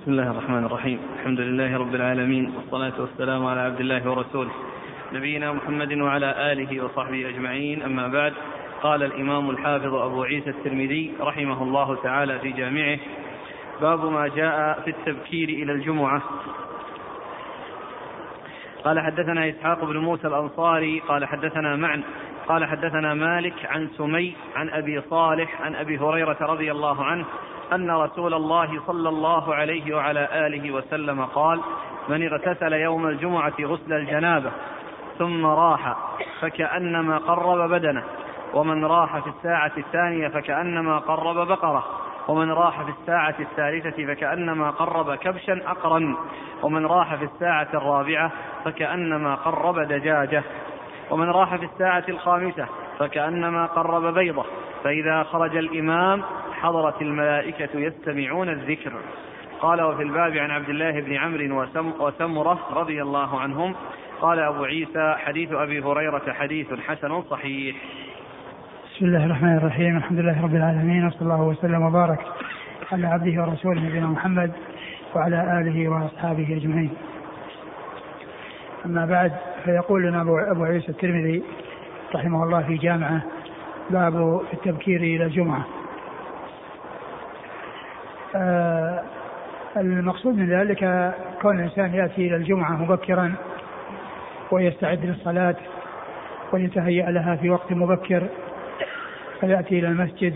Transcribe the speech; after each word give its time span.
بسم 0.00 0.10
الله 0.10 0.30
الرحمن 0.30 0.64
الرحيم. 0.64 1.00
الحمد 1.18 1.40
لله 1.40 1.78
رب 1.78 1.94
العالمين 1.94 2.54
والصلاة 2.56 3.00
والسلام 3.00 3.46
على 3.46 3.60
عبد 3.60 3.80
الله 3.80 4.10
ورسوله. 4.10 4.50
نبينا 5.12 5.52
محمد 5.52 5.92
وعلى 5.92 6.52
آله 6.52 6.84
وصحبه 6.84 7.28
أجمعين. 7.28 7.82
أما 7.82 8.08
بعد 8.08 8.32
قال 8.82 9.02
الإمام 9.02 9.50
الحافظ 9.50 9.94
أبو 9.94 10.22
عيسى 10.22 10.50
الترمذي 10.50 11.14
رحمه 11.20 11.62
الله 11.62 11.96
تعالى 12.02 12.38
في 12.38 12.52
جامعه 12.52 12.98
باب 13.80 14.04
ما 14.04 14.28
جاء 14.28 14.80
في 14.84 14.90
التبكير 14.90 15.48
إلى 15.48 15.72
الجمعة. 15.72 16.22
قال 18.84 19.00
حدثنا 19.00 19.48
إسحاق 19.48 19.84
بن 19.84 19.96
موسى 19.96 20.26
الأنصاري 20.26 21.02
قال 21.08 21.24
حدثنا 21.24 21.76
معن 21.76 22.02
قال 22.48 22.64
حدثنا 22.64 23.14
مالك 23.14 23.54
عن 23.64 23.88
سمي 23.98 24.36
عن 24.56 24.68
أبي 24.70 25.00
صالح 25.10 25.62
عن 25.62 25.74
أبي 25.74 25.98
هريرة 25.98 26.36
رضي 26.40 26.70
الله 26.72 27.04
عنه 27.04 27.24
أن 27.72 27.90
رسول 27.90 28.34
الله 28.34 28.80
صلى 28.86 29.08
الله 29.08 29.54
عليه 29.54 29.96
وعلى 29.96 30.46
آله 30.46 30.70
وسلم 30.70 31.24
قال 31.24 31.60
من 32.08 32.26
اغتسل 32.26 32.72
يوم 32.72 33.06
الجمعة 33.06 33.52
غسل 33.60 33.92
الجنابة 33.92 34.50
ثم 35.18 35.46
راح 35.46 35.96
فكأنما 36.40 37.18
قرب 37.18 37.70
بدنه 37.70 38.04
ومن 38.54 38.84
راح 38.84 39.18
في 39.18 39.30
الساعة 39.30 39.72
الثانية 39.78 40.28
فكأنما 40.28 40.98
قرب 40.98 41.48
بقرة 41.48 41.84
ومن 42.28 42.50
راح 42.50 42.82
في 42.82 42.90
الساعة 43.00 43.34
الثالثة 43.40 44.06
فكأنما 44.06 44.70
قرب 44.70 45.14
كبشا 45.14 45.60
أقرا 45.66 46.16
ومن 46.62 46.86
راح 46.86 47.14
في 47.14 47.24
الساعة 47.24 47.68
الرابعة 47.74 48.32
فكأنما 48.64 49.34
قرب 49.34 49.78
دجاجة 49.78 50.42
ومن 51.10 51.30
راح 51.30 51.56
في 51.56 51.64
الساعة 51.64 52.04
الخامسة 52.08 52.66
فكأنما 52.98 53.66
قرب 53.66 54.14
بيضة 54.14 54.44
فإذا 54.84 55.22
خرج 55.22 55.56
الإمام 55.56 56.22
حضرت 56.62 57.02
الملائكة 57.02 57.68
يستمعون 57.74 58.48
الذكر. 58.48 58.92
قال 59.60 59.82
وفي 59.82 60.02
الباب 60.02 60.36
عن 60.36 60.50
عبد 60.50 60.68
الله 60.68 61.00
بن 61.00 61.16
عمرو 61.16 61.62
وسم 61.62 61.92
وسمرة 62.00 62.58
رضي 62.72 63.02
الله 63.02 63.40
عنهم. 63.40 63.74
قال 64.20 64.38
أبو 64.38 64.64
عيسى 64.64 65.14
حديث 65.18 65.52
أبي 65.52 65.80
هريرة 65.80 66.32
حديث 66.32 66.66
حسن 66.86 67.22
صحيح. 67.22 67.76
بسم 68.84 69.06
الله 69.06 69.26
الرحمن 69.26 69.56
الرحيم. 69.56 69.96
الحمد 69.96 70.18
لله 70.18 70.42
رب 70.42 70.54
العالمين. 70.54 71.06
وصلى 71.06 71.22
الله 71.22 71.42
وسلم 71.42 71.82
وبارك 71.82 72.20
على 72.92 73.06
عبده 73.06 73.42
ورسوله 73.42 73.80
نبينا 73.80 74.06
محمد 74.06 74.52
وعلى 75.14 75.60
آله 75.60 75.88
وأصحابه 75.88 76.56
أجمعين. 76.56 76.90
أما 78.86 79.06
بعد 79.06 79.32
فيقول 79.64 80.02
لنا 80.02 80.22
أبو 80.50 80.64
عيسى 80.64 80.88
الترمذي 80.88 81.42
رحمه 82.14 82.44
الله 82.44 82.62
في 82.62 82.76
جامعة 82.76 83.22
باب 83.90 84.40
التبكير 84.52 85.00
إلى 85.00 85.24
الجمعة. 85.24 85.64
المقصود 89.76 90.36
من 90.36 90.50
ذلك 90.50 91.14
كون 91.42 91.58
الإنسان 91.58 91.94
يأتي 91.94 92.26
إلى 92.26 92.36
الجمعة 92.36 92.72
مبكرا 92.72 93.34
ويستعد 94.50 95.04
للصلاة 95.04 95.56
ويتهيأ 96.52 97.10
لها 97.10 97.36
في 97.36 97.50
وقت 97.50 97.72
مبكر 97.72 98.28
فيأتي 99.40 99.78
إلى 99.78 99.88
المسجد 99.88 100.34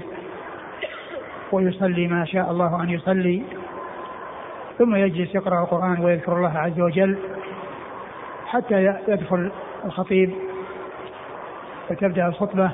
ويصلي 1.52 2.06
ما 2.06 2.24
شاء 2.24 2.50
الله 2.50 2.82
أن 2.82 2.90
يصلي 2.90 3.42
ثم 4.78 4.94
يجلس 4.94 5.34
يقرأ 5.34 5.62
القرآن 5.62 6.04
ويذكر 6.04 6.36
الله 6.36 6.58
عز 6.58 6.80
وجل 6.80 7.18
حتى 8.46 8.98
يدخل 9.08 9.50
الخطيب 9.84 10.34
وتبدأ 11.90 12.26
الخطبة. 12.26 12.70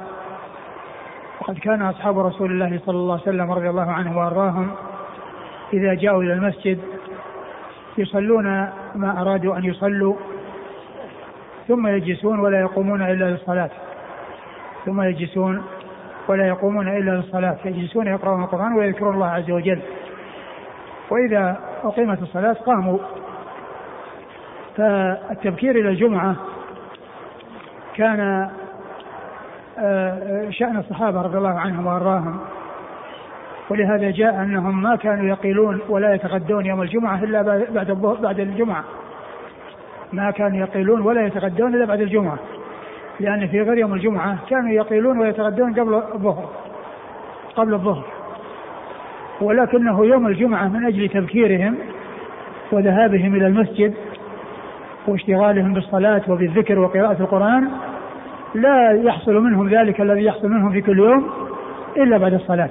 وقد 1.40 1.58
كان 1.58 1.82
أصحاب 1.82 2.18
رسول 2.18 2.50
الله 2.50 2.80
صلى 2.86 2.96
الله 2.96 3.12
عليه 3.12 3.22
وسلم 3.22 3.52
رضي 3.52 3.70
الله 3.70 3.92
عنه 3.92 4.18
وأرضاهم 4.18 4.70
إذا 5.72 5.94
جاءوا 5.94 6.22
إلى 6.22 6.32
المسجد 6.32 6.78
يصلون 7.98 8.44
ما 8.94 9.20
أرادوا 9.20 9.56
أن 9.56 9.64
يصلوا 9.64 10.16
ثم 11.68 11.86
يجلسون 11.86 12.38
ولا 12.40 12.60
يقومون 12.60 13.02
إلا 13.02 13.24
للصلاة. 13.24 13.70
ثم 14.86 15.02
يجلسون 15.02 15.62
ولا 16.28 16.46
يقومون 16.48 16.88
إلا 16.88 17.10
للصلاة. 17.10 17.56
يجلسون 17.64 18.06
يقرؤون 18.06 18.42
القرآن 18.42 18.72
ويذكرون 18.72 19.14
الله 19.14 19.26
عز 19.26 19.50
وجل. 19.50 19.80
وإذا 21.10 21.60
أقيمت 21.84 22.22
الصلاة 22.22 22.52
قاموا. 22.52 22.98
فالتبكير 24.76 25.70
إلى 25.76 25.88
الجمعة 25.88 26.36
كان 27.94 28.50
آه، 29.78 30.50
شأن 30.50 30.76
الصحابة 30.76 31.22
رضي 31.22 31.38
الله 31.38 31.60
عنهم 31.60 31.86
وأرضاهم. 31.86 32.40
ولهذا 33.70 34.10
جاء 34.10 34.42
أنهم 34.42 34.82
ما 34.82 34.96
كانوا 34.96 35.26
يقيلون 35.26 35.80
ولا 35.88 36.14
يتغدون 36.14 36.66
يوم 36.66 36.82
الجمعة 36.82 37.24
إلا 37.24 37.42
بعد 37.70 37.90
بعد 38.22 38.40
الجمعة. 38.40 38.84
ما 40.12 40.30
كانوا 40.30 40.58
يقيلون 40.58 41.00
ولا 41.00 41.26
يتغدون 41.26 41.74
إلا 41.74 41.84
بعد 41.84 42.00
الجمعة. 42.00 42.38
لأن 43.20 43.46
في 43.46 43.62
غير 43.62 43.78
يوم 43.78 43.94
الجمعة 43.94 44.38
كانوا 44.50 44.70
يقيلون 44.70 45.18
ويتغدون 45.18 45.72
قبل 45.72 45.94
الظهر. 45.94 46.48
قبل 47.56 47.74
الظهر. 47.74 48.04
ولكنه 49.40 50.06
يوم 50.06 50.26
الجمعة 50.26 50.68
من 50.68 50.86
أجل 50.86 51.08
تبكيرهم 51.08 51.74
وذهابهم 52.72 53.34
إلى 53.34 53.46
المسجد 53.46 53.94
واشتغالهم 55.06 55.74
بالصلاة 55.74 56.22
وبالذكر 56.28 56.78
وقراءة 56.78 57.16
القرآن 57.20 57.68
لا 58.54 58.92
يحصل 58.92 59.34
منهم 59.34 59.68
ذلك 59.68 60.00
الذي 60.00 60.24
يحصل 60.24 60.48
منهم 60.48 60.72
في 60.72 60.80
كل 60.80 60.98
يوم 60.98 61.30
إلا 61.96 62.18
بعد 62.18 62.34
الصلاة. 62.34 62.70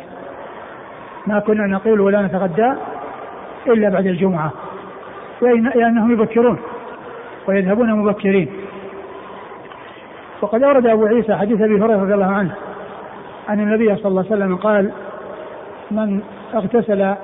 ما 1.28 1.40
كنا 1.40 1.68
نقول 1.68 2.00
ولا 2.00 2.22
نتغدى 2.22 2.74
إلا 3.68 3.90
بعد 3.90 4.07
الجمعة 4.07 4.52
لأنهم 5.75 6.12
يبكرون 6.12 6.57
ويذهبون 7.47 7.94
مبكرين. 7.94 8.50
وقد 10.41 10.63
أورد 10.63 10.85
أبو 10.88 11.06
عيسى 11.06 11.35
حديث 11.35 11.62
أبي 11.62 11.75
هريرة 11.75 12.02
رضي 12.02 12.13
الله 12.13 12.25
عنه 12.25 12.56
أن 13.50 13.59
النبي 13.59 13.96
صلى 13.96 14.06
الله 14.06 14.25
عليه 14.31 14.31
وسلم 14.31 14.56
قال 14.56 14.91
من 15.91 16.22
اغتسل 16.53 17.16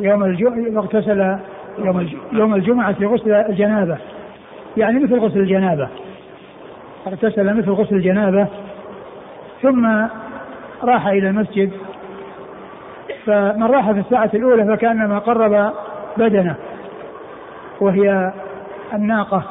يوم 0.00 0.24
الجمعة 0.24 0.80
اغتسل 0.82 1.38
يوم 1.78 2.08
يوم 2.32 2.54
الجمعة 2.54 2.92
في 2.92 3.06
غسل 3.06 3.32
الجنابة. 3.32 3.96
يعني 4.76 4.98
مثل 4.98 5.18
غسل 5.18 5.38
الجنابة. 5.38 5.88
اغتسل 7.06 7.56
مثل 7.56 7.70
غسل 7.70 7.96
الجنابة 7.96 8.46
ثم 9.62 10.06
راح 10.84 11.06
إلى 11.06 11.28
المسجد 11.28 11.70
فمن 13.26 13.62
راح 13.62 13.90
في 13.92 13.98
الساعة 13.98 14.30
الأولى 14.34 14.76
فكأنما 14.76 15.18
قرب 15.18 15.72
بدنه 16.16 16.54
وهي 17.80 18.32
الناقة 18.94 19.42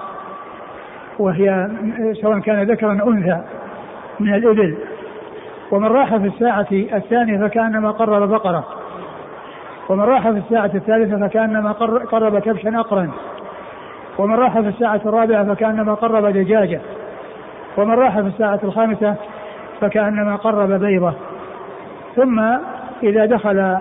وهي 1.19 1.69
سواء 2.21 2.39
كان 2.39 2.63
ذكرا 2.63 3.01
أو 3.01 3.11
أنثى 3.11 3.41
من 4.19 4.33
الإبل. 4.33 4.77
ومن 5.71 5.87
راح 5.87 6.15
في 6.15 6.27
الساعة 6.27 6.67
الثانية 6.71 7.47
فكأنما 7.47 7.91
قرب 7.91 8.29
بقرة. 8.29 8.63
ومن 9.89 10.03
راح 10.03 10.29
في 10.29 10.37
الساعة 10.37 10.71
الثالثة 10.75 11.27
فكأنما 11.27 11.71
قرب 12.11 12.39
كبشا 12.39 12.79
أقرا 12.79 13.11
ومن 14.17 14.35
راح 14.35 14.59
في 14.59 14.67
الساعة 14.67 15.01
الرابعة 15.05 15.45
فكأنما 15.45 15.93
قرب 15.93 16.25
دجاجة. 16.25 16.81
ومن 17.77 17.93
راح 17.93 18.19
في 18.19 18.27
الساعة 18.27 18.59
الخامسة 18.63 19.15
فكأنما 19.81 20.35
قرب 20.35 20.71
بيضة. 20.71 21.13
ثم 22.15 22.41
إذا 23.05 23.25
دخل 23.25 23.77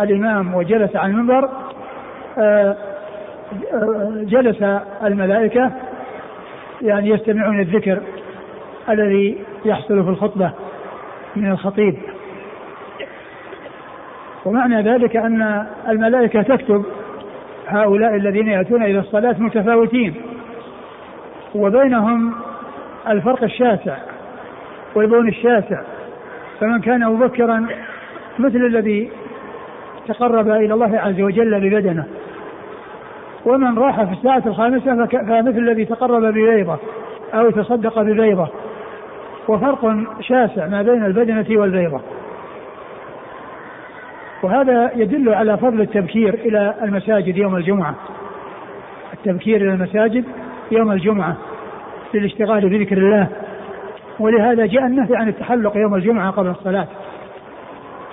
الإمام 0.00 0.54
وجلس 0.54 0.96
على 0.96 1.12
المنبر 1.12 1.48
آه، 2.38 2.76
آه، 3.72 4.12
جلس 4.22 4.62
الملائكة 5.04 5.72
يعني 6.82 7.08
يستمعون 7.08 7.60
الذكر 7.60 8.00
الذي 8.88 9.38
يحصل 9.64 10.04
في 10.04 10.10
الخطبة 10.10 10.52
من 11.36 11.50
الخطيب. 11.50 11.98
ومعنى 14.44 14.82
ذلك 14.82 15.16
أن 15.16 15.66
الملائكة 15.88 16.42
تكتب 16.42 16.84
هؤلاء 17.66 18.14
الذين 18.14 18.46
يأتون 18.46 18.82
إلى 18.82 18.98
الصلاة 18.98 19.36
متفاوتين 19.38 20.14
وبينهم 21.54 22.34
الفرق 23.08 23.42
الشاسع 23.42 23.96
والبون 24.94 25.28
الشاسع. 25.28 25.82
فمن 26.60 26.80
كان 26.80 27.04
مبكرا 27.04 27.66
مثل 28.40 28.56
الذي 28.56 29.10
تقرب 30.08 30.48
إلى 30.48 30.74
الله 30.74 30.98
عز 30.98 31.20
وجل 31.20 31.60
ببدنه. 31.60 32.04
ومن 33.46 33.78
راح 33.78 34.04
في 34.04 34.12
الساعة 34.12 34.42
الخامسة 34.46 35.06
فمثل 35.06 35.58
الذي 35.58 35.84
تقرب 35.84 36.22
ببيضة 36.22 36.78
أو 37.34 37.50
تصدق 37.50 38.02
ببيضة. 38.02 38.48
وفرق 39.48 39.96
شاسع 40.20 40.66
ما 40.66 40.82
بين 40.82 41.04
البدنة 41.04 41.46
والبيضة. 41.50 42.00
وهذا 44.42 44.90
يدل 44.94 45.34
على 45.34 45.56
فضل 45.56 45.80
التبكير 45.80 46.34
إلى 46.34 46.74
المساجد 46.82 47.36
يوم 47.36 47.56
الجمعة. 47.56 47.94
التبكير 49.12 49.56
إلى 49.56 49.72
المساجد 49.72 50.24
يوم 50.70 50.92
الجمعة 50.92 51.36
للاشتغال 52.14 52.68
بذكر 52.68 52.98
الله. 52.98 53.28
ولهذا 54.18 54.66
جاء 54.66 54.86
النهي 54.86 55.16
عن 55.16 55.28
التحلق 55.28 55.76
يوم 55.76 55.94
الجمعة 55.94 56.30
قبل 56.30 56.48
الصلاة. 56.48 56.86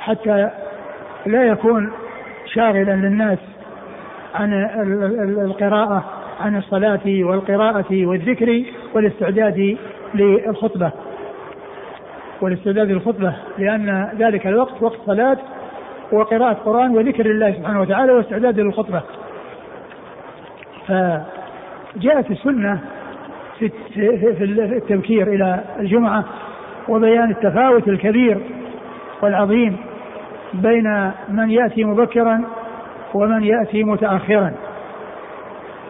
حتى 0.07 0.49
لا 1.25 1.43
يكون 1.43 1.91
شاغلا 2.45 2.91
للناس 2.91 3.37
عن 4.35 4.53
القراءة 5.45 6.03
عن 6.41 6.57
الصلاة 6.57 6.99
والقراءة 7.05 8.05
والذكر 8.05 8.63
والاستعداد 8.93 9.77
للخطبة. 10.13 10.91
والاستعداد 12.41 12.91
للخطبة 12.91 13.33
لأن 13.57 14.09
ذلك 14.19 14.47
الوقت 14.47 14.81
وقت 14.81 14.97
صلاة 15.05 15.37
وقراءة 16.11 16.53
قرآن 16.53 16.97
وذكر 16.97 17.25
الله 17.25 17.51
سبحانه 17.51 17.81
وتعالى 17.81 18.11
واستعداد 18.11 18.59
للخطبة. 18.59 19.01
فجاءت 20.87 22.31
السنة 22.31 22.79
في 23.59 23.71
التبكير 24.77 25.27
إلى 25.27 25.59
الجمعة 25.79 26.23
وبيان 26.89 27.31
التفاوت 27.31 27.87
الكبير 27.87 28.37
والعظيم 29.21 29.77
بين 30.53 31.11
من 31.29 31.51
يأتي 31.51 31.83
مبكرا 31.83 32.43
ومن 33.13 33.43
يأتي 33.43 33.83
متأخرا. 33.83 34.53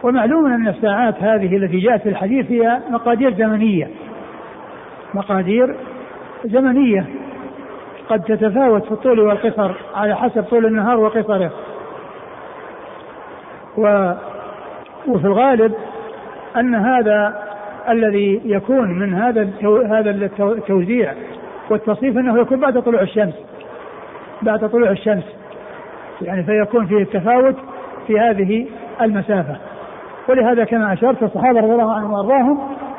ومعلوم 0.02 0.46
أن 0.46 0.68
الساعات 0.68 1.22
هذه 1.22 1.56
التي 1.56 1.78
جاءت 1.78 2.02
في 2.02 2.08
الحديث 2.08 2.50
هي 2.50 2.78
مقادير 2.90 3.34
زمنية. 3.34 3.90
مقادير 5.14 5.74
زمنية. 6.44 7.06
قد 8.08 8.22
تتفاوت 8.22 8.84
في 8.84 8.92
الطول 8.92 9.20
والقصر 9.20 9.72
على 9.94 10.16
حسب 10.16 10.42
طول 10.42 10.66
النهار 10.66 11.00
وقصره. 11.00 11.50
و 13.76 14.12
وفي 15.08 15.24
الغالب 15.24 15.74
أن 16.56 16.74
هذا 16.74 17.48
الذي 17.88 18.40
يكون 18.44 18.98
من 18.98 19.14
هذا 19.14 19.50
هذا 19.90 20.10
التوزيع 20.10 21.14
والتصنيف 21.70 22.18
أنه 22.18 22.40
يكون 22.40 22.60
بعد 22.60 22.82
طلوع 22.82 23.00
الشمس. 23.02 23.34
بعد 24.42 24.70
طلوع 24.70 24.90
الشمس. 24.90 25.24
يعني 26.22 26.42
فيكون 26.42 26.86
فيه 26.86 27.02
التفاوت 27.02 27.56
في 28.06 28.20
هذه 28.20 28.66
المسافة. 29.00 29.56
ولهذا 30.28 30.64
كما 30.64 30.92
أشرت 30.92 31.22
الصحابة 31.22 31.60
رضي 31.60 31.72
الله 31.72 31.94
عنهم 31.94 32.12
وأرضاهم 32.12 32.58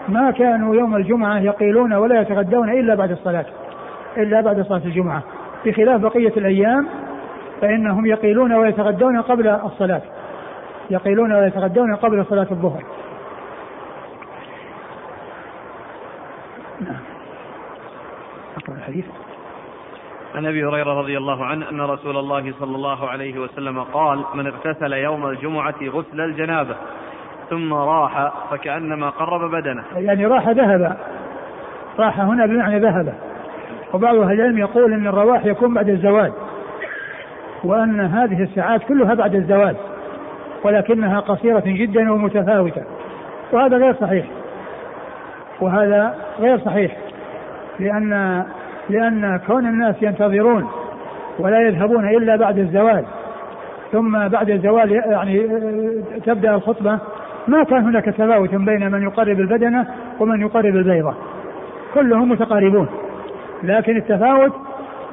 ما 0.10 0.32
كانوا 0.32 0.76
يوم 0.76 0.96
الجمعة 0.96 1.40
يقيلون 1.40 1.94
ولا 1.94 2.22
يتغدون 2.22 2.70
إلا 2.70 2.96
بعد 2.96 3.12
الصلاة 3.12 3.46
إلا 4.18 4.42
بعد 4.42 4.62
صلاة 4.62 4.82
الجمعة. 4.86 5.24
بخلاف 5.66 6.02
بقية 6.02 6.34
الأيام 6.38 6.88
فإنهم 7.62 8.06
يقيلون 8.06 8.54
ويتغدون 8.54 9.22
قبل 9.22 9.48
الصلاة. 9.48 10.02
يقيلون 10.90 11.32
ويتغدون 11.34 11.96
قبل 11.96 12.26
صلاة 12.26 12.48
الظهر. 12.52 12.84
نعم. 16.82 17.00
أقرأ 18.58 18.76
الحديث. 18.76 19.06
عن 20.36 20.46
أبي 20.46 20.66
هريرة 20.66 20.94
رضي 20.94 21.18
الله 21.18 21.46
عنه 21.46 21.70
أن 21.70 21.82
رسول 21.82 22.18
الله 22.18 22.54
صلى 22.60 22.76
الله 22.76 23.10
عليه 23.10 23.40
وسلم 23.40 23.84
قال 23.84 24.24
من 24.34 24.48
اغتسل 24.48 24.94
يوم 24.94 25.30
الجمعة 25.30 25.76
غسل 25.84 26.22
الجنابة 26.22 26.76
ثم 27.50 27.74
راح 27.74 28.34
فكأنما 28.52 29.10
قرب 29.10 29.52
بدنه. 29.52 29.84
يعني 29.96 30.26
راح 30.26 30.50
ذهب. 30.50 30.98
راح 32.00 32.20
هنا 32.20 32.46
بمعنى 32.46 32.80
ذهب. 32.80 33.14
وبعض 33.94 34.16
أهل 34.16 34.32
العلم 34.32 34.58
يقول 34.58 34.94
إن 34.94 35.08
الرواح 35.08 35.46
يكون 35.46 35.74
بعد 35.74 35.90
الزوال 35.90 36.32
وأن 37.64 38.00
هذه 38.00 38.44
الساعات 38.44 38.84
كلها 38.84 39.14
بعد 39.14 39.36
الزوال 39.36 39.76
ولكنها 40.64 41.20
قصيرة 41.20 41.64
جدا 41.66 42.12
ومتفاوتة 42.12 42.84
وهذا 43.52 43.78
غير 43.78 43.96
صحيح. 44.02 44.26
وهذا 45.62 46.16
غير 46.40 46.60
صحيح 46.60 46.98
لأن 47.80 48.44
لأن 48.90 49.40
كون 49.48 49.66
الناس 49.66 49.96
ينتظرون 50.02 50.68
ولا 51.40 51.62
يذهبون 51.62 52.08
إلا 52.10 52.36
بعد 52.36 52.58
الزوال. 52.58 53.06
ثم 53.92 54.28
بعد 54.28 54.50
الزوال 54.50 54.92
يعني 54.92 55.48
تبدأ 56.26 56.56
الخطبة. 56.56 57.00
ما 57.48 57.64
كان 57.64 57.84
هناك 57.84 58.06
تفاوت 58.06 58.56
بين 58.56 58.92
من 58.92 59.04
يقرب 59.04 59.40
البدنة 59.40 59.88
ومن 60.20 60.42
يقرب 60.42 60.76
البيضة. 60.76 61.14
كلهم 61.94 62.32
متقاربون. 62.32 62.88
لكن 63.64 63.98
التفاوت 63.98 64.52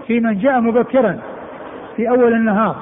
في 0.07 0.21
من 0.21 0.39
جاء 0.39 0.61
مبكرا 0.61 1.19
في 1.97 2.09
أول 2.09 2.33
النهار 2.33 2.77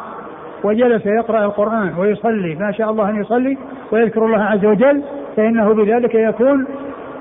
وجلس 0.65 1.07
يقرأ 1.07 1.45
القرآن 1.45 1.95
ويصلي 1.99 2.55
ما 2.55 2.73
شاء 2.73 2.91
الله 2.91 3.11
أن 3.11 3.21
يصلي 3.21 3.59
ويذكر 3.93 4.27
الله 4.27 4.43
عز 4.43 4.65
وجل 4.65 5.03
فإنه 5.37 5.75
بذلك 5.75 6.15
يكون 6.15 6.67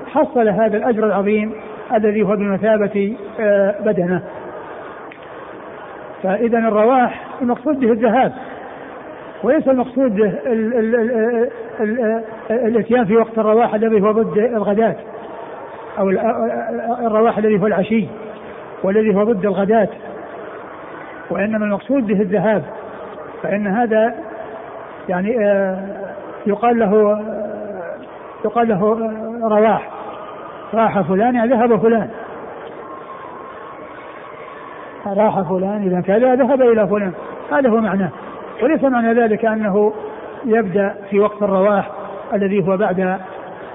حصل 0.06 0.48
هذا 0.48 0.76
الأجر 0.76 1.06
العظيم 1.06 1.52
الذي 1.92 2.22
هو 2.22 2.36
بمثابة 2.36 3.16
آه، 3.40 3.74
بدنة. 3.80 4.22
فإذا 6.22 6.58
الرواح 6.58 7.20
المقصود 7.42 7.80
به 7.80 7.92
الذهاب 7.92 8.32
وليس 9.42 9.68
المقصود 9.68 10.32
الاتيان 12.50 13.04
في 13.04 13.16
وقت 13.16 13.38
الرواح 13.38 13.74
الذي 13.74 14.00
هو 14.00 14.12
ضد 14.12 14.38
الغداة 14.38 14.96
أو 15.98 16.10
الرواح 17.06 17.38
الذي 17.38 17.60
هو 17.60 17.66
العشي 17.66 18.06
والذي 18.82 19.14
هو 19.14 19.24
ضد 19.24 19.46
الغداة. 19.46 19.88
وإنما 21.30 21.64
المقصود 21.64 22.06
به 22.06 22.20
الذهاب 22.20 22.62
فإن 23.42 23.66
هذا 23.66 24.14
يعني 25.08 25.46
آه، 25.46 25.78
يقال 26.46 26.78
له 26.78 27.12
آه، 27.12 27.96
يقال 28.44 28.68
له 28.68 28.98
رواح. 29.42 29.93
راح 30.74 31.00
فلان 31.00 31.48
ذهب 31.50 31.80
فلان. 31.80 32.10
راح 35.06 35.40
فلان 35.40 35.82
إذا 35.82 36.00
كذا 36.00 36.34
ذهب 36.34 36.62
إلى 36.62 36.88
فلان. 36.88 37.12
هذا 37.52 37.70
هو 37.70 37.80
معناه. 37.80 38.10
وليس 38.62 38.84
معنى 38.84 39.12
ذلك 39.12 39.44
أنه 39.44 39.92
يبدأ 40.44 40.94
في 41.10 41.20
وقت 41.20 41.42
الرواح 41.42 41.90
الذي 42.34 42.68
هو 42.68 42.76
بعد 42.76 43.18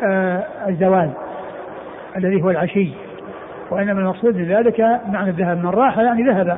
آه 0.04 0.44
الزوال 0.68 1.10
الذي 2.18 2.44
هو 2.44 2.50
العشي. 2.50 2.90
وإنما 3.72 4.00
المقصود 4.00 4.34
بذلك 4.34 5.00
معنى 5.07 5.30
الذهب. 5.30 5.57
من 5.57 5.69
راح 5.69 5.98
يعني 5.98 6.24
ذهب 6.24 6.57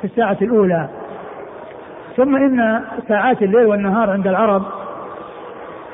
في 0.00 0.04
الساعة 0.04 0.36
الأولى. 0.42 0.88
ثم 2.16 2.36
إن 2.36 2.80
ساعات 3.08 3.42
الليل 3.42 3.66
والنهار 3.66 4.10
عند 4.10 4.26
العرب 4.26 4.62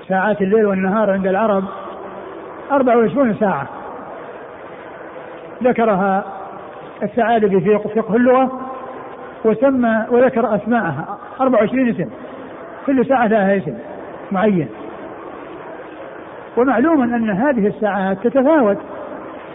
ساعات 0.09 0.43
الليل 0.43 0.67
والنهار 0.67 1.11
عند 1.11 1.27
العرب 1.27 1.65
24 2.73 3.35
ساعة. 3.35 3.69
ذكرها 5.63 6.25
الثعالبي 7.03 7.61
في 7.61 7.79
فقه 7.79 8.17
اللغة 8.17 8.61
وسمى 9.45 10.07
وذكر 10.11 10.55
أسماءها. 10.55 11.19
24 11.41 11.89
اسم. 11.89 12.11
كل 12.87 13.07
ساعة 13.07 13.27
لها 13.27 13.57
اسم 13.57 13.75
معين. 14.33 14.69
ومعلوم 16.57 17.03
أن 17.03 17.31
هذه 17.31 17.67
الساعات 17.67 18.19
تتفاوت 18.27 18.79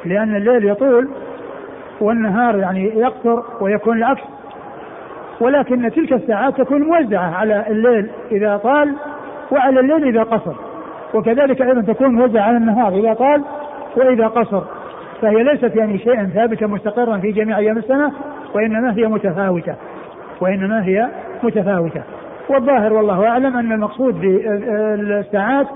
لأن 0.05 0.35
الليل 0.35 0.69
يطول 0.69 1.09
والنهار 2.01 2.57
يعني 2.57 2.83
يقصر 2.85 3.43
ويكون 3.61 3.97
العكس. 3.97 4.23
ولكن 5.39 5.91
تلك 5.91 6.13
الساعات 6.13 6.61
تكون 6.61 6.81
موزعة 6.81 7.35
على 7.35 7.65
الليل 7.67 8.09
إذا 8.31 8.57
طال 8.57 8.95
وعلى 9.51 9.79
الليل 9.79 10.07
إذا 10.07 10.23
قصر. 10.23 10.68
وكذلك 11.13 11.61
أيضا 11.61 11.93
تكون 11.93 12.15
موزعه 12.15 12.41
على 12.41 12.57
النهار. 12.57 12.93
إذا 12.93 13.13
طال 13.13 13.43
وإذا 13.95 14.27
قصر 14.27 14.61
فهي 15.21 15.43
ليست 15.43 15.75
يعني 15.75 15.97
شيئا 15.97 16.31
ثابتا 16.35 16.67
مستقرا 16.67 17.17
في 17.17 17.31
جميع 17.31 17.57
أيام 17.57 17.77
السنة 17.77 18.11
وإنما 18.53 18.93
هي 18.97 19.07
متفاوتة. 19.07 19.75
وإنما 20.41 20.85
هي 20.85 21.09
متفاوتة. 21.43 22.03
والظاهر 22.49 22.93
والله 22.93 23.27
أعلم 23.27 23.57
أن 23.57 23.71
المقصود 23.71 24.21
بالساعات 24.21 25.67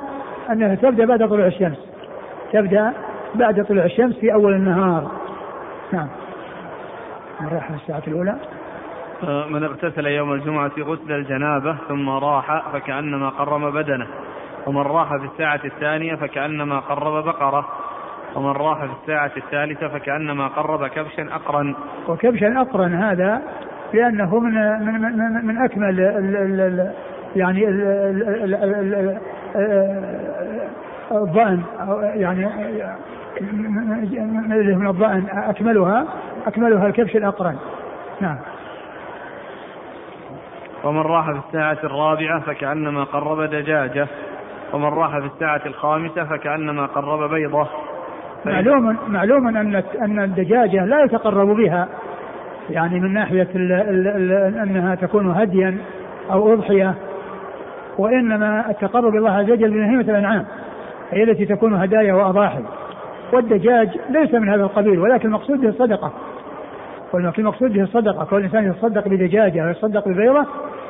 أنها 0.51 0.75
تبدأ 0.75 1.05
بعد 1.05 1.29
طلوع 1.29 1.45
الشمس. 1.45 1.77
تبدأ 2.53 2.93
بعد 3.35 3.65
طلوع 3.65 3.85
الشمس 3.85 4.19
في 4.19 4.33
أول 4.33 4.53
النهار. 4.53 5.11
نعم. 5.93 6.07
راح 7.53 7.71
الساعة 7.71 8.03
الأولى. 8.07 8.35
من 9.49 9.63
اغتسل 9.63 10.05
يوم 10.05 10.33
الجمعة 10.33 10.71
غسل 10.79 11.11
الجنابة 11.11 11.75
ثم 11.87 12.09
راح 12.09 12.71
فكأنما 12.73 13.29
قرم 13.29 13.71
بدنه. 13.71 14.07
ومن 14.67 14.81
راح 14.81 15.09
في 15.09 15.25
الساعة 15.25 15.59
الثانية 15.65 16.15
فكأنما 16.15 16.79
قرب 16.79 17.23
بقرة. 17.25 17.67
ومن 18.35 18.51
راح 18.51 18.85
في 18.85 18.91
الساعة 19.01 19.31
الثالثة 19.37 19.87
فكأنما 19.87 20.47
قرب 20.47 20.87
كبشا 20.87 21.27
أقرن. 21.35 21.75
وكبشا 22.07 22.61
أقرن 22.61 22.93
هذا 22.93 23.41
لأنه 23.93 24.39
من 24.39 24.53
من 24.85 25.01
من, 25.01 25.45
من 25.45 25.57
أكمل 25.57 25.99
ال 25.99 26.35
ال 26.61 26.93
يعني 27.35 27.67
الظأن. 31.11 31.61
يعني 32.15 32.49
من 34.75 34.87
الظأن. 34.87 35.25
أكملها 35.29 36.05
أكملها 36.47 36.87
الكبش 36.87 37.15
الأقرن. 37.15 37.57
نعم. 38.21 38.37
ومن 40.83 41.01
راح 41.01 41.31
في 41.31 41.39
الساعة 41.47 41.77
الرابعة 41.83 42.39
فكأنما 42.39 43.03
قرب 43.03 43.41
دجاجة. 43.41 44.07
ومن 44.73 44.85
راح 44.85 45.19
في 45.19 45.25
الساعة 45.25 45.61
الخامسة 45.65 46.23
فكأنما 46.23 46.85
قرب 46.85 47.29
بيضة. 47.29 47.67
معلوم 48.45 48.97
معلوم 49.07 49.47
أن 49.47 49.83
أن 50.01 50.19
الدجاجة 50.19 50.85
لا 50.85 51.03
يتقرب 51.03 51.47
بها. 51.47 51.87
يعني 52.69 52.99
من 52.99 53.13
ناحية 53.13 53.47
ال 53.55 53.71
ال 53.71 54.07
ال 54.07 54.57
أنها 54.57 54.95
تكون 54.95 55.31
هديا 55.31 55.77
أو 56.31 56.53
أضحية. 56.53 56.93
وإنما 57.97 58.69
التقرب 58.69 59.15
الله 59.15 59.31
عز 59.31 59.51
وجل 59.51 59.69
ببهيمة 59.69 60.01
الأنعام 60.01 60.45
هي 61.11 61.23
التي 61.23 61.45
تكون 61.45 61.73
هدايا 61.73 62.13
وأضاحي. 62.13 62.63
والدجاج 63.33 63.89
ليس 64.09 64.33
من 64.33 64.49
هذا 64.49 64.63
القبيل 64.63 64.99
ولكن 64.99 65.27
المقصود 65.27 65.61
به 65.61 65.69
الصدقة. 65.69 66.11
المقصود 67.13 67.73
به 67.73 67.81
الصدقة. 67.83 68.25
كل 68.25 68.43
إنسان 68.43 68.69
يتصدق 68.69 69.07
بدجاجة 69.07 69.63
أو 69.63 69.69
يتصدق 69.69 70.07
ببيضة 70.07 70.45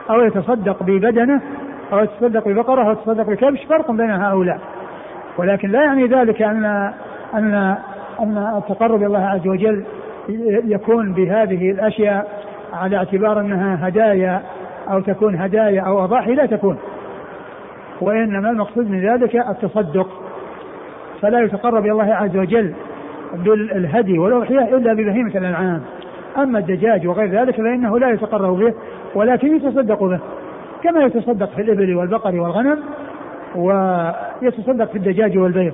أو 0.10 0.22
يتصدق 0.22 0.84
ببدنة 0.84 1.42
أو 1.94 2.00
يتصدق 2.00 2.48
ببقرة 2.48 2.84
أو 2.84 2.92
يتصدق 2.92 3.30
بكبش 3.30 3.66
فرق 3.66 3.92
بين 3.92 4.12
هؤلاء. 4.12 4.60
ولكن 5.38 5.70
لا 5.70 5.84
يعني 5.84 6.08
ذلك 6.08 6.42
أن 6.42 6.66
أن 7.34 7.75
أن 8.20 8.38
التقرب 8.58 8.96
إلى 8.96 9.06
الله 9.06 9.25
عز 9.25 9.48
وجل 9.48 9.84
يكون 10.66 11.13
بهذه 11.13 11.72
الأشياء 11.72 12.44
على 12.74 12.98
اعتبار 12.98 13.40
أنها 13.40 13.88
هدايا 13.88 14.42
أو 14.92 15.00
تكون 15.00 15.36
هدايا 15.36 15.82
أو 15.82 16.04
أضاحي 16.04 16.34
لا 16.36 16.46
تكون. 16.46 16.78
وإنما 18.02 18.50
المقصود 18.50 18.90
من 18.90 19.02
ذلك 19.02 19.36
التصدق. 19.36 20.08
فلا 21.22 21.40
يتقرب 21.40 21.84
إلى 21.86 21.92
الله 21.92 22.13
عز 22.13 22.38
وجل 22.38 22.74
بالهدي 23.34 24.20
والأضحية 24.20 24.75
إلا 24.78 24.94
ببهيمة 24.94 25.38
الأنعام. 25.38 25.82
أما 26.38 26.60
الدجاج 26.60 27.08
وغير 27.08 27.30
ذلك 27.30 27.56
فإنه 27.56 28.00
لا 28.00 28.10
يتقرب 28.10 28.60
به 28.60 28.74
ولكن 29.16 29.56
يتصدق 29.56 30.04
به. 30.04 30.20
كما 30.84 31.04
يتصدق 31.04 31.50
في 31.56 31.62
الإبل 31.62 31.96
والبقر 31.96 32.36
والغنم 32.36 32.84
ويتصدق 33.56 34.92
في 34.92 34.98
الدجاج 34.98 35.38
والبيض. 35.38 35.74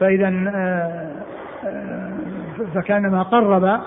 فإذا 0.00 0.28
آه، 0.54 1.10
آه، 1.64 2.10
فكان 2.74 3.10
ما 3.10 3.22
قرب 3.22 3.80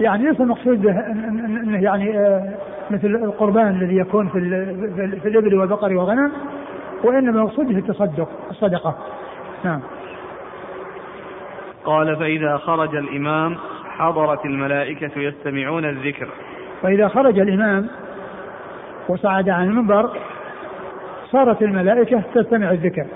يعني 0.00 0.28
ليس 0.28 0.40
المقصود 0.40 0.86
إنه 0.86 1.82
يعني 1.82 2.18
آه، 2.18 2.54
مثل 2.90 3.06
القربان 3.06 3.68
الذي 3.68 3.96
يكون 3.96 4.28
في 4.28 4.40
في 5.22 5.28
الإبل 5.28 5.54
والبقر 5.54 5.96
والغنم 5.96 6.32
وإنما 7.04 7.38
المقصود 7.38 7.66
به 7.66 7.78
التصدق 7.78 8.28
الصدقة. 8.50 8.98
نعم. 9.64 9.80
قال 11.84 12.16
فإذا 12.16 12.56
خرج 12.56 12.96
الإمام 12.96 13.56
حضرت 13.98 14.44
الملائكة 14.44 15.18
يستمعون 15.18 15.84
الذكر. 15.84 16.28
فإذا 16.82 17.08
خرج 17.08 17.38
الإمام 17.38 17.88
وصعد 19.08 19.48
عن 19.48 19.64
المنبر 19.68 20.10
صارت 21.30 21.62
الملائكة 21.62 22.22
تستمع 22.34 22.70
الذكر. 22.70 23.06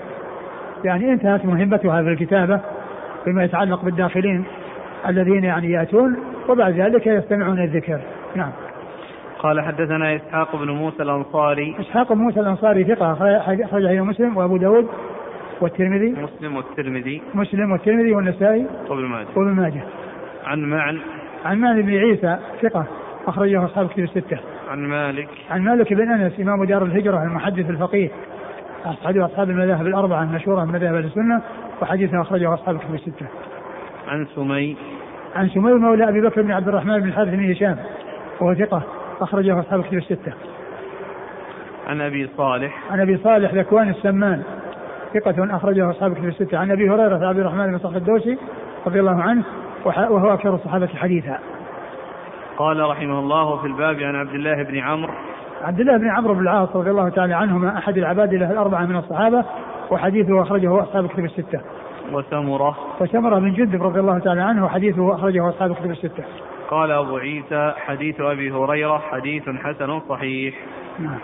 يعني 0.83 1.11
انتهت 1.11 1.45
مهمتها 1.45 2.01
في 2.03 2.09
الكتابة 2.09 2.59
فيما 3.23 3.43
يتعلق 3.43 3.85
بالداخلين 3.85 4.45
الذين 5.07 5.43
يعني 5.43 5.71
يأتون 5.71 6.17
وبعد 6.49 6.73
ذلك 6.73 7.07
يستمعون 7.07 7.59
الذكر. 7.59 7.99
نعم. 8.35 8.51
قال 9.39 9.61
حدثنا 9.61 10.15
إسحاق 10.15 10.55
بن 10.55 10.69
موسى 10.69 11.03
الأنصاري. 11.03 11.75
إسحاق 11.79 12.13
بن 12.13 12.19
موسى 12.19 12.39
الأنصاري 12.39 12.83
ثقة 12.83 13.11
أخرجه 13.63 14.01
مسلم 14.01 14.37
وأبو 14.37 14.57
داود 14.57 14.87
والترمذي. 15.61 16.11
مسلم 16.11 16.55
والترمذي. 16.55 17.21
مسلم 17.33 17.71
والترمذي 17.71 18.11
والنسائي. 18.11 18.65
وابن 18.89 19.05
ماجه. 19.05 19.27
وابن 19.35 19.51
ماجه. 19.51 19.81
عن 20.45 20.59
معن. 20.59 20.99
عن 21.45 21.57
معن 21.57 21.81
بن 21.81 21.97
عيسى 21.97 22.37
ثقة 22.61 22.85
أخرجه 23.27 23.65
أصحاب 23.65 23.87
كتب 23.87 24.03
الستة. 24.03 24.39
عن 24.73 24.79
مالك 24.79 25.29
عن 25.49 25.61
مالك 25.61 25.93
بن 25.93 26.11
أنس 26.11 26.39
إمام 26.39 26.63
دار 26.63 26.83
الهجرة 26.83 27.23
المحدث 27.23 27.69
الفقيه 27.69 28.09
أحد 28.85 29.17
أصحاب 29.17 29.49
المذاهب 29.49 29.87
الأربعة 29.87 30.23
المشهورة 30.23 30.65
من 30.65 30.71
مذاهب 30.71 30.95
السنة 30.95 31.41
وحديثه 31.81 32.21
أخرجه 32.21 32.53
أصحاب 32.53 32.75
الكتب 32.75 32.93
الستة. 32.93 33.25
عن 34.07 34.27
سمي 34.35 34.77
عن 35.35 35.49
سمي 35.49 35.73
مولى 35.73 36.09
أبي 36.09 36.21
بكر 36.21 36.41
بن 36.41 36.51
عبد 36.51 36.67
الرحمن 36.67 36.99
بن 36.99 37.07
الحارث 37.07 37.29
بن 37.29 37.51
هشام 37.51 37.77
وهو 38.39 38.53
ثقة 38.53 38.83
أخرجه 39.21 39.59
أصحاب 39.59 39.79
الكتب 39.79 39.97
الستة. 39.97 40.33
عن 41.87 42.01
أبي 42.01 42.29
صالح 42.37 42.91
عن 42.91 42.99
أبي 42.99 43.17
صالح 43.17 43.53
ذكوان 43.53 43.89
السمان 43.89 44.43
ثقة 45.13 45.55
أخرجه 45.55 45.89
أصحاب 45.89 46.11
الكتب 46.11 46.27
الستة 46.27 46.57
عن 46.57 46.71
أبي 46.71 46.89
هريرة 46.89 47.27
عبد 47.27 47.39
الرحمن 47.39 47.67
بن 47.67 47.77
صخر 47.77 47.97
الدوسي 47.97 48.37
رضي 48.85 48.99
الله 48.99 49.21
عنه 49.21 49.43
وهو 49.85 50.33
أكثر 50.33 50.55
الصحابة 50.55 50.87
حديثا. 50.87 51.39
قال 52.57 52.89
رحمه 52.89 53.19
الله 53.19 53.57
في 53.57 53.67
الباب 53.67 53.99
عن 53.99 54.15
عبد 54.15 54.33
الله 54.33 54.63
بن 54.63 54.79
عمرو 54.79 55.13
عبد 55.61 55.79
الله 55.79 55.97
بن 55.97 56.09
عمرو 56.09 56.33
بن 56.33 56.41
العاص 56.41 56.75
رضي 56.75 56.89
الله 56.89 57.09
تعالى 57.09 57.33
عنهما 57.33 57.77
أحد 57.77 57.97
العباد 57.97 58.33
له 58.33 58.51
الأربعة 58.51 58.85
من 58.85 58.95
الصحابة 58.95 59.45
وحديثه 59.91 60.41
أخرجه 60.41 60.83
أصحاب 60.83 61.05
الكتب 61.05 61.25
الستة. 61.25 61.61
وسمرة 62.11 62.77
وسمرة 63.01 63.39
بن 63.39 63.53
جندب 63.53 63.83
رضي 63.83 63.99
الله 63.99 64.19
تعالى 64.19 64.41
عنه 64.41 64.65
وحديثه 64.65 65.15
أخرجه 65.15 65.49
أصحاب 65.49 65.71
الكتب 65.71 65.91
الستة. 65.91 66.23
قال 66.69 66.91
أبو 66.91 67.17
عيسى 67.17 67.73
حديث 67.77 68.21
أبي 68.21 68.51
هريرة 68.51 68.97
حديث 68.97 69.43
حسن 69.49 69.99
صحيح. 70.09 70.55
نعم. 70.99 71.19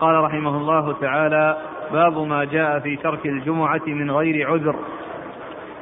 قال 0.00 0.24
رحمه 0.24 0.56
الله 0.56 0.92
تعالى 1.00 1.56
باب 1.92 2.18
ما 2.18 2.44
جاء 2.44 2.78
في 2.78 2.96
ترك 2.96 3.26
الجمعة 3.26 3.82
من 3.86 4.10
غير 4.10 4.50
عذر 4.50 4.76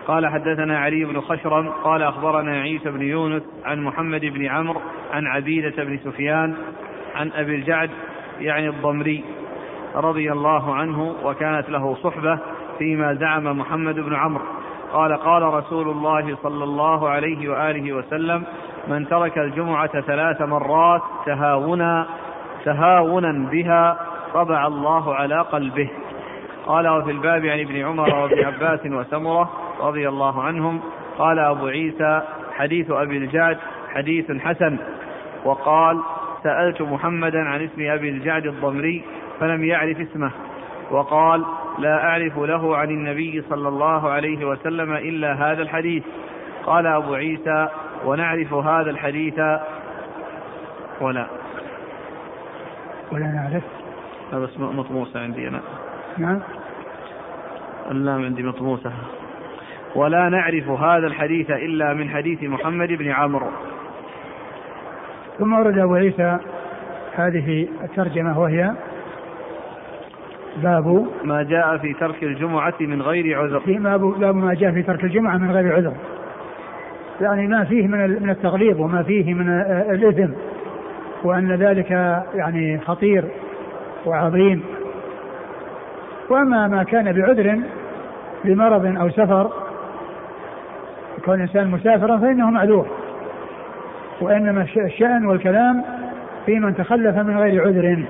قال 0.06 0.26
حدثنا 0.26 0.78
علي 0.78 1.04
بن 1.04 1.20
خشرم 1.20 1.68
قال 1.68 2.02
أخبرنا 2.02 2.52
عيسى 2.52 2.90
بن 2.90 3.02
يونس 3.02 3.42
عن 3.64 3.82
محمد 3.82 4.20
بن 4.20 4.46
عمرو 4.46 4.80
عن 5.12 5.26
عبيدة 5.26 5.84
بن 5.84 5.98
سفيان 5.98 6.54
عن 7.14 7.30
أبي 7.32 7.54
الجعد 7.54 7.90
يعني 8.40 8.68
الضمري 8.68 9.24
رضي 9.94 10.32
الله 10.32 10.74
عنه 10.74 11.14
وكانت 11.24 11.70
له 11.70 11.94
صحبة 11.94 12.38
فيما 12.78 13.14
زعم 13.14 13.58
محمد 13.58 13.94
بن 13.94 14.14
عمرو. 14.14 14.44
قال 14.92 15.16
قال 15.16 15.42
رسول 15.42 15.88
الله 15.88 16.36
صلى 16.42 16.64
الله 16.64 17.08
عليه 17.08 17.48
وآله 17.48 17.92
وسلم 17.92 18.44
من 18.88 19.08
ترك 19.08 19.38
الجمعة 19.38 20.00
ثلاث 20.00 20.42
مرات 20.42 21.02
تهاونا 21.26 22.06
تهاونا 22.64 23.48
بها 23.50 23.98
طبع 24.34 24.66
الله 24.66 25.14
على 25.14 25.40
قلبه. 25.40 25.90
قال 26.66 26.88
وفي 26.88 27.10
الباب 27.10 27.46
عن 27.46 27.60
ابن 27.60 27.84
عمر 27.84 28.14
وابن 28.14 28.44
عباس 28.44 28.80
وسمرة 28.86 29.65
رضي 29.80 30.08
الله 30.08 30.42
عنهم 30.42 30.80
قال 31.18 31.38
أبو 31.38 31.66
عيسى 31.66 32.22
حديث 32.52 32.90
أبي 32.90 33.16
الجعد 33.16 33.58
حديث 33.94 34.32
حسن. 34.32 34.78
وقال 35.44 36.02
سألت 36.42 36.82
محمدا 36.82 37.48
عن 37.48 37.64
اسم 37.64 37.90
أبي 37.90 38.08
الجعد 38.08 38.46
الضمري 38.46 39.04
فلم 39.40 39.64
يعرف 39.64 40.00
اسمه. 40.00 40.30
وقال 40.90 41.44
لا 41.78 42.04
أعرف 42.04 42.38
له 42.38 42.76
عن 42.76 42.90
النبي 42.90 43.42
صلى 43.50 43.68
الله 43.68 44.08
عليه 44.08 44.44
وسلم 44.44 44.92
إلا 44.92 45.32
هذا 45.32 45.62
الحديث. 45.62 46.02
قال 46.66 46.86
أبو 46.86 47.14
عيسى 47.14 47.68
ونعرف 48.04 48.54
هذا 48.54 48.90
الحديث 48.90 49.38
ولا. 51.00 51.26
ولا 53.12 53.26
نعرف. 53.26 53.62
هذا 54.32 54.44
اسمه 54.44 54.72
مطموسة 54.72 55.20
عندي 55.20 55.48
أنا. 55.48 55.60
نعم. 56.18 56.40
اللام 57.90 58.24
عندي 58.24 58.42
مطموسة. 58.42 58.92
ولا 59.96 60.28
نعرف 60.28 60.68
هذا 60.68 61.06
الحديث 61.06 61.50
إلا 61.50 61.94
من 61.94 62.08
حديث 62.08 62.42
محمد 62.42 62.88
بن 62.88 63.10
عمرو. 63.10 63.46
ثم 65.38 65.52
ورد 65.52 65.78
أبو 65.78 65.94
عيسى 65.94 66.38
هذه 67.14 67.68
الترجمة 67.84 68.40
وهي 68.40 68.72
باب 70.62 71.06
ما 71.24 71.42
جاء 71.42 71.76
في 71.76 71.92
ترك 71.92 72.22
الجمعة 72.22 72.74
من 72.80 73.02
غير 73.02 73.38
عذر. 73.38 73.60
في 73.60 73.78
باب 74.18 74.34
ما 74.34 74.54
جاء 74.54 74.72
في 74.72 74.82
ترك 74.82 75.04
الجمعة 75.04 75.36
من 75.36 75.50
غير 75.50 75.74
عذر. 75.74 75.92
يعني 77.20 77.46
ما 77.46 77.64
فيه 77.64 77.86
من 77.86 78.22
من 78.22 78.30
التغليظ 78.30 78.80
وما 78.80 79.02
فيه 79.02 79.34
من 79.34 79.48
الإثم 79.90 80.32
وأن 81.24 81.52
ذلك 81.52 81.90
يعني 82.34 82.80
خطير 82.80 83.24
وعظيم. 84.06 84.62
وأما 86.30 86.68
ما 86.68 86.82
كان 86.82 87.12
بعذر 87.12 87.60
بمرض 88.44 88.96
أو 89.00 89.10
سفر 89.10 89.65
كون 91.26 91.34
الإنسان 91.34 91.70
مسافرا 91.70 92.18
فإنه 92.18 92.50
معذور. 92.50 92.86
وإنما 94.20 94.66
الشأن 94.76 95.26
والكلام 95.26 95.84
في 96.46 96.58
من 96.58 96.76
تخلف 96.76 97.16
من 97.16 97.38
غير 97.38 97.66
عذر. 97.66 98.04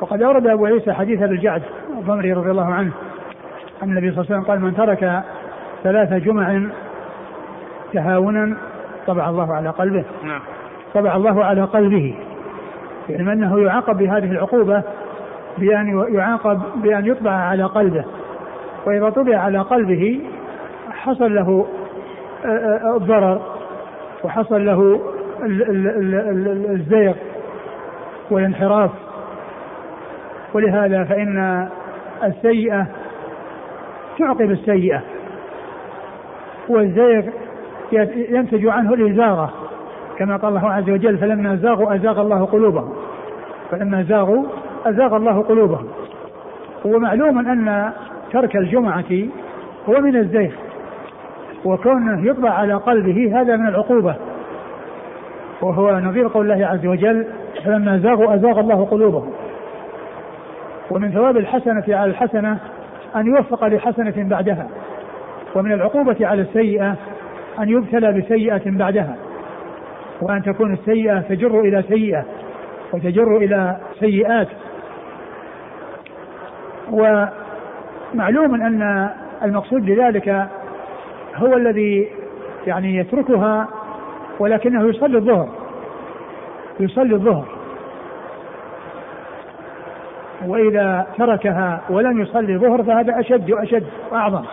وقد 0.00 0.22
أورد 0.22 0.46
أبو 0.46 0.66
عيسى 0.66 0.92
حديث 0.92 1.22
أبي 1.22 1.34
الجعد 1.34 1.62
الضمري 1.98 2.32
رضي 2.32 2.50
الله 2.50 2.74
عنه 2.74 2.92
أن 3.82 3.88
النبي 3.88 4.10
صلى 4.10 4.24
الله 4.24 4.32
عليه 4.32 4.40
وسلم 4.40 4.52
قال 4.52 4.60
من 4.60 4.74
ترك 4.74 5.22
ثلاث 5.82 6.12
جمع 6.12 6.62
تهاونا 7.92 8.56
طبع 9.06 9.28
الله 9.28 9.54
على 9.54 9.68
قلبه. 9.68 10.04
نعم. 10.24 10.40
طبع 10.94 11.16
الله 11.16 11.44
على 11.44 11.64
قلبه. 11.64 12.14
يعني 13.08 13.32
أنه 13.32 13.60
يعاقب 13.60 13.96
بهذه 13.96 14.30
العقوبة 14.30 14.82
بأن 15.58 16.04
يعاقب 16.14 16.60
بأن 16.76 17.06
يطبع 17.06 17.30
على 17.30 17.64
قلبه. 17.64 18.04
وإذا 18.86 19.10
طبع 19.10 19.36
على 19.36 19.58
قلبه 19.58 20.20
حصل 20.90 21.34
له 21.34 21.66
الضرر 22.96 23.40
وحصل 24.24 24.66
له 24.66 25.00
الزيغ 26.70 27.14
والانحراف. 28.30 28.90
ولهذا 30.54 31.04
فإن 31.04 31.68
السيئة 32.24 32.86
تعقب 34.18 34.50
السيئة 34.50 35.02
والزيغ 36.68 37.22
ينتج 38.30 38.66
عنه 38.66 38.94
الإزارة 38.94 39.52
كما 40.18 40.36
قال 40.36 40.56
الله 40.56 40.72
عز 40.72 40.90
وجل 40.90 41.18
فلما 41.18 41.56
زاغوا 41.56 41.94
أزاغ 41.94 42.20
الله 42.20 42.44
قلوبهم 42.44 42.94
فلما 43.70 44.02
زاغوا 44.02 44.44
أزاغ 44.86 45.16
الله 45.16 45.42
قلوبهم. 45.42 45.88
ومعلوم 46.84 47.38
أن 47.38 47.92
ترك 48.32 48.56
الجمعة 48.56 49.12
هو 49.88 50.00
من 50.00 50.16
الزيغ 50.16 50.50
وكونه 51.66 52.26
يطبع 52.26 52.50
على 52.50 52.74
قلبه 52.74 53.40
هذا 53.40 53.56
من 53.56 53.68
العقوبة. 53.68 54.14
وهو 55.62 55.98
نظير 55.98 56.28
قول 56.28 56.52
الله 56.52 56.66
عز 56.66 56.86
وجل 56.86 57.26
فلما 57.64 57.98
زاغوا 57.98 58.34
أزاغ 58.34 58.60
الله 58.60 58.84
قلوبهم. 58.84 59.32
ومن 60.90 61.10
ثواب 61.10 61.36
الحسنة 61.36 61.84
على 61.88 62.10
الحسنة 62.10 62.58
أن 63.16 63.26
يوفق 63.26 63.66
لحسنة 63.66 64.14
بعدها. 64.16 64.68
ومن 65.54 65.72
العقوبة 65.72 66.26
على 66.26 66.42
السيئة 66.42 66.96
أن 67.58 67.68
يبتلى 67.68 68.12
بسيئة 68.12 68.62
بعدها. 68.66 69.16
وأن 70.20 70.42
تكون 70.42 70.72
السيئة 70.72 71.20
تجر 71.20 71.60
إلى 71.60 71.82
سيئة 71.82 72.24
وتجر 72.92 73.36
إلى 73.36 73.76
سيئات. 74.00 74.48
ومعلوم 76.90 78.54
أن 78.54 79.08
المقصود 79.42 79.86
بذلك 79.86 80.48
هو 81.36 81.56
الذي 81.56 82.08
يعني 82.66 82.96
يتركها 82.96 83.68
ولكنه 84.38 84.88
يصلي 84.88 85.18
الظهر. 85.18 85.48
يصلي 86.80 87.14
الظهر. 87.14 87.44
وإذا 90.46 91.06
تركها 91.18 91.80
ولم 91.90 92.20
يصلي 92.20 92.54
الظهر 92.54 92.82
فهذا 92.82 93.20
أشد 93.20 93.50
وأشد 93.50 93.86
وأعظم. 94.12 94.44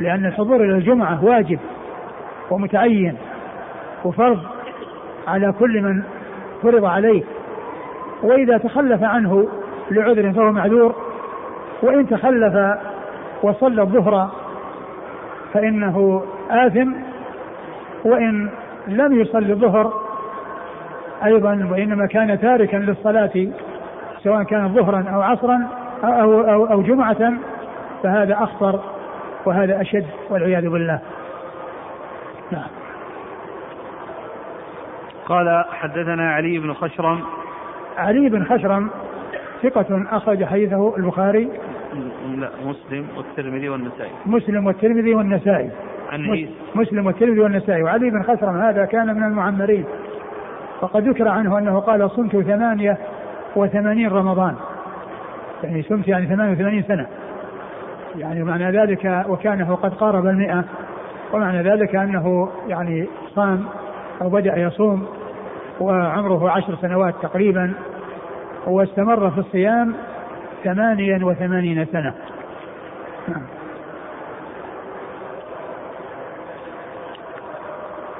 لأن 0.00 0.26
الحضور 0.26 0.56
إلى 0.56 0.72
الجمعة 0.72 1.24
واجب 1.24 1.58
ومتعين 2.50 3.16
وفرض 4.04 4.40
على 5.28 5.52
كل 5.52 5.82
من 5.82 6.02
فرض 6.62 6.84
عليه. 6.84 7.22
وإذا 8.22 8.58
تخلف 8.58 9.02
عنه 9.02 9.48
لعذر 9.90 10.32
فهو 10.32 10.52
معذور. 10.52 10.94
وإن 11.82 12.08
تخلف 12.08 12.78
وصلى 13.42 13.82
الظهر 13.82 14.43
فإنه 15.54 16.24
آثم 16.50 16.92
وإن 18.04 18.50
لم 18.86 19.20
يصلي 19.20 19.52
الظهر 19.52 19.92
أيضا 21.24 21.68
وإنما 21.70 22.06
كان 22.06 22.40
تاركا 22.40 22.76
للصلاة 22.76 23.48
سواء 24.22 24.42
كان 24.42 24.74
ظهرا 24.74 25.04
أو 25.14 25.22
عصرا 25.22 25.68
أو, 26.04 26.10
أو, 26.10 26.40
أو, 26.40 26.64
أو 26.66 26.82
جمعة 26.82 27.32
فهذا 28.02 28.34
أخطر 28.34 28.80
وهذا 29.44 29.80
أشد 29.80 30.06
والعياذ 30.30 30.68
بالله. 30.68 31.00
نعم. 32.52 32.68
قال 35.26 35.64
حدثنا 35.72 36.32
علي 36.32 36.58
بن 36.58 36.72
خشرم. 36.72 37.20
علي 37.96 38.28
بن 38.28 38.44
خشرم 38.44 38.90
ثقة 39.62 40.04
أخرج 40.10 40.44
حديثه 40.44 40.96
البخاري 40.96 41.50
لا 42.36 42.50
مسلم 42.66 43.06
والترمذي 43.16 43.68
والنسائي. 43.68 44.10
مسلم 44.26 44.66
والترمذي 44.66 45.14
والنسائي. 45.14 45.70
عن 46.12 46.30
عيسى. 46.30 46.50
مسلم 46.74 47.06
والترمذي 47.06 47.40
والنسائي. 47.40 47.82
وعلي 47.82 48.10
بن 48.10 48.22
خشرم 48.22 48.56
هذا 48.56 48.84
كان 48.84 49.16
من 49.16 49.22
المعمرين. 49.22 49.84
وقد 50.82 51.08
ذكر 51.08 51.28
عنه 51.28 51.58
أنه 51.58 51.80
قال 51.80 52.10
صمت 52.10 52.36
ثمانية 52.36 52.98
وثمانين 53.56 54.08
رمضان. 54.08 54.54
يعني 55.62 55.82
صمت 55.82 56.08
يعني 56.08 56.26
ثمانية 56.26 56.52
وثمانين 56.52 56.82
سنة. 56.82 57.06
يعني 58.16 58.44
معنى 58.44 58.70
ذلك 58.70 59.24
وكانه 59.28 59.74
قد 59.74 59.94
قارب 59.94 60.26
المئة. 60.26 60.64
ومعنى 61.32 61.62
ذلك 61.62 61.96
أنه 61.96 62.48
يعني 62.68 63.06
صام 63.34 63.64
أو 64.22 64.28
بدأ 64.28 64.58
يصوم 64.58 65.06
وعمره 65.80 66.50
عشر 66.50 66.76
سنوات 66.76 67.14
تقريبا. 67.22 67.72
واستمر 68.66 69.30
في 69.30 69.38
الصيام 69.38 69.94
ثمانيا 70.64 71.24
وثمانين 71.24 71.86
سنة. 71.86 72.14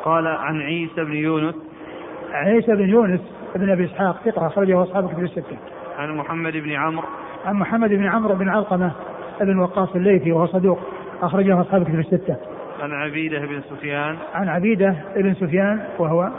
قال 0.05 0.27
عن 0.27 0.61
عيسى 0.61 1.05
بن 1.05 1.13
يونس 1.13 1.55
عيسى 2.33 2.75
بن 2.75 2.89
يونس 2.89 3.21
بن 3.55 3.71
أبي 3.71 3.85
إسحاق 3.85 4.17
ثقة 4.25 4.47
أخرجه 4.47 4.83
أصحاب 4.83 5.09
كتب 5.09 5.25
الستة. 5.25 5.57
عن 5.99 6.17
محمد 6.17 6.53
بن 6.53 6.73
عمرو 6.73 7.09
عن 7.45 7.55
محمد 7.55 7.91
بن 7.91 8.07
عمرو 8.07 8.35
بن 8.35 8.49
علقمة 8.49 8.93
بن 9.41 9.59
وقاص 9.59 9.95
الليثي 9.95 10.33
وهو 10.33 10.47
صدوق 10.47 10.79
أخرجه 11.23 11.61
أصحاب 11.61 11.85
كتب 11.85 11.99
الستة. 11.99 12.37
عن 12.81 12.93
عبيدة 12.93 13.39
بن 13.39 13.61
سفيان 13.71 14.17
عن 14.35 14.49
عبيدة 14.49 14.97
بن 15.17 15.35
سفيان 15.35 15.85
وهو 15.99 16.31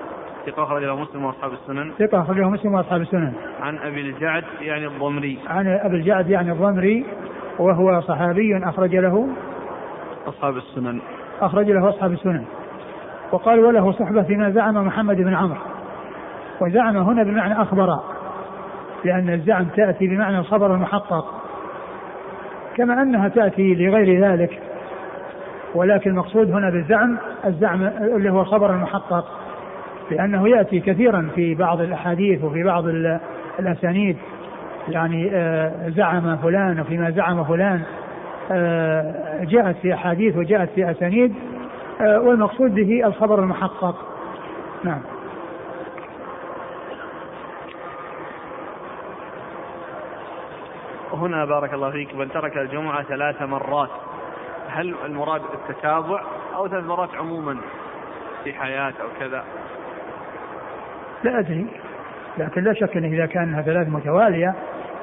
ثقة 0.45 0.63
أخرجه 0.63 0.95
مسلم 0.95 1.25
وأصحاب 1.25 1.51
السنن. 1.53 1.91
ثقة 1.99 2.21
أخرجه 2.21 2.49
مسلم 2.49 2.73
وأصحاب 2.73 3.01
السنن. 3.01 3.33
عن 3.61 3.77
أبي 3.77 4.01
الجعد 4.01 4.43
يعني 4.61 4.87
الضمري. 4.87 5.39
عن 5.47 5.67
أبي 5.67 5.95
الجعد 5.95 6.29
يعني 6.29 6.51
الضمري 6.51 7.05
وهو 7.59 8.01
صحابي 8.01 8.57
أخرج 8.57 8.95
له 8.95 9.27
أصحاب 10.27 10.57
السنن. 10.57 11.01
أخرج 11.41 11.71
له 11.71 11.89
أصحاب 11.89 12.11
السنن. 12.11 12.45
وقال 13.31 13.59
وله 13.65 13.91
صحبة 13.91 14.23
فيما 14.23 14.51
زعم 14.51 14.87
محمد 14.87 15.17
بن 15.17 15.33
عمرو. 15.33 15.59
وزعم 16.61 16.97
هنا 16.97 17.23
بمعنى 17.23 17.61
أخبر 17.61 17.99
لأن 19.05 19.29
الزعم 19.29 19.65
تأتي 19.65 20.07
بمعنى 20.07 20.39
الخبر 20.39 20.73
المحقق 20.73 21.41
كما 22.77 23.01
أنها 23.01 23.27
تأتي 23.27 23.75
لغير 23.75 24.25
ذلك 24.25 24.59
ولكن 25.75 26.09
المقصود 26.09 26.51
هنا 26.51 26.69
بالزعم 26.69 27.17
الزعم 27.45 27.83
اللي 27.83 28.29
هو 28.29 28.41
الخبر 28.41 28.69
المحقق 28.69 29.25
لأنه 30.11 30.49
يأتي 30.49 30.79
كثيرا 30.79 31.29
في 31.35 31.55
بعض 31.55 31.81
الأحاديث 31.81 32.43
وفي 32.43 32.63
بعض 32.63 32.85
الأسانيد. 33.59 34.17
يعني 34.87 35.29
آه، 35.33 35.89
زعم 35.89 36.37
فلان 36.37 36.79
وفيما 36.79 37.11
زعم 37.11 37.43
فلان. 37.43 37.81
آه، 38.51 39.43
جاءت 39.43 39.75
في 39.75 39.93
أحاديث 39.93 40.37
وجاءت 40.37 40.69
في 40.69 40.91
أسانيد. 40.91 41.35
آه، 42.01 42.19
والمقصود 42.19 42.75
به 42.75 43.07
الخبر 43.07 43.39
المحقق. 43.39 43.95
نعم. 44.83 45.01
هنا 51.13 51.45
بارك 51.45 51.73
الله 51.73 51.91
فيك 51.91 52.15
من 52.15 52.31
ترك 52.31 52.57
الجمعة 52.57 53.03
ثلاث 53.03 53.41
مرات 53.41 53.89
هل 54.67 54.95
المراد 55.05 55.41
التتابع 55.53 56.23
أو 56.55 56.67
ثلاث 56.67 56.83
مرات 56.83 57.15
عموما 57.15 57.57
في 58.43 58.53
حياة 58.53 58.93
أو 59.01 59.07
كذا؟ 59.19 59.43
لا 61.23 61.39
أدري. 61.39 61.67
لكن 62.37 62.63
لا 62.63 62.73
شك 62.73 62.97
أنه 62.97 63.07
إذا 63.07 63.25
كانها 63.25 63.61
ثلاث 63.61 63.87
متوالية 63.87 64.55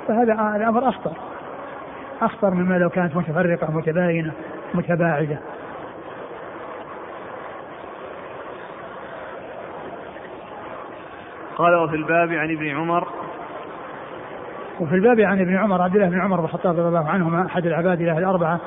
فهذا 0.08 0.32
الأمر 0.56 0.88
أخطر. 0.88 1.12
أخطر 2.22 2.54
مما 2.54 2.78
لو 2.78 2.90
كانت 2.90 3.16
متفرقة 3.16 3.72
متباينة 3.72 4.32
متباعدة. 4.74 5.38
قال 11.56 11.74
وفي 11.74 11.96
الباب 11.96 12.32
عن 12.32 12.50
ابن 12.50 12.68
عمر. 12.68 13.08
وفي 14.80 14.94
الباب 14.94 15.20
عن 15.20 15.40
ابن 15.40 15.56
عمر 15.56 15.82
عبد 15.82 15.94
الله 15.94 16.08
بن 16.08 16.20
عمر 16.20 16.36
بن 16.36 16.44
الخطاب 16.44 16.78
رضي 16.78 16.88
الله 16.88 17.10
عنهما 17.10 17.46
أحد 17.46 17.66
العباد 17.66 18.02
له 18.02 18.18
الاربعه 18.18 18.60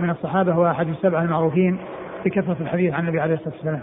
من 0.00 0.10
الصحابة 0.10 0.58
واحد 0.58 0.88
السبعة 0.88 1.22
المعروفين 1.22 1.78
بكثرة 2.24 2.56
الحديث 2.60 2.94
عن 2.94 3.00
النبي 3.00 3.20
عليه 3.20 3.34
الصلاة 3.34 3.54
والسلام. 3.54 3.82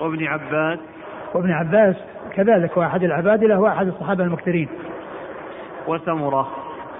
وابن 0.00 0.26
عباس. 0.26 0.78
وابن 1.34 1.50
عباس 1.50 1.96
كذلك 2.34 2.76
وأحد 2.76 3.02
العباد 3.02 3.44
له 3.44 3.60
وأحد 3.60 3.86
الصحابة 3.86 4.24
المكثرين. 4.24 4.68
وسمرة 5.86 6.48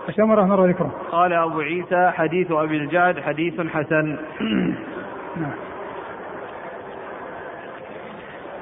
وسمرة 0.09 0.43
مر 0.43 0.67
ذكره. 0.67 0.91
قال 1.13 1.33
أبو 1.33 1.61
عيسى 1.61 2.11
حديث 2.11 2.53
أبي 2.53 2.77
الجعد 2.77 3.21
حديث 3.21 3.61
حسن. 3.61 4.17
نعم. 5.41 5.55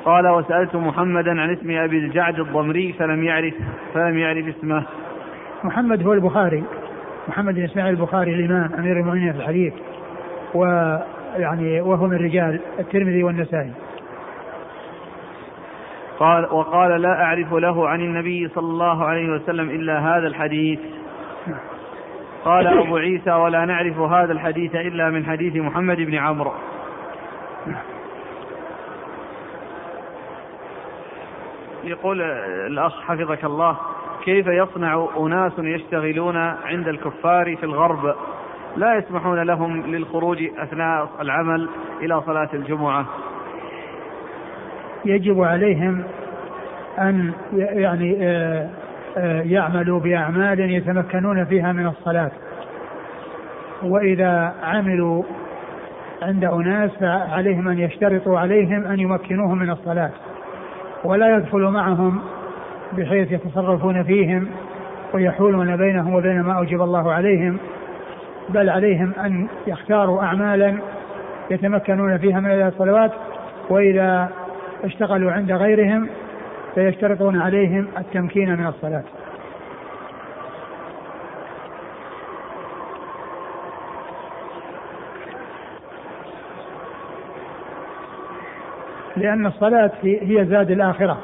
قال 0.05 0.29
وسألت 0.29 0.77
محمدا 0.77 1.41
عن 1.41 1.53
اسم 1.53 1.71
أبي 1.71 1.99
الجعد 1.99 2.41
الضمري 2.41 2.93
فلم 2.93 3.25
يعرف 3.25 3.55
فلم 3.95 4.19
يعرف 4.19 4.57
اسمه 4.57 4.85
محمد 5.65 6.07
هو 6.07 6.13
البخاري 6.13 6.65
محمد 7.29 7.55
بن 7.55 7.65
إسماعيل 7.65 7.95
البخاري 7.95 8.35
الإمام 8.35 8.71
أمير 8.79 9.01
المؤمنين 9.01 9.33
في 9.33 9.39
الحديث 9.39 9.73
ويعني 10.55 11.81
وهو 11.81 12.07
من 12.07 12.17
رجال 12.17 12.61
الترمذي 12.79 13.23
والنسائي 13.23 13.73
قال 16.19 16.45
وقال 16.53 17.03
لا 17.03 17.23
أعرف 17.25 17.53
له 17.53 17.89
عن 17.89 18.01
النبي 18.01 18.49
صلى 18.49 18.67
الله 18.67 19.05
عليه 19.05 19.33
وسلم 19.33 19.71
إلا 19.71 19.99
هذا 19.99 20.27
الحديث. 20.27 20.81
قال 22.45 22.67
أبو 22.67 22.97
عيسى 22.97 23.33
ولا 23.33 23.65
نعرف 23.65 23.99
هذا 23.99 24.33
الحديث 24.33 24.75
إلا 24.75 25.11
من 25.11 25.27
حديث 25.27 25.57
محمد 25.57 25.97
بن 25.97 26.15
عمرو. 26.15 26.53
يقول 31.85 32.21
الأخ 32.67 33.03
حفظك 33.03 33.45
الله 33.45 33.77
كيف 34.25 34.47
يصنع 34.47 35.09
أناس 35.17 35.53
يشتغلون 35.59 36.37
عند 36.37 36.89
الكفار 36.89 37.57
في 37.57 37.63
الغرب؟ 37.63 38.15
لا 38.77 38.95
يسمحون 38.95 39.43
لهم 39.43 39.83
للخروج 39.87 40.43
أثناء 40.59 41.09
العمل 41.21 41.69
إلى 42.03 42.23
صلاة 42.27 42.49
الجمعة. 42.55 43.07
يجب 45.05 45.41
عليهم 45.43 46.03
أن 46.99 47.33
يعني 47.53 48.19
آه، 48.21 48.69
آه، 49.17 49.43
يعملوا 49.43 50.01
بأعمال 50.01 50.61
يتمكنون 50.61 51.45
فيها 51.45 51.73
من 51.73 51.87
الصلاة. 51.87 52.31
وإذا 53.83 54.55
عملوا 54.63 55.23
عند 56.23 56.45
أناس 56.45 56.91
فعليهم 56.91 57.69
أن 57.69 57.79
يشترطوا 57.79 58.39
عليهم 58.39 58.85
أن 58.85 59.01
يمكنوهم 59.01 59.59
من 59.59 59.71
الصلاة 59.71 60.11
ولا 61.05 61.37
يدخلوا 61.37 61.71
معهم 61.71 62.21
بحيث 62.93 63.33
يتصرفون 63.33 64.03
فيهم 64.03 64.49
ويحولون 65.15 65.77
بينهم 65.77 66.15
وبين 66.15 66.41
ما 66.41 66.59
أوجب 66.59 66.83
الله 66.83 67.13
عليهم 67.13 67.59
بل 68.49 68.71
عليهم 68.71 69.13
أن 69.25 69.49
يختاروا 69.67 70.23
أعمالا 70.23 70.79
يتمكنون 71.51 72.19
فيها 72.19 72.41
من 72.41 72.67
الصلوات. 72.67 73.13
وإذا 73.71 74.31
اشتغلوا 74.85 75.33
عند 75.33 75.53
غيرهم 75.53 76.09
فيشترطون 76.75 77.41
عليهم 77.41 77.89
التمكين 77.99 78.55
من 78.59 78.67
الصلاة. 78.67 79.03
لأن 89.17 89.47
الصلاة 89.47 89.91
هي 90.03 90.45
زاد 90.45 90.71
الآخرة 90.71 91.19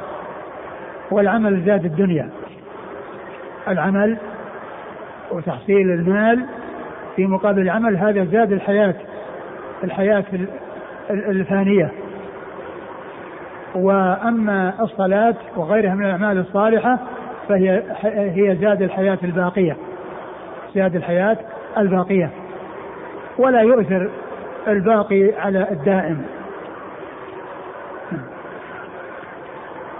والعمل 1.11 1.62
زاد 1.66 1.85
الدنيا. 1.85 2.31
العمل 3.68 4.16
وتحصيل 5.31 5.90
المال 5.90 6.47
في 7.16 7.27
مقابل 7.27 7.62
العمل 7.62 7.97
هذا 7.97 8.25
زاد 8.25 8.53
الحياة 8.53 8.94
الحياة 9.85 10.25
الفانية. 11.11 11.92
وأما 13.74 14.74
الصلاة 14.81 15.35
وغيرها 15.57 15.94
من 15.94 16.04
الأعمال 16.04 16.38
الصالحة 16.38 16.98
فهي 17.48 17.83
هي 18.04 18.57
زاد 18.57 18.83
الحياة 18.83 19.18
الباقية. 19.22 19.76
زاد 20.74 20.96
الحياة 20.96 21.37
الباقية. 21.78 22.31
ولا 23.38 23.61
يؤثر 23.61 24.11
الباقي 24.68 25.33
على 25.38 25.66
الدائم. 25.70 26.26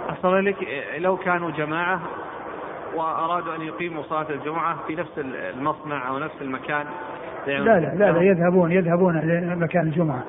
أحسن 0.09 0.29
لك 0.29 0.55
لو 0.97 1.17
كانوا 1.17 1.51
جماعة 1.51 1.99
وأرادوا 2.95 3.55
أن 3.55 3.61
يقيموا 3.61 4.03
صلاة 4.03 4.29
الجمعة 4.29 4.75
في 4.87 4.95
نفس 4.95 5.19
المصنع 5.57 6.09
أو 6.09 6.19
نفس 6.19 6.41
المكان. 6.41 6.85
لا 7.47 7.53
لا 7.53 7.79
لا, 7.79 8.11
لا 8.11 8.21
يذهبون 8.21 8.71
يذهبون 8.71 9.19
لمكان 9.19 9.87
الجمعة. 9.87 10.23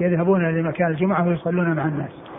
يذهبون 0.00 0.60
لمكان 0.60 0.90
الجمعة 0.90 1.28
ويصلون 1.28 1.76
مع 1.76 1.84
الناس. 1.84 2.29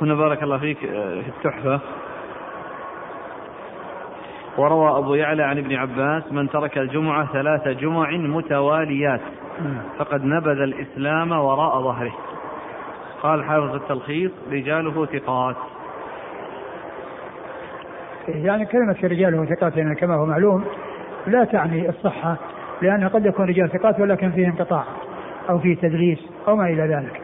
هنا 0.00 0.14
بارك 0.14 0.42
الله 0.42 0.58
فيك 0.58 0.78
في 0.78 1.28
التحفة. 1.28 1.80
وروى 4.58 4.98
أبو 4.98 5.14
يعلى 5.14 5.42
عن 5.42 5.58
ابن 5.58 5.74
عباس 5.74 6.32
من 6.32 6.48
ترك 6.48 6.78
الجمعة 6.78 7.32
ثلاث 7.32 7.68
جمع 7.68 8.10
متواليات 8.10 9.20
فقد 9.98 10.24
نبذ 10.24 10.60
الإسلام 10.60 11.32
وراء 11.32 11.82
ظهره. 11.82 12.12
قال 13.22 13.44
حافظ 13.44 13.74
التلخيص 13.74 14.30
رجاله 14.52 15.06
ثقات. 15.06 15.56
يعني 18.28 18.66
كلمة 18.66 18.96
رجاله 19.04 19.44
ثقات 19.44 19.76
يعني 19.76 19.94
كما 19.94 20.14
هو 20.14 20.26
معلوم 20.26 20.64
لا 21.26 21.44
تعني 21.44 21.88
الصحة 21.88 22.36
لأن 22.82 23.08
قد 23.08 23.26
يكون 23.26 23.46
رجال 23.46 23.70
ثقات 23.70 24.00
ولكن 24.00 24.30
فيه 24.30 24.46
انقطاع 24.46 24.84
أو 25.50 25.58
فيه 25.58 25.76
تدليس 25.76 26.18
أو 26.48 26.56
ما 26.56 26.64
إلى 26.64 26.82
ذلك. 26.82 27.20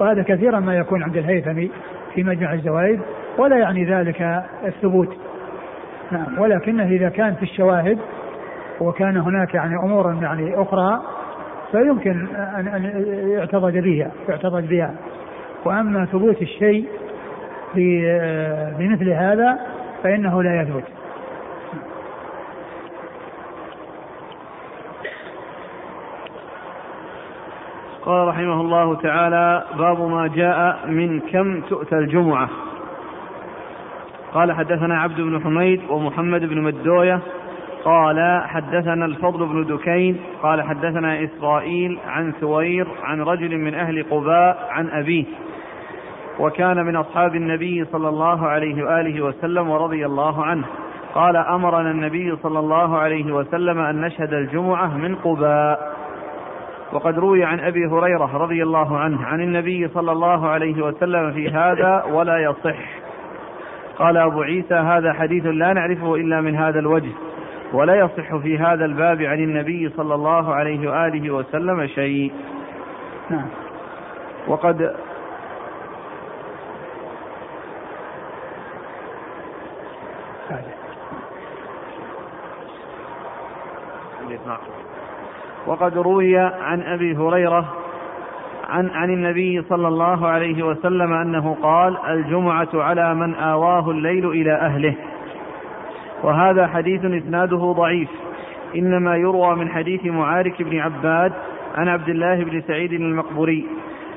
وهذا 0.00 0.22
كثيرا 0.22 0.60
ما 0.60 0.76
يكون 0.76 1.02
عند 1.02 1.16
الهيثمي 1.16 1.70
في 2.14 2.22
مجمع 2.22 2.52
الزوائد 2.52 3.00
ولا 3.38 3.56
يعني 3.56 3.84
ذلك 3.84 4.42
الثبوت. 4.66 5.16
نعم 6.10 6.38
ولكنه 6.38 6.86
إذا 6.86 7.08
كان 7.08 7.34
في 7.34 7.42
الشواهد 7.42 7.98
وكان 8.80 9.16
هناك 9.16 9.54
يعني 9.54 9.76
أمور 9.76 10.16
يعني 10.22 10.62
أخرى 10.62 11.00
فيمكن 11.72 12.26
أن 12.36 12.92
يعتضد 13.28 13.78
بها 13.78 14.10
يعتضد 14.28 14.68
بها. 14.68 14.94
وأما 15.64 16.04
ثبوت 16.04 16.42
الشيء 16.42 16.86
بمثل 18.78 19.10
هذا 19.10 19.58
فإنه 20.02 20.42
لا 20.42 20.60
يثبت. 20.60 20.84
قال 28.04 28.28
رحمه 28.28 28.60
الله 28.60 28.94
تعالى 28.94 29.64
باب 29.78 30.00
ما 30.10 30.26
جاء 30.26 30.86
من 30.86 31.20
كم 31.20 31.60
تؤتى 31.60 31.98
الجمعة. 31.98 32.48
قال 34.34 34.52
حدثنا 34.52 35.00
عبد 35.00 35.20
بن 35.20 35.42
حميد 35.42 35.80
ومحمد 35.90 36.40
بن 36.40 36.60
مدوية. 36.60 37.20
قال 37.84 38.42
حدثنا 38.46 39.04
الفضل 39.04 39.46
بن 39.46 39.76
دكين. 39.76 40.16
قال 40.42 40.62
حدثنا 40.62 41.24
إسرائيل 41.24 41.98
عن 42.06 42.32
ثوير 42.40 42.86
عن 43.02 43.20
رجل 43.20 43.58
من 43.58 43.74
أهل 43.74 44.04
قباء 44.10 44.68
عن 44.70 44.88
أبيه 44.88 45.24
وكان 46.40 46.86
من 46.86 46.96
أصحاب 46.96 47.34
النبي 47.34 47.84
صلى 47.84 48.08
الله 48.08 48.46
عليه 48.46 48.84
وآله 48.84 49.24
وسلم 49.24 49.68
ورضي 49.70 50.06
الله 50.06 50.44
عنه. 50.44 50.64
قال 51.14 51.36
أمرنا 51.36 51.90
النبي 51.90 52.36
صلى 52.36 52.58
الله 52.58 52.98
عليه 52.98 53.32
وسلم 53.32 53.78
أن 53.78 54.00
نشهد 54.00 54.32
الجمعة 54.32 54.96
من 54.96 55.14
قباء. 55.14 55.93
وقد 56.92 57.18
روي 57.18 57.44
عن 57.44 57.60
أبي 57.60 57.86
هريرة 57.86 58.36
رضي 58.36 58.62
الله 58.62 58.98
عنه 58.98 59.24
عن 59.24 59.40
النبي 59.40 59.88
صلى 59.88 60.12
الله 60.12 60.48
عليه 60.48 60.82
وسلم 60.82 61.32
في 61.32 61.50
هذا 61.50 62.04
ولا 62.04 62.38
يصح. 62.38 62.78
قال 63.98 64.16
أبو 64.16 64.42
عيسى 64.42 64.74
هذا 64.74 65.12
حديث 65.12 65.46
لا 65.46 65.72
نعرفه 65.72 66.14
إلا 66.14 66.40
من 66.40 66.56
هذا 66.56 66.78
الوجه 66.78 67.10
ولا 67.72 67.94
يصح 67.94 68.36
في 68.36 68.58
هذا 68.58 68.84
الباب 68.84 69.22
عن 69.22 69.38
النبي 69.38 69.88
صلى 69.88 70.14
الله 70.14 70.54
عليه 70.54 70.90
وآله 70.90 71.30
وسلم 71.30 71.86
شيء. 71.86 72.32
نعم. 73.30 73.48
وقد 74.48 74.94
وقد 85.66 85.98
روي 85.98 86.38
عن 86.38 86.82
أبي 86.82 87.16
هريرة 87.16 87.74
عن 88.68 88.90
عن 88.90 89.10
النبي 89.10 89.62
صلى 89.62 89.88
الله 89.88 90.26
عليه 90.26 90.62
وسلم 90.62 91.12
أنه 91.12 91.56
قال 91.62 91.96
الجمعة 92.08 92.68
على 92.74 93.14
من 93.14 93.34
آواه 93.34 93.90
الليل 93.90 94.30
إلى 94.30 94.52
أهله. 94.52 94.94
وهذا 96.22 96.66
حديث 96.66 97.04
إسناده 97.04 97.72
ضعيف. 97.72 98.08
إنما 98.76 99.16
يروى 99.16 99.56
من 99.56 99.68
حديث 99.68 100.04
معارك 100.04 100.62
بن 100.62 100.78
عباد 100.78 101.32
عن 101.74 101.88
عبد 101.88 102.08
الله 102.08 102.44
بن 102.44 102.60
سعيد 102.60 102.92
المقبوري 102.92 103.66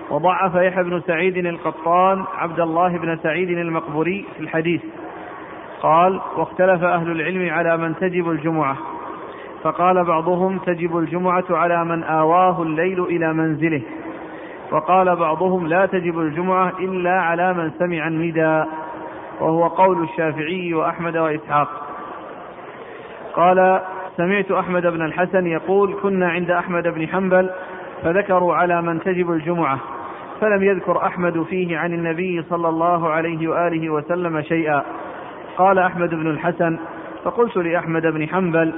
وضعف 0.10 0.56
يحيى 0.56 0.84
بن 0.84 1.00
سعيد 1.00 1.38
القطان 1.38 2.24
عبد 2.38 2.60
الله 2.60 2.98
بن 2.98 3.18
سعيد 3.18 3.50
المقبوري 3.50 4.26
في 4.38 4.44
الحديث. 4.44 4.82
قال 5.82 6.22
واختلف 6.38 6.84
أهل 6.84 7.12
العلم 7.12 7.50
على 7.54 7.78
من 7.78 7.96
تجب 7.96 8.30
الجمعة. 8.30 8.78
فقال 9.64 10.04
بعضهم 10.04 10.58
تجب 10.58 10.98
الجمعة 10.98 11.46
على 11.50 11.86
من 11.86 12.04
آواه 12.04 12.62
الليل 12.62 13.04
إلى 13.04 13.34
منزله. 13.34 13.82
وقال 14.72 15.16
بعضهم 15.16 15.68
لا 15.68 15.86
تجب 15.86 16.20
الجمعة 16.20 16.74
إلا 16.80 17.22
على 17.22 17.54
من 17.54 17.72
سمع 17.80 18.08
النداء. 18.08 18.68
وهو 19.40 19.68
قول 19.68 20.04
الشافعي 20.04 20.74
وأحمد 20.74 21.18
وإسحاق. 21.18 21.68
قال 23.34 23.82
سمعت 24.18 24.52
أحمد 24.52 24.88
بن 24.88 25.06
الحسن 25.06 25.48
يقول 25.48 25.96
كنا 26.04 26.30
عند 26.30 26.52
أحمد 26.52 26.88
بن 26.88 27.08
حنبل 27.08 27.50
فذكروا 28.04 28.56
على 28.56 28.82
من 28.82 29.00
تجب 29.00 29.32
الجمعة 29.32 29.80
فلم 30.42 30.64
يذكر 30.64 31.06
أحمد 31.06 31.44
فيه 31.44 31.78
عن 31.78 31.94
النبي 31.94 32.42
صلى 32.42 32.70
الله 32.70 33.10
عليه 33.10 33.48
وآله 33.48 33.90
وسلم 33.90 34.42
شيئا. 34.42 34.84
قال 35.58 35.80
أحمد 35.80 36.10
بن 36.10 36.28
الحسن 36.28 36.78
فقلت 37.24 37.58
لأحمد 37.58 38.02
بن 38.02 38.28
حنبل 38.28 38.74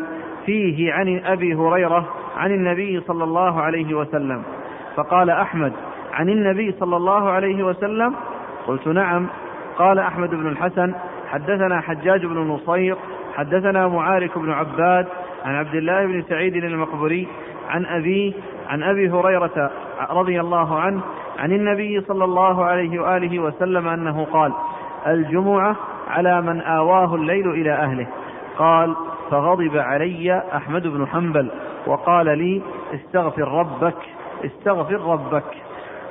فيه 0.49 0.93
عن 0.93 1.21
أبي 1.25 1.55
هريرة 1.55 2.05
عن 2.37 2.51
النبي 2.51 3.01
صلى 3.07 3.23
الله 3.23 3.61
عليه 3.61 3.93
وسلم 3.93 4.43
فقال 4.95 5.29
أحمد 5.29 5.73
عن 6.13 6.29
النبي 6.29 6.71
صلى 6.79 6.97
الله 6.97 7.29
عليه 7.29 7.63
وسلم؟ 7.63 8.15
قلت 8.67 8.87
نعم. 8.87 9.27
قال 9.77 9.99
أحمد 9.99 10.29
بن 10.29 10.47
الحسن 10.47 10.93
حدثنا 11.27 11.81
حجاج 11.81 12.25
بن 12.25 12.37
نصير 12.37 12.95
حدثنا 13.35 13.87
معارك 13.87 14.37
بن 14.37 14.51
عباد 14.51 15.07
عن 15.45 15.55
عبد 15.55 15.75
الله 15.75 16.05
بن 16.05 16.23
سعيد 16.29 16.55
المقبري 16.55 17.27
عن 17.69 17.85
ابيه 17.85 18.33
عن 18.69 18.83
أبي 18.83 19.09
هريرة 19.09 19.71
رضي 20.09 20.39
الله 20.39 20.79
عنه 20.79 21.01
عن 21.39 21.51
النبي 21.51 22.01
صلى 22.01 22.23
الله 22.23 22.65
عليه 22.65 22.99
وآله 23.01 23.39
وسلم 23.39 23.87
أنه 23.87 24.27
قال 24.33 24.53
الجمعة 25.07 25.75
على 26.07 26.41
من 26.41 26.61
آواه 26.61 27.15
الليل 27.15 27.49
إلى 27.49 27.71
أهله. 27.71 28.07
قال 28.57 28.95
فغضب 29.31 29.77
علي 29.77 30.43
أحمد 30.55 30.87
بن 30.87 31.07
حنبل 31.07 31.51
وقال 31.87 32.37
لي 32.37 32.61
استغفر 32.93 33.47
ربك 33.47 33.95
استغفر 34.45 35.01
ربك. 35.01 35.43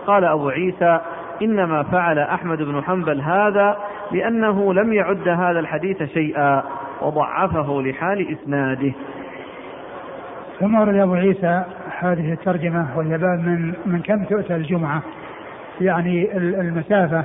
قال 0.06 0.24
أبو 0.24 0.48
عيسى 0.48 1.00
إنما 1.42 1.82
فعل 1.82 2.18
أحمد 2.18 2.62
بن 2.62 2.82
حنبل 2.82 3.20
هذا 3.20 3.76
لأنه 4.12 4.74
لم 4.74 4.92
يعد 4.92 5.28
هذا 5.28 5.60
الحديث 5.60 6.02
شيئا 6.02 6.62
وضعفه 7.02 7.82
لحال 7.82 8.32
إسناده. 8.32 8.92
ثم 10.60 10.74
ورد 10.74 10.94
أبو 10.94 11.14
عيسى 11.14 11.64
هذه 11.98 12.32
الترجمة 12.32 12.86
وهي 12.96 13.18
باب 13.18 13.38
من 13.38 13.74
من 13.86 14.02
كم 14.02 14.24
تؤتى 14.24 14.56
الجمعة 14.56 15.02
يعني 15.80 16.36
المسافة 16.36 17.24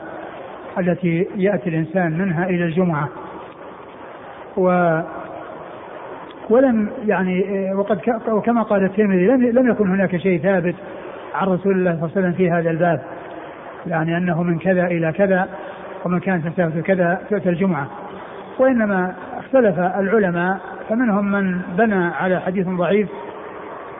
التي 0.79 1.27
يأتي 1.35 1.69
الإنسان 1.69 2.17
منها 2.17 2.45
إلى 2.45 2.63
الجمعة. 2.63 3.09
و 4.57 4.99
ولم 6.49 6.89
يعني 7.05 7.69
وقد 7.73 7.99
وكما 8.27 8.63
قال 8.63 8.83
الترمذي 8.83 9.27
لم 9.27 9.41
لم 9.43 9.69
يكن 9.69 9.89
هناك 9.89 10.17
شيء 10.17 10.39
ثابت 10.41 10.75
عن 11.35 11.47
رسول 11.47 11.73
الله 11.73 11.91
صلى 11.91 12.03
الله 12.03 12.11
عليه 12.15 12.27
وسلم 12.27 12.31
في 12.33 12.51
هذا 12.51 12.69
الباب 12.69 13.01
يعني 13.87 14.17
أنه 14.17 14.43
من 14.43 14.59
كذا 14.59 14.85
إلى 14.85 15.11
كذا 15.11 15.47
ومن 16.05 16.19
كانت 16.19 16.45
مسافة 16.45 16.81
كذا 16.81 17.21
تؤتى 17.29 17.49
الجمعة. 17.49 17.87
وإنما 18.59 19.13
اختلف 19.37 19.79
العلماء 19.79 20.59
فمنهم 20.89 21.31
من 21.31 21.61
بنى 21.77 22.05
على 22.05 22.39
حديث 22.39 22.67
ضعيف 22.67 23.09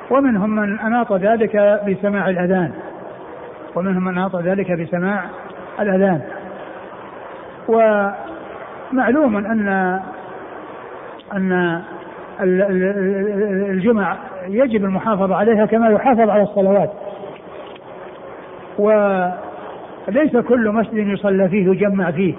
ومنهم 0.10 0.50
من 0.50 0.80
أناط 0.80 1.14
ذلك 1.14 1.82
بسماع 1.88 2.30
الأذان 2.30 2.72
ومنهم 3.76 4.04
من 4.04 4.18
أناط 4.18 4.36
ذلك 4.36 4.72
بسماع 4.72 5.24
الأذان. 5.80 6.22
ومعلوم 7.68 9.38
أن 9.38 10.00
أن 11.34 11.82
الجمع 12.42 14.18
يجب 14.48 14.86
المحافظة 14.86 15.36
عليها 15.36 15.66
كما 15.66 15.90
يحافظ 15.90 16.30
على 16.30 16.44
الصلوات. 16.44 16.92
وليس 18.78 20.38
كل 20.48 20.70
مسجد 20.70 21.08
يصلى 21.08 21.50
فيه 21.50 21.70
يجمع 21.70 22.12
فيه 22.12 22.34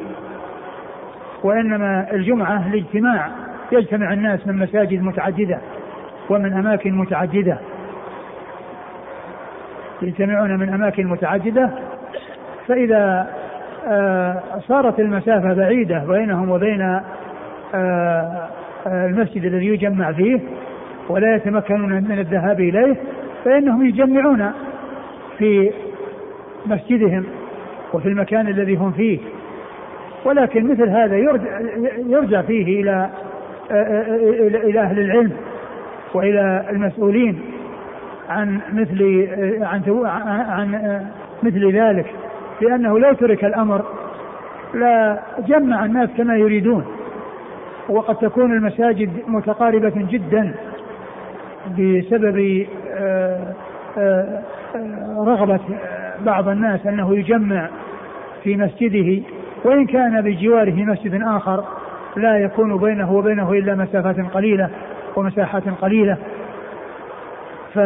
وإنما 1.42 2.12
الجمعة 2.12 2.68
لاجتماع 2.68 3.30
يجتمع 3.72 4.12
الناس 4.12 4.46
من 4.46 4.58
مساجد 4.58 5.02
متعددة 5.02 5.58
ومن 6.30 6.52
أماكن 6.52 6.94
متعددة. 6.94 7.58
يجتمعون 10.02 10.58
من 10.58 10.68
أماكن 10.68 11.06
متعددة 11.06 11.70
فإذا 12.68 13.30
آه، 13.86 14.42
صارت 14.68 15.00
المسافة 15.00 15.54
بعيدة 15.54 15.98
بينهم 15.98 16.50
وبين 16.50 17.00
آه، 17.74 18.48
المسجد 18.86 19.44
الذي 19.44 19.66
يجمع 19.66 20.12
فيه 20.12 20.40
ولا 21.08 21.36
يتمكنون 21.36 21.92
من 21.92 22.18
الذهاب 22.18 22.60
إليه 22.60 22.96
فإنهم 23.44 23.86
يجمعون 23.86 24.52
في 25.38 25.70
مسجدهم 26.66 27.24
وفي 27.92 28.08
المكان 28.08 28.48
الذي 28.48 28.76
هم 28.76 28.92
فيه. 28.92 29.18
ولكن 30.24 30.70
مثل 30.70 30.88
هذا 30.88 31.16
يرجع, 31.16 31.60
يرجع 32.06 32.42
فيه 32.42 32.80
إلى 32.80 33.10
إلى 34.64 34.80
أهل 34.80 34.98
العلم 34.98 35.32
وإلى 36.14 36.66
المسؤولين 36.70 37.40
عن 38.28 38.60
مثل 38.72 39.28
عن 39.62 39.82
عن 40.48 41.00
مثل 41.42 41.72
ذلك 41.72 42.06
لأنه 42.60 42.98
لو 42.98 43.12
ترك 43.12 43.44
الأمر 43.44 43.84
لا 44.74 45.18
جمع 45.48 45.84
الناس 45.84 46.08
كما 46.16 46.36
يريدون. 46.36 46.84
وقد 47.88 48.16
تكون 48.16 48.52
المساجد 48.52 49.10
متقاربة 49.26 49.92
جدا 49.96 50.54
بسبب 51.70 52.66
آه، 52.94 53.54
آه، 53.98 54.42
رغبة 55.26 55.60
بعض 56.20 56.48
الناس 56.48 56.86
أنه 56.86 57.16
يجمع 57.16 57.68
في 58.42 58.56
مسجده 58.56 59.22
وإن 59.64 59.86
كان 59.86 60.20
بجواره 60.22 60.84
مسجد 60.84 61.22
آخر 61.22 61.64
لا 62.16 62.38
يكون 62.38 62.76
بينه 62.76 63.12
وبينه 63.12 63.52
إلا 63.52 63.74
مسافات 63.74 64.16
قليلة 64.34 64.70
ومساحات 65.16 65.62
قليلة. 65.68 66.16
ف 67.74 67.78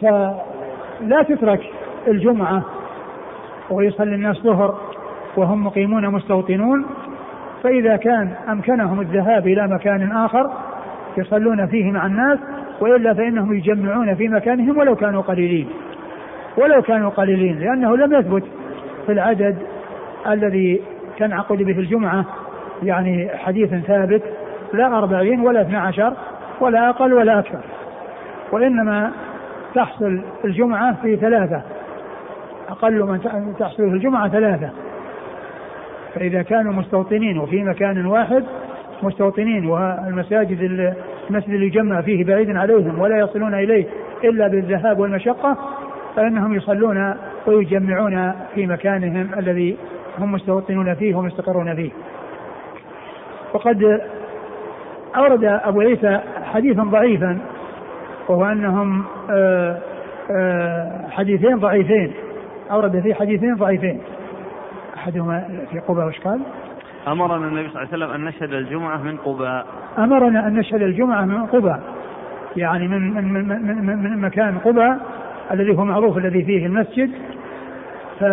فلا 0.00 1.22
تترك 1.28 1.60
الجمعة 2.08 2.62
ويصلي 3.70 4.14
الناس 4.14 4.36
ظهر 4.36 4.78
وهم 5.36 5.64
مقيمون 5.64 6.08
مستوطنون. 6.08 6.86
فإذا 7.62 7.96
كان 7.96 8.30
أمكنهم 8.48 9.00
الذهاب 9.00 9.46
إلى 9.46 9.68
مكان 9.68 10.12
آخر 10.12 10.50
يصلون 11.16 11.66
فيه 11.66 11.92
مع 11.92 12.06
الناس 12.06 12.38
وإلا 12.80 13.14
فإنهم 13.14 13.52
يجمعون 13.52 14.14
في 14.14 14.28
مكانهم 14.28 14.78
ولو 14.78 14.96
كانوا 14.96 15.22
قليلين. 15.22 15.68
ولو 16.56 16.82
كانوا 16.82 17.10
قليلين 17.10 17.58
لأنه 17.58 17.96
لم 17.96 18.12
يثبت 18.12 18.44
في 19.06 19.12
العدد 19.12 19.56
الذي 20.26 20.80
تنعقد 21.18 21.56
به 21.56 21.78
الجمعة 21.78 22.24
يعني 22.82 23.30
حديث 23.34 23.74
ثابت 23.74 24.22
لا 24.72 24.98
أربعين 24.98 25.40
ولا 25.40 25.60
اثنى 25.60 25.76
عشر 25.76 26.12
ولا 26.60 26.88
أقل 26.88 27.12
ولا 27.12 27.38
أكثر. 27.38 27.60
وإنما 28.52 29.12
تحصل 29.74 30.20
الجمعة 30.44 30.96
في 31.02 31.16
ثلاثة 31.16 31.62
أقل 32.68 33.02
من 33.02 33.54
تحصل 33.58 33.76
في 33.76 33.96
الجمعة 33.96 34.28
ثلاثة. 34.28 34.70
فإذا 36.14 36.42
كانوا 36.42 36.72
مستوطنين 36.72 37.38
وفي 37.38 37.62
مكان 37.62 38.06
واحد 38.06 38.44
مستوطنين 39.02 39.66
والمساجد 39.66 40.60
المسجد 41.30 41.50
اللي 41.50 41.66
يجمع 41.66 42.00
فيه 42.00 42.24
بعيد 42.24 42.56
عليهم 42.56 42.98
ولا 42.98 43.18
يصلون 43.18 43.54
إليه 43.54 43.86
إلا 44.24 44.48
بالذهاب 44.48 44.98
والمشقة 44.98 45.56
فإنهم 46.16 46.54
يصلون 46.54 47.14
ويجمعون 47.46 48.32
في 48.54 48.66
مكانهم 48.66 49.28
الذي 49.38 49.76
هم 50.18 50.32
مستوطنون 50.32 50.94
فيه 50.94 51.14
ومستقرون 51.14 51.74
فيه. 51.74 51.90
وقد 53.54 54.00
أورد 55.16 55.44
أبو 55.44 55.80
عيسى 55.80 56.20
حديثا 56.44 56.82
ضعيفا 56.82 57.38
وهو 58.28 58.44
أنهم 58.44 59.04
آه، 59.30 59.78
آه، 60.30 61.08
حديثين 61.10 61.58
ضعيفين. 61.58 62.12
أورد 62.70 63.00
فيه 63.00 63.14
حديثين 63.14 63.54
ضعيفين. 63.56 64.00
أحدهما 65.02 65.48
في 65.70 65.78
قباء 65.78 66.08
وش 66.08 66.18
قال؟ 66.18 66.40
أمرنا 67.08 67.46
النبي 67.46 67.68
صلى 67.68 67.82
الله 67.82 67.92
عليه 67.92 68.04
وسلم 68.04 68.10
أن 68.10 68.24
نشهد 68.24 68.52
الجمعة 68.52 68.96
من 68.96 69.16
قباء 69.16 69.66
أمرنا 69.98 70.46
أن 70.46 70.54
نشهد 70.54 70.82
الجمعة 70.82 71.24
من 71.24 71.46
قباء 71.46 71.80
يعني 72.56 72.88
من 72.88 73.14
من 73.14 73.32
من, 73.32 73.86
من, 73.86 73.98
من 73.98 74.18
مكان 74.18 74.58
قباء 74.58 74.98
الذي 75.52 75.78
هو 75.78 75.84
معروف 75.84 76.18
الذي 76.18 76.44
فيه 76.44 76.66
المسجد 76.66 77.10
ف 78.20 78.24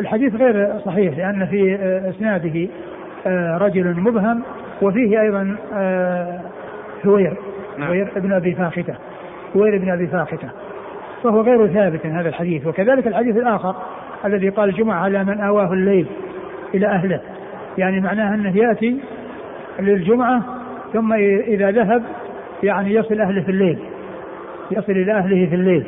الحديث 0.00 0.34
غير 0.34 0.78
صحيح 0.84 1.18
لأن 1.18 1.46
في 1.46 1.74
إسناده 2.08 2.68
آه، 3.26 3.58
رجل 3.58 4.00
مبهم 4.00 4.42
وفيه 4.82 5.20
أيضا 5.20 5.56
آه، 5.74 6.40
ثوير 7.02 7.36
نعم. 7.78 7.88
ثوير 7.88 8.12
ابن 8.16 8.32
أبي 8.32 8.54
فاخته 8.54 8.94
ثوير 9.54 9.76
ابن 9.76 9.90
أبي 9.90 10.06
فاخته 10.06 10.48
فهو 11.22 11.40
غير 11.40 11.66
ثابت 11.66 12.06
هذا 12.06 12.28
الحديث 12.28 12.66
وكذلك 12.66 13.06
الحديث 13.06 13.36
الآخر 13.36 13.74
الذي 14.24 14.48
قال 14.48 14.68
الجمعة 14.68 15.00
على 15.00 15.24
من 15.24 15.40
آواه 15.40 15.72
الليل 15.72 16.06
إلى 16.74 16.86
أهله. 16.86 17.20
يعني 17.78 18.00
معناه 18.00 18.34
أنه 18.34 18.56
يأتي 18.56 19.00
للجمعة 19.80 20.42
ثم 20.92 21.12
إذا 21.46 21.70
ذهب 21.70 22.02
يعني 22.62 22.94
يصل 22.94 23.20
أهله 23.20 23.42
في 23.42 23.50
الليل 23.50 23.78
يصل 24.70 24.92
إلى 24.92 25.12
أهله 25.12 25.46
في 25.46 25.54
الليل 25.54 25.86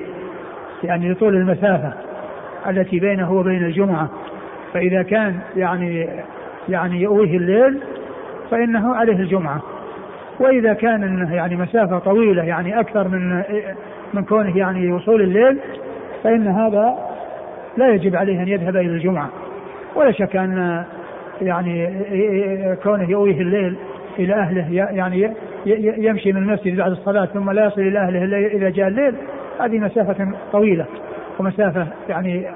يعني 0.84 1.12
لطول 1.12 1.34
المسافة 1.34 1.92
التي 2.68 3.00
بينه 3.00 3.32
وبين 3.32 3.64
الجمعة. 3.64 4.10
فإذا 4.74 5.02
كان 5.02 5.38
يعني 5.56 6.08
يعني 6.68 7.00
يؤويه 7.00 7.36
الليل 7.36 7.80
فإنه 8.50 8.94
عليه 8.94 9.16
الجمعة. 9.16 9.62
وإذا 10.40 10.72
كان 10.72 11.28
يعني 11.32 11.56
مسافة 11.56 11.98
طويلة 11.98 12.42
يعني 12.42 12.80
أكثر 12.80 13.08
من 13.08 13.42
من 14.14 14.24
كونه 14.24 14.58
يعني 14.58 14.92
وصول 14.92 15.22
الليل 15.22 15.58
فإن 16.24 16.46
هذا 16.46 17.09
لا 17.76 17.94
يجب 17.94 18.16
عليه 18.16 18.42
أن 18.42 18.48
يذهب 18.48 18.76
إلى 18.76 18.86
الجمعة. 18.86 19.30
ولا 19.94 20.10
شك 20.10 20.36
أن 20.36 20.84
يعني 21.42 21.90
كونه 22.82 23.10
يؤويه 23.10 23.40
الليل 23.40 23.76
إلى 24.18 24.34
أهله 24.34 24.74
يعني 24.74 25.30
يمشي 25.98 26.32
من 26.32 26.42
المسجد 26.42 26.76
بعد 26.76 26.90
الصلاة 26.90 27.24
ثم 27.24 27.50
لا 27.50 27.66
يصل 27.66 27.80
إلى 27.80 27.98
أهله 27.98 28.24
إلا 28.24 28.36
إذا 28.36 28.70
جاء 28.70 28.88
الليل 28.88 29.14
هذه 29.60 29.78
مسافة 29.78 30.32
طويلة 30.52 30.86
ومسافة 31.38 31.86
يعني 32.08 32.46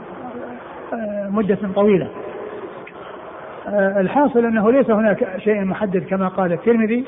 مدة 1.31 1.59
طويلة. 1.75 2.09
الحاصل 3.73 4.45
أنه 4.45 4.73
ليس 4.73 4.91
هناك 4.91 5.29
شيء 5.39 5.65
محدد 5.65 6.05
كما 6.11 6.29
قال 6.29 6.53
الترمذي 6.53 7.05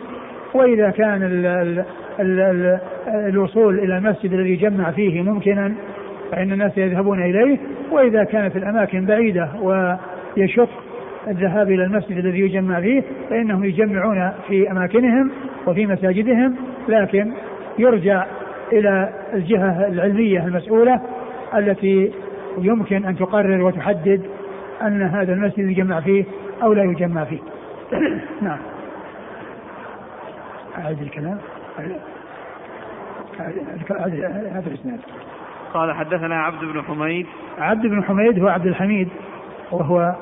وإذا 0.54 0.90
كان 0.90 1.22
ال 1.22 1.46
ال 1.46 1.84
ال 2.20 2.78
الوصول 3.06 3.78
إلى 3.78 3.98
المسجد 3.98 4.32
الذي 4.32 4.50
يجمع 4.50 4.90
فيه 4.90 5.22
ممكنا 5.22 5.74
فإن 6.32 6.52
الناس 6.52 6.78
يذهبون 6.78 7.22
إليه 7.22 7.58
وإذا 7.90 8.24
كانت 8.24 8.56
الأماكن 8.56 9.06
بعيدة 9.06 9.48
ويشق 9.62 10.68
الذهاب 11.28 11.70
إلى 11.70 11.84
المسجد 11.84 12.16
الذي 12.16 12.40
يجمع 12.40 12.80
فيه 12.80 13.02
فإنهم 13.30 13.64
يجمعون 13.64 14.32
في 14.48 14.70
أماكنهم 14.70 15.30
وفي 15.66 15.86
مساجدهم 15.86 16.56
لكن 16.88 17.32
يرجع 17.78 18.26
إلى 18.72 19.12
الجهة 19.34 19.86
العلمية 19.88 20.46
المسؤولة 20.46 21.00
التي 21.54 22.12
يمكن 22.58 23.04
أن 23.04 23.16
تقرر 23.16 23.62
وتحدد 23.62 24.22
أن 24.82 25.02
هذا 25.02 25.32
المسجد 25.32 25.70
يجمع 25.70 26.00
فيه 26.00 26.24
أو 26.62 26.72
لا 26.72 26.84
يجمع 26.84 27.24
فيه. 27.24 27.38
نعم. 28.42 28.58
أعد 30.78 31.02
الكلام. 31.02 31.38
هذا 34.52 34.66
الإسناد. 34.66 35.00
قال 35.74 35.92
حدثنا 35.92 36.42
عبد 36.42 36.64
بن 36.64 36.82
حميد. 36.82 37.26
عبد 37.58 37.86
بن 37.86 38.04
حميد 38.04 38.38
هو 38.38 38.48
عبد 38.48 38.66
الحميد 38.66 39.08
وهو 39.72 40.14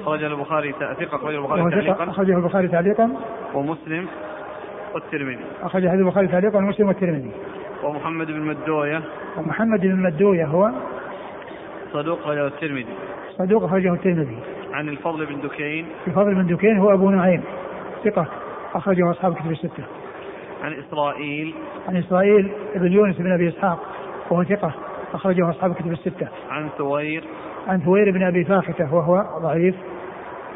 أخرج 0.00 0.22
البخاري 0.22 0.72
ثقة 0.72 1.16
أخرج 1.16 1.34
البخاري 1.34 1.70
تعليقا. 1.70 2.10
أخرجه 2.10 2.36
البخاري 2.36 2.68
تعليقا. 2.68 3.10
ومسلم 3.54 4.06
والترمذي. 4.94 5.44
أخرج 5.62 5.86
هذا 5.86 5.94
البخاري 5.94 6.26
تعليقا 6.26 6.58
ومسلم 6.58 6.88
والترمذي. 6.88 7.30
ومحمد 7.82 8.26
بن 8.26 8.40
مدوية. 8.40 9.02
ومحمد 9.36 9.80
بن 9.80 10.02
مدوية 10.02 10.44
هو 10.44 10.70
صدوق 11.92 12.18
أخرجه 12.18 12.46
الترمذي. 12.46 12.94
صدوق 13.38 13.64
أخرجه 13.64 13.92
الترمذي. 13.92 14.38
عن 14.72 14.88
الفضل 14.88 15.26
بن 15.26 15.40
دكين. 15.40 15.86
الفضل 16.06 16.34
بن 16.34 16.46
دكين 16.46 16.78
هو 16.78 16.94
أبو 16.94 17.10
نعيم 17.10 17.42
ثقة 18.04 18.26
أخرجه 18.74 19.10
أصحاب 19.10 19.34
كتب 19.34 19.50
الستة. 19.50 19.84
عن 20.64 20.72
إسرائيل. 20.72 21.54
عن 21.88 21.96
إسرائيل 21.96 22.50
بن 22.74 22.92
يونس 22.92 23.16
بن 23.16 23.32
أبي 23.32 23.48
إسحاق 23.48 23.78
وهو 24.30 24.44
ثقة 24.44 24.72
أخرجه 25.14 25.50
أصحاب 25.50 25.74
كتب 25.74 25.92
الستة. 25.92 26.28
عن 26.50 26.68
ثوير 26.78 27.24
عن 27.68 27.80
ثوير 27.80 28.10
بن 28.10 28.22
أبي 28.22 28.44
فاختة 28.44 28.94
وهو 28.94 29.24
ضعيف. 29.42 29.74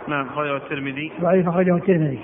نعم 0.08 0.26
أخرجه 0.26 0.56
الترمذي. 0.56 1.12
ضعيف 1.20 1.48
أخرجه 1.48 1.76
الترمذي. 1.76 2.18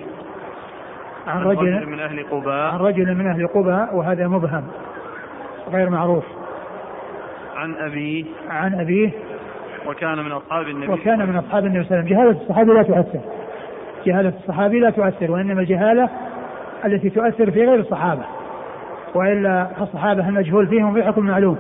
عن 1.26 1.42
رجل 1.42 1.86
من 1.86 2.00
أهل 2.00 2.24
قباء. 2.30 2.74
عن 2.74 2.78
رجل 2.78 3.14
من 3.14 3.26
أهل 3.26 3.46
قباء 3.46 3.96
وهذا 3.96 4.28
مبهم 4.28 4.64
غير 5.72 5.90
معروف. 5.90 6.24
عن 7.56 7.74
أبيه. 7.74 8.24
عن 8.48 8.74
أبيه. 8.74 9.10
وكان 9.86 10.18
من 10.18 10.32
أصحاب 10.32 10.68
النبي 10.68 10.92
وكان 10.92 11.28
من 11.28 11.36
أصحاب 11.36 11.66
النبي 11.66 11.84
صلى 11.84 11.98
الله 11.98 12.16
عليه 12.16 12.16
وسلم. 12.16 12.18
جهالة 12.18 12.42
الصحابي 12.42 12.72
لا 12.72 12.82
تؤثر. 12.82 13.20
جهالة 14.06 14.32
الصحابي 14.40 14.80
لا 14.80 14.90
تؤثر 14.90 15.30
وإنما 15.30 15.60
الجهالة 15.60 16.08
التي 16.84 17.10
تؤثر 17.10 17.50
في 17.50 17.66
غير 17.66 17.80
الصحابة 17.80 18.22
وإلا 19.14 19.68
الصحابة 19.80 20.28
المجهول 20.28 20.66
فيهم 20.66 20.94
في 20.94 21.02
حكم 21.02 21.26
معلوم 21.26 21.58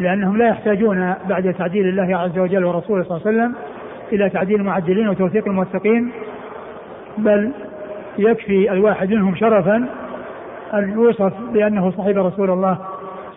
لأنهم 0.00 0.36
لا 0.36 0.48
يحتاجون 0.48 1.14
بعد 1.28 1.54
تعديل 1.58 1.88
الله 1.88 2.16
عز 2.16 2.38
وجل 2.38 2.64
ورسوله 2.64 3.02
صلى 3.02 3.16
الله 3.16 3.26
عليه 3.26 3.38
وسلم 3.38 3.54
إلى 4.12 4.30
تعديل 4.30 4.60
المعدلين 4.60 5.08
وتوثيق 5.08 5.48
الموثقين 5.48 6.10
بل 7.18 7.52
يكفي 8.18 8.72
الواحد 8.72 9.10
منهم 9.10 9.34
شرفا 9.34 9.86
أن 10.74 10.92
يوصف 10.92 11.32
بأنه 11.52 11.90
صحب 11.90 12.18
رسول 12.18 12.50
الله 12.50 12.78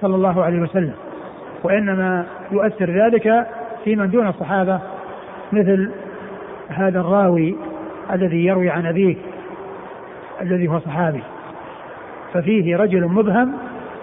صلى 0.02 0.16
الله 0.16 0.44
عليه 0.44 0.60
وسلم 0.60 0.94
وإنما 1.64 2.26
يؤثر 2.52 3.06
ذلك 3.06 3.48
في 3.84 3.96
من 3.96 4.10
دون 4.10 4.28
الصحابة 4.28 4.80
مثل 5.52 5.92
هذا 6.70 7.00
الراوي 7.00 7.56
الذي 8.14 8.46
يروي 8.46 8.70
عن 8.70 8.86
أبيه 8.86 9.16
الذي 10.42 10.68
هو 10.68 10.80
صحابي. 10.80 11.24
ففيه 12.34 12.78
رجل 12.78 13.06
مبهم 13.06 13.58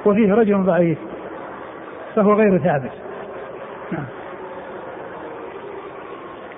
وفيه 0.06 0.34
رجل 0.34 0.62
ضعيف 0.62 0.98
فهو 2.16 2.32
غير 2.32 2.58
ثابت. 2.58 2.92
نعم. 3.92 4.04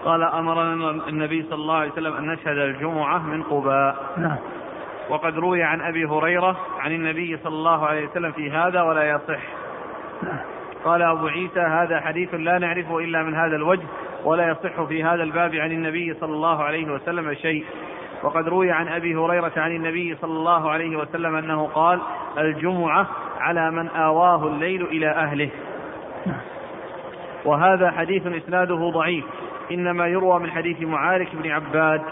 قال 0.05 0.23
أمرنا 0.23 0.91
النبي 1.09 1.43
صلى 1.43 1.55
الله 1.55 1.75
عليه 1.75 1.93
وسلم 1.93 2.13
أن 2.13 2.27
نشهد 2.27 2.59
الجمعة 2.59 3.19
من 3.19 3.43
قباء. 3.43 3.97
نعم. 4.17 4.37
وقد 5.09 5.39
روي 5.39 5.63
عن 5.63 5.81
أبي 5.81 6.05
هريرة 6.05 6.57
عن 6.79 6.93
النبي 6.93 7.37
صلى 7.37 7.55
الله 7.55 7.87
عليه 7.87 8.07
وسلم 8.07 8.33
في 8.33 8.51
هذا 8.51 8.83
ولا 8.83 9.11
يصح. 9.11 9.41
نعم. 10.23 10.41
قال 10.85 11.03
أبو 11.03 11.27
عيسى 11.27 11.61
هذا 11.61 12.01
حديث 12.01 12.35
لا 12.35 12.59
نعرفه 12.59 12.99
إلا 12.99 13.23
من 13.23 13.35
هذا 13.35 13.57
الوجه 13.57 13.87
ولا 14.25 14.49
يصح 14.49 14.83
في 14.83 15.05
هذا 15.05 15.23
الباب 15.23 15.55
عن 15.55 15.73
النبي 15.73 16.15
صلى 16.15 16.33
الله 16.33 16.63
عليه 16.63 16.93
وسلم 16.93 17.35
شيء. 17.35 17.65
وقد 18.23 18.49
روي 18.49 18.71
عن 18.71 18.89
أبي 18.89 19.17
هريرة 19.17 19.53
عن 19.57 19.77
النبي 19.77 20.17
صلى 20.21 20.33
الله 20.33 20.71
عليه 20.71 20.97
وسلم 20.97 21.35
أنه 21.35 21.67
قال 21.67 22.01
الجمعة 22.39 23.07
على 23.41 23.71
من 23.71 23.89
آواه 23.89 24.47
الليل 24.47 24.83
إلى 24.83 25.09
أهله. 25.09 25.51
وهذا 27.45 27.91
حديث 27.91 28.27
إسناده 28.27 28.91
ضعيف 28.91 29.25
إنما 29.73 30.07
يروى 30.07 30.41
من 30.41 30.51
حديث 30.51 30.83
معارك 30.83 31.29
بن 31.43 31.51
عباد. 31.51 32.03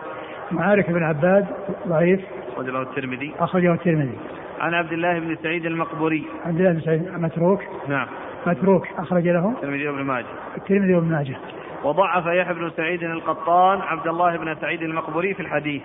معارك 0.51 0.91
بن 0.91 1.03
عباد 1.03 1.47
ضعيف. 1.89 2.21
أخرجه 2.57 2.83
الترمذي. 2.83 3.35
أخرجه 3.41 3.73
الترمذي. 3.73 4.19
عن 4.61 4.75
عبد 4.75 4.93
الله 4.93 5.19
بن 5.19 5.37
سعيد 5.43 5.67
المقبوري. 5.67 6.25
عبد 6.45 6.61
الله 6.61 6.73
بن 6.73 6.81
سعيد 6.81 7.13
متروك 7.13 7.63
نعم. 7.89 8.07
متروك 8.47 8.87
أخرج 8.99 9.29
له. 9.29 9.51
الترمذي 9.51 9.89
وابن 9.89 10.03
ماجه. 10.03 10.27
الترمذي 10.57 10.95
وابن 10.95 11.13
ماجه. 11.13 11.37
وضعف 11.85 12.27
يحيى 12.27 12.55
بن 12.55 12.71
سعيد 12.77 13.03
القطان 13.03 13.81
عبد 13.81 14.07
الله 14.07 14.37
بن 14.37 14.55
سعيد 14.55 14.83
المقبوري 14.83 15.35
في 15.35 15.41
الحديث. 15.41 15.83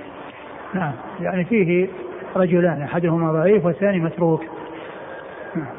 نعم 0.74 0.94
يعني 1.20 1.46
فيه 1.46 1.88
رجلان 2.36 2.82
أحدهما 2.82 3.32
ضعيف 3.32 3.66
والثاني 3.66 4.00
متروك. 4.00 4.44
نعم. 5.56 5.76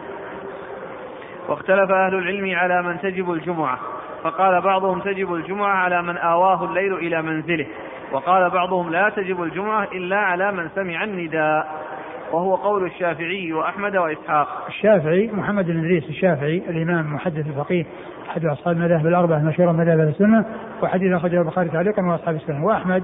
واختلف 1.48 1.90
أهل 1.90 2.14
العلم 2.14 2.54
على 2.54 2.82
من 2.82 3.00
تجب 3.00 3.32
الجمعة 3.32 3.78
فقال 4.22 4.60
بعضهم 4.60 5.00
تجب 5.00 5.34
الجمعة 5.34 5.76
على 5.76 6.02
من 6.02 6.16
آواه 6.16 6.64
الليل 6.64 6.94
إلى 6.94 7.22
منزله 7.22 7.66
وقال 8.12 8.50
بعضهم 8.50 8.90
لا 8.90 9.08
تجب 9.08 9.42
الجمعة 9.42 9.84
إلا 9.92 10.16
على 10.16 10.52
من 10.52 10.68
سمع 10.74 11.04
النداء. 11.04 11.88
وهو 12.32 12.54
قول 12.54 12.86
الشافعي 12.86 13.52
وأحمد 13.52 13.96
وإسحاق 13.96 14.48
الشافعي 14.68 15.30
محمد 15.32 15.66
بن 15.66 15.78
إدريس 15.78 16.04
الشافعي 16.04 16.62
الإمام 16.68 17.14
محدث 17.14 17.46
الفقيه 17.46 17.86
أحد 18.30 18.44
أصحاب 18.44 18.76
المذاهب 18.76 19.06
الأربعة 19.06 19.38
المشهورة 19.38 19.72
مذاهب 19.72 20.00
السنة 20.00 20.44
وحديث 20.82 21.12
أخرجه 21.12 21.40
البخاري 21.40 21.68
تعليقا 21.68 22.02
وأصحاب 22.02 22.34
السنة 22.34 22.64
وأحمد 22.64 23.02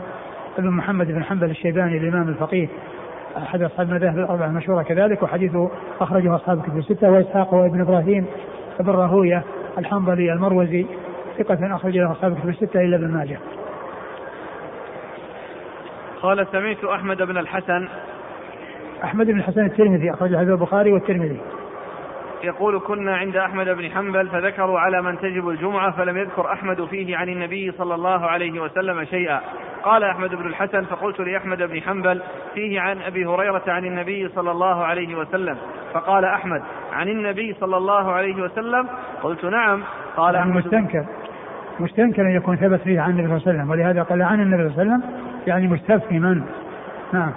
بن 0.58 0.70
محمد 0.70 1.06
بن 1.06 1.24
حنبل 1.24 1.50
الشيباني 1.50 1.98
الإمام 1.98 2.28
الفقيه 2.28 2.68
أحد 3.37 3.62
أصحاب 3.62 3.88
المذاهب 3.88 4.18
الأربعة 4.18 4.46
المشهورة 4.46 4.82
كذلك 4.82 5.22
وحديثه 5.22 5.70
أخرجه 6.00 6.34
أصحاب 6.34 6.58
الكتب 6.58 6.78
الستة 6.78 7.10
وإسحاق 7.10 7.54
وابن 7.54 7.80
إبراهيم 7.80 8.26
بن 8.80 8.90
راهوية 8.90 9.42
الحنظلي 9.78 10.32
المروزي 10.32 10.87
ثقة 11.38 11.76
أخرج 11.76 11.98
له 11.98 12.12
أصحاب 12.12 12.32
الكتب 12.32 12.48
الستة 12.48 12.80
إلا 12.80 12.96
ابن 12.96 13.08
ماجه. 13.08 13.38
قال 16.22 16.46
سمعت 16.52 16.84
أحمد 16.84 17.22
بن 17.22 17.38
الحسن 17.38 17.88
أحمد 19.04 19.26
بن 19.26 19.38
الحسن 19.38 19.64
الترمذي 19.64 20.11
أخرج 20.11 20.35
هذا 20.35 20.52
البخاري 20.52 20.92
والترمذي. 20.92 21.40
يقول 22.44 22.80
كنا 22.80 23.16
عند 23.16 23.37
أحمد 23.37 23.68
بن 23.68 23.90
حنبل 23.90 24.28
فذكروا 24.28 24.80
على 24.80 25.02
من 25.02 25.18
تجب 25.18 25.48
الجمعة 25.48 25.90
فلم 25.90 26.16
يذكر 26.16 26.52
أحمد 26.52 26.85
فيه 26.85 27.16
عن 27.16 27.28
النبي 27.28 27.72
صلى 27.72 27.94
الله 27.94 28.26
عليه 28.26 28.61
وسلم 28.61 29.04
شيئا. 29.04 29.40
قال 29.83 30.04
أحمد 30.04 30.30
بن 30.30 30.46
الحسن 30.46 30.85
فقلت 30.85 31.20
لأحمد 31.20 31.62
بن 31.62 31.80
حنبل 31.80 32.22
فيه 32.54 32.80
عن 32.80 33.02
أبي 33.02 33.26
هريرة 33.26 33.62
عن 33.68 33.85
النبي 33.85 34.28
صلى 34.28 34.50
الله 34.50 34.85
عليه 34.85 35.14
وسلم. 35.14 35.57
فقال 35.94 36.24
أحمد 36.24 36.62
عن 36.92 37.09
النبي 37.09 37.54
صلى 37.61 37.76
الله 37.76 38.12
عليه 38.12 38.42
وسلم؟ 38.42 38.88
قلت 39.22 39.44
نعم. 39.44 39.83
قال 40.16 40.35
يعني 40.35 40.50
أحمد 40.50 40.64
مستنكر. 40.66 41.04
مستنكر 41.80 42.22
أن 42.22 42.37
يكون 42.37 42.57
ثبت 42.57 42.80
فيه 42.80 43.00
عن 43.00 43.11
النبي 43.11 43.26
صلى 43.26 43.37
الله 43.37 43.48
عليه 43.48 43.59
وسلم 43.59 43.70
ولهذا 43.70 44.02
قال 44.02 44.22
عن 44.22 44.40
النبي 44.40 44.68
صلى 44.68 44.83
الله 44.83 44.94
عليه 44.94 45.04
وسلم 45.04 45.24
يعني 45.46 45.68
مستفهما 45.68 46.42
نعم. 47.12 47.33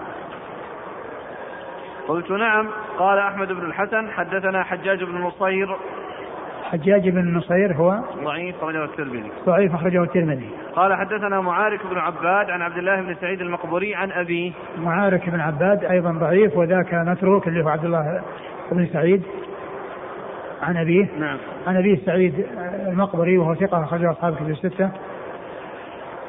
قلت 2.07 2.31
نعم. 2.31 2.67
قال 2.99 3.19
أحمد 3.19 3.47
بن 3.47 3.65
الحسن 3.65 4.09
حدثنا 4.11 4.63
حجاج 4.63 5.03
بن 5.03 5.21
نصير. 5.21 5.75
حجاج 6.63 7.09
بن 7.09 7.37
نصير 7.37 7.73
هو 7.73 7.99
ضعيف 8.23 8.55
أخرجه 8.55 8.83
الترمذي. 8.83 9.31
ضعيف 9.45 9.73
أخرجه 9.73 10.03
الترمذي. 10.03 10.49
قال 10.75 10.95
حدثنا 10.95 11.41
معارك 11.41 11.79
بن 11.91 11.97
عباد 11.97 12.49
عن 12.49 12.61
عبد 12.61 12.77
الله 12.77 13.01
بن 13.01 13.15
سعيد 13.15 13.41
المقبوري 13.41 13.95
عن 13.95 14.11
أبيه 14.11 14.51
معارك 14.77 15.29
بن 15.29 15.39
عباد 15.39 15.83
أيضا 15.83 16.11
ضعيف 16.11 16.57
وذاك 16.57 16.93
متروك 16.93 17.47
اللي 17.47 17.63
هو 17.63 17.69
عبد 17.69 17.85
الله 17.85 18.21
بن 18.71 18.87
سعيد 18.93 19.23
عن 20.61 20.77
أبيه. 20.77 21.07
نعم. 21.19 21.37
عن 21.67 21.77
أبيه 21.77 21.97
سعيد 22.05 22.45
المقبري 22.87 23.37
وهو 23.37 23.55
ثقة 23.55 23.83
أخرجه 23.83 24.11
أصحاب 24.11 24.33
الكتب 24.33 24.49
الستة. 24.49 24.91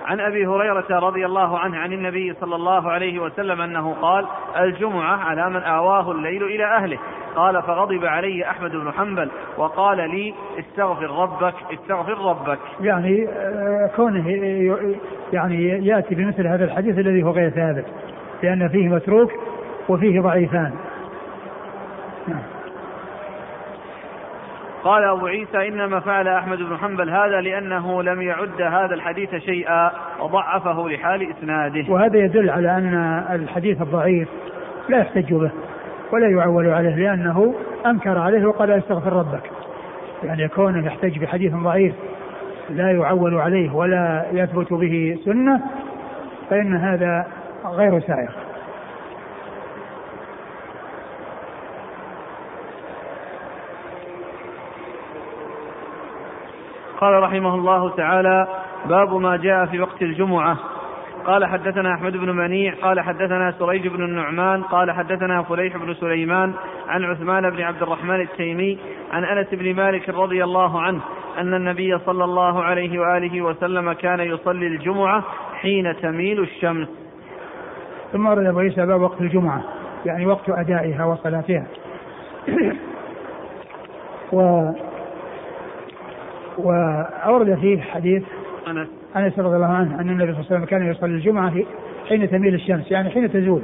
عن 0.08 0.20
أبي 0.20 0.46
هريرة 0.46 0.86
رضي 0.90 1.26
الله 1.26 1.58
عنه 1.58 1.78
عن 1.78 1.92
النبي 1.92 2.34
صلى 2.40 2.56
الله 2.56 2.90
عليه 2.90 3.18
وسلم 3.18 3.60
أنه 3.60 3.94
قال 4.02 4.26
الجمعة 4.56 5.16
على 5.16 5.50
من 5.50 5.62
آواه 5.62 6.10
الليل 6.10 6.42
إلى 6.42 6.64
أهله. 6.64 6.98
قال 7.36 7.62
فغضب 7.62 8.04
علي 8.04 8.50
أحمد 8.50 8.70
بن 8.70 8.92
حنبل 8.92 9.30
وقال 9.56 9.96
لي 9.96 10.34
استغفر 10.58 11.10
ربك 11.10 11.54
استغفر 11.72 12.18
ربك. 12.18 12.58
يعني 12.80 13.28
آه، 13.28 13.90
كونه 13.96 14.28
يعني 15.32 15.86
يأتي 15.86 16.14
بمثل 16.14 16.46
هذا 16.46 16.64
الحديث 16.64 16.98
الذي 16.98 17.22
هو 17.22 17.30
غير 17.30 17.50
ثابت 17.50 17.84
لأن 18.42 18.68
فيه 18.68 18.88
متروك 18.88 19.32
وفيه 19.88 20.20
ضعيفان. 20.20 20.72
قال 24.84 25.04
أبو 25.04 25.26
عيسى 25.26 25.68
إنما 25.68 26.00
فعل 26.00 26.28
أحمد 26.28 26.58
بن 26.58 26.76
حنبل 26.76 27.10
هذا 27.10 27.40
لأنه 27.40 28.02
لم 28.02 28.22
يعد 28.22 28.62
هذا 28.62 28.94
الحديث 28.94 29.34
شيئا 29.34 29.90
وضعفه 30.20 30.88
لحال 30.88 31.30
إسناده. 31.30 31.92
وهذا 31.92 32.18
يدل 32.18 32.50
على 32.50 32.70
أن 32.70 32.94
الحديث 33.30 33.82
الضعيف 33.82 34.28
لا 34.88 34.98
يحتج 34.98 35.34
به 35.34 35.50
ولا 36.12 36.28
يعول 36.28 36.68
عليه 36.68 36.96
لأنه 36.96 37.54
أنكر 37.86 38.18
عليه 38.18 38.46
وقال 38.46 38.70
استغفر 38.70 39.12
ربك. 39.12 39.50
يعني 40.24 40.48
كونه 40.48 40.86
يحتج 40.86 41.18
بحديث 41.18 41.54
ضعيف 41.54 41.94
لا 42.70 42.90
يعول 42.90 43.34
عليه 43.34 43.74
ولا 43.74 44.26
يثبت 44.32 44.72
به 44.72 45.18
سنة 45.24 45.60
فإن 46.50 46.76
هذا 46.76 47.26
غير 47.64 48.00
سائغ 48.00 48.30
قال 56.98 57.22
رحمه 57.22 57.54
الله 57.54 57.90
تعالى 57.96 58.48
باب 58.88 59.14
ما 59.14 59.36
جاء 59.36 59.66
في 59.66 59.80
وقت 59.80 60.02
الجمعة. 60.02 60.58
قال 61.26 61.46
حدثنا 61.46 61.94
أحمد 61.94 62.12
بن 62.12 62.36
منيع 62.36 62.74
قال 62.82 63.00
حدثنا 63.00 63.54
سريج 63.58 63.88
بن 63.88 64.04
النعمان 64.04 64.62
قال 64.62 64.90
حدثنا 64.90 65.42
فليح 65.42 65.76
بن 65.76 65.94
سليمان 65.94 66.52
عن 66.88 67.04
عثمان 67.04 67.50
بن 67.50 67.62
عبد 67.62 67.82
الرحمن 67.82 68.20
التيمي 68.20 68.78
عن 69.12 69.24
أنس 69.24 69.46
بن 69.52 69.74
مالك 69.74 70.08
رضي 70.08 70.44
الله 70.44 70.80
عنه 70.80 71.00
أن 71.38 71.54
النبي 71.54 71.98
صلى 71.98 72.24
الله 72.24 72.62
عليه 72.62 73.00
وآله 73.00 73.42
وسلم 73.42 73.92
كان 73.92 74.20
يصلي 74.20 74.66
الجمعة 74.66 75.24
حين 75.54 75.96
تميل 75.96 76.40
الشمس. 76.40 76.88
ثم 78.12 78.26
ورد 78.26 78.46
أبو 78.46 78.58
عيسى 78.58 78.86
باب 78.86 79.00
وقت 79.00 79.20
الجمعة 79.20 79.62
يعني 80.06 80.26
وقت 80.26 80.48
أدائها 80.48 81.04
وصلاتها. 81.04 81.66
و 84.32 84.70
وأورد 86.58 87.54
فيه 87.54 87.80
حديث 87.80 88.22
أنس 88.68 88.88
أنس 89.16 89.38
رضي 89.38 89.56
الله 89.56 89.66
عنه 89.66 90.00
أن 90.00 90.10
النبي 90.10 90.32
صلى 90.32 90.40
الله 90.40 90.46
عليه 90.50 90.56
وسلم 90.56 90.64
كان 90.64 90.90
يصلي 90.90 91.10
الجمعة 91.10 91.52
حين 92.08 92.30
تميل 92.30 92.54
الشمس 92.54 92.90
يعني 92.90 93.10
حين 93.10 93.32
تزول 93.32 93.62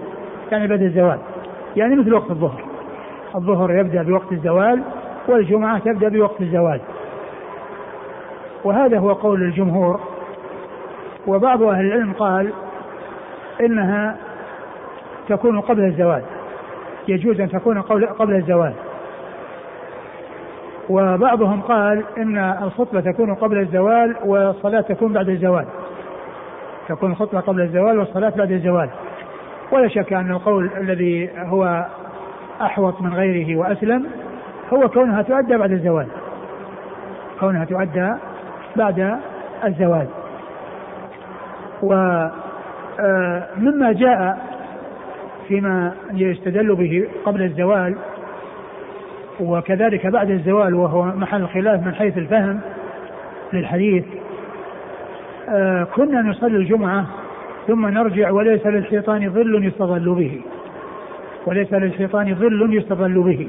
يعني 0.53 0.67
بعد 0.67 0.83
الزوال. 0.83 1.19
يعني 1.77 1.97
مثل 1.97 2.15
وقت 2.15 2.31
الظهر. 2.31 2.65
الظهر 3.35 3.73
يبدأ 3.73 4.03
بوقت 4.03 4.33
الزوال 4.33 4.83
والجمعة 5.29 5.79
تبدأ 5.79 6.09
بوقت 6.09 6.41
الزوال. 6.41 6.81
وهذا 8.65 8.99
هو 8.99 9.13
قول 9.13 9.43
الجمهور. 9.43 10.01
وبعض 11.27 11.63
أهل 11.63 11.87
العلم 11.87 12.13
قال 12.13 12.53
إنها 13.61 14.17
تكون 15.29 15.61
قبل 15.61 15.85
الزوال. 15.85 16.23
يجوز 17.09 17.41
أن 17.41 17.49
تكون 17.49 17.81
قبل 18.19 18.35
الزوال. 18.35 18.73
وبعضهم 20.89 21.61
قال 21.61 22.05
إن 22.19 22.39
الخطبة 22.39 23.01
تكون 23.01 23.35
قبل 23.35 23.59
الزوال 23.59 24.17
والصلاة 24.25 24.81
تكون 24.81 25.13
بعد 25.13 25.29
الزوال. 25.29 25.67
تكون 26.89 27.11
الخطبة 27.11 27.41
قبل 27.41 27.61
الزوال 27.61 27.99
والصلاة 27.99 28.33
بعد 28.37 28.53
الزوال. 28.53 28.91
ولا 29.73 29.89
شك 29.89 30.13
أن 30.13 30.31
القول 30.31 30.71
الذي 30.77 31.31
هو 31.37 31.87
أحوط 32.63 33.01
من 33.01 33.15
غيره 33.15 33.57
وأسلم 33.57 34.07
هو 34.73 34.89
كونها 34.89 35.23
تؤدى 35.23 35.57
بعد 35.57 35.73
الزوال. 35.73 36.07
كونها 37.41 37.65
تؤدى 37.65 38.13
بعد 38.77 39.19
الزوال. 39.65 40.07
ومما 41.83 42.33
جاء 43.93 44.39
فيما 45.49 45.93
يستدل 46.13 46.75
به 46.75 47.09
قبل 47.25 47.43
الزوال 47.43 47.97
وكذلك 49.41 50.07
بعد 50.07 50.31
الزوال 50.31 50.75
وهو 50.75 51.03
محل 51.05 51.41
الخلاف 51.43 51.87
من 51.87 51.95
حيث 51.95 52.19
الفهم 52.19 52.61
للحديث 53.53 54.05
آه 55.49 55.85
كنا 55.85 56.23
نصلي 56.23 56.57
الجمعة 56.57 57.07
ثم 57.67 57.87
نرجع 57.87 58.31
وليس 58.31 58.67
للشيطان 58.67 59.31
ظل 59.31 59.65
يستظل 59.67 60.15
به 60.15 60.41
وليس 61.47 61.73
للشيطان 61.73 62.35
ظل 62.35 62.75
يستظل 62.75 63.23
به. 63.23 63.49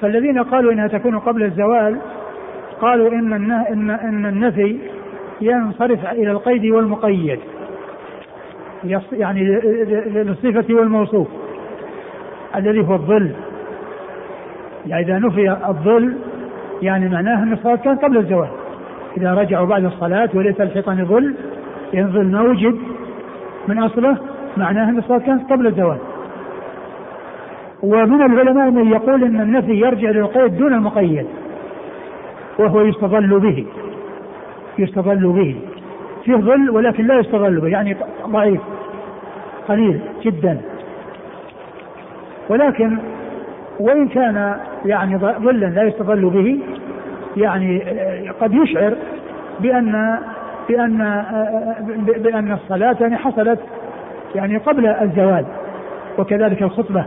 فالذين 0.00 0.42
قالوا 0.42 0.72
إنها 0.72 0.88
تكون 0.88 1.18
قبل 1.18 1.42
الزوال 1.42 1.98
قالوا 2.80 3.12
إن 3.12 3.32
ان 3.32 3.90
إن 3.90 4.26
النفي 4.26 4.78
ينصرف 5.40 6.06
إلى 6.06 6.30
القيد 6.30 6.66
والمقيد 6.66 7.40
يعني 9.12 9.44
للصفة 10.06 10.74
والموصوف 10.74 11.28
الذي 12.56 12.80
هو 12.80 12.94
الظل. 12.94 13.30
يعني 14.86 15.04
إذا 15.04 15.18
نفي 15.18 15.50
الظل 15.68 16.16
يعني 16.82 17.08
معناه 17.08 17.42
أن 17.42 17.52
الصلاة 17.52 17.76
كان 17.76 17.96
قبل 17.96 18.16
الزوال 18.16 18.48
إذا 19.16 19.34
رجعوا 19.34 19.66
بعد 19.66 19.84
الصلاة 19.84 20.28
وليس 20.34 20.60
الحيطان 20.60 21.04
ظل 21.04 21.34
ينظل 21.92 22.24
موجد 22.24 22.78
من 23.68 23.78
أصله 23.78 24.16
معناه 24.56 24.88
أن 24.88 24.98
الصلاة 24.98 25.18
كانت 25.18 25.52
قبل 25.52 25.66
الزوال 25.66 25.98
ومن 27.82 28.22
العلماء 28.22 28.70
من 28.70 28.92
يقول 28.92 29.24
أن 29.24 29.40
النفي 29.40 29.72
يرجع 29.72 30.10
للقيد 30.10 30.56
دون 30.56 30.74
المقيد 30.74 31.26
وهو 32.58 32.80
يستظل 32.80 33.40
به 33.40 33.66
يستظل 34.78 35.32
به. 35.32 35.56
فيه 36.24 36.36
ظل 36.36 36.70
ولكن 36.70 37.06
لا 37.06 37.18
يستظل 37.18 37.60
به 37.60 37.68
يعني 37.68 37.96
ضعيف 38.26 38.60
قليل 39.68 40.00
جدا. 40.22 40.60
ولكن 42.48 42.98
وإن 43.80 44.08
كان 44.08 44.56
يعني 44.84 45.18
ظلا 45.18 45.66
لا 45.66 45.82
يستظل 45.82 46.30
به 46.30 46.60
يعني 47.36 47.82
آه، 47.82 48.30
قد 48.40 48.54
يشعر 48.54 48.96
بأن 49.60 50.18
بأن 50.68 51.00
آه، 51.00 51.76
بأن 52.18 52.52
الصلاة 52.52 52.96
يعني 53.00 53.16
حصلت 53.16 53.58
يعني 54.34 54.56
قبل 54.56 54.86
الزوال 54.86 55.44
وكذلك 56.18 56.62
الخطبة 56.62 57.04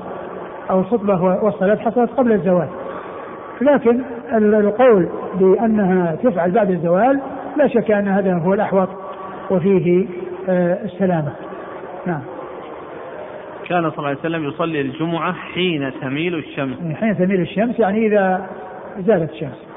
أو 0.69 0.79
الخطبة 0.79 1.21
والصلاة 1.21 1.75
حصلت 1.75 2.11
قبل 2.11 2.31
الزوال. 2.31 2.67
لكن 3.61 4.01
القول 4.33 5.09
بأنها 5.39 6.15
تفعل 6.23 6.51
بعد 6.51 6.71
الزوال 6.71 7.19
لا 7.57 7.67
شك 7.67 7.91
أن 7.91 8.07
هذا 8.07 8.33
هو 8.33 8.53
الأحوط 8.53 8.89
وفيه 9.51 10.05
آه، 10.49 10.77
السلامة. 10.85 11.31
نعم. 12.05 12.21
كان 13.69 13.89
صلى 13.89 13.97
الله 13.97 14.09
عليه 14.09 14.19
وسلم 14.19 14.43
يصلي 14.43 14.81
الجمعة 14.81 15.33
حين 15.33 15.91
تميل 16.01 16.35
الشمس. 16.35 16.77
حين 16.95 17.17
تميل 17.17 17.41
الشمس 17.41 17.79
يعني 17.79 18.07
إذا 18.07 18.47
زالت 18.99 19.31
الشمس. 19.31 19.67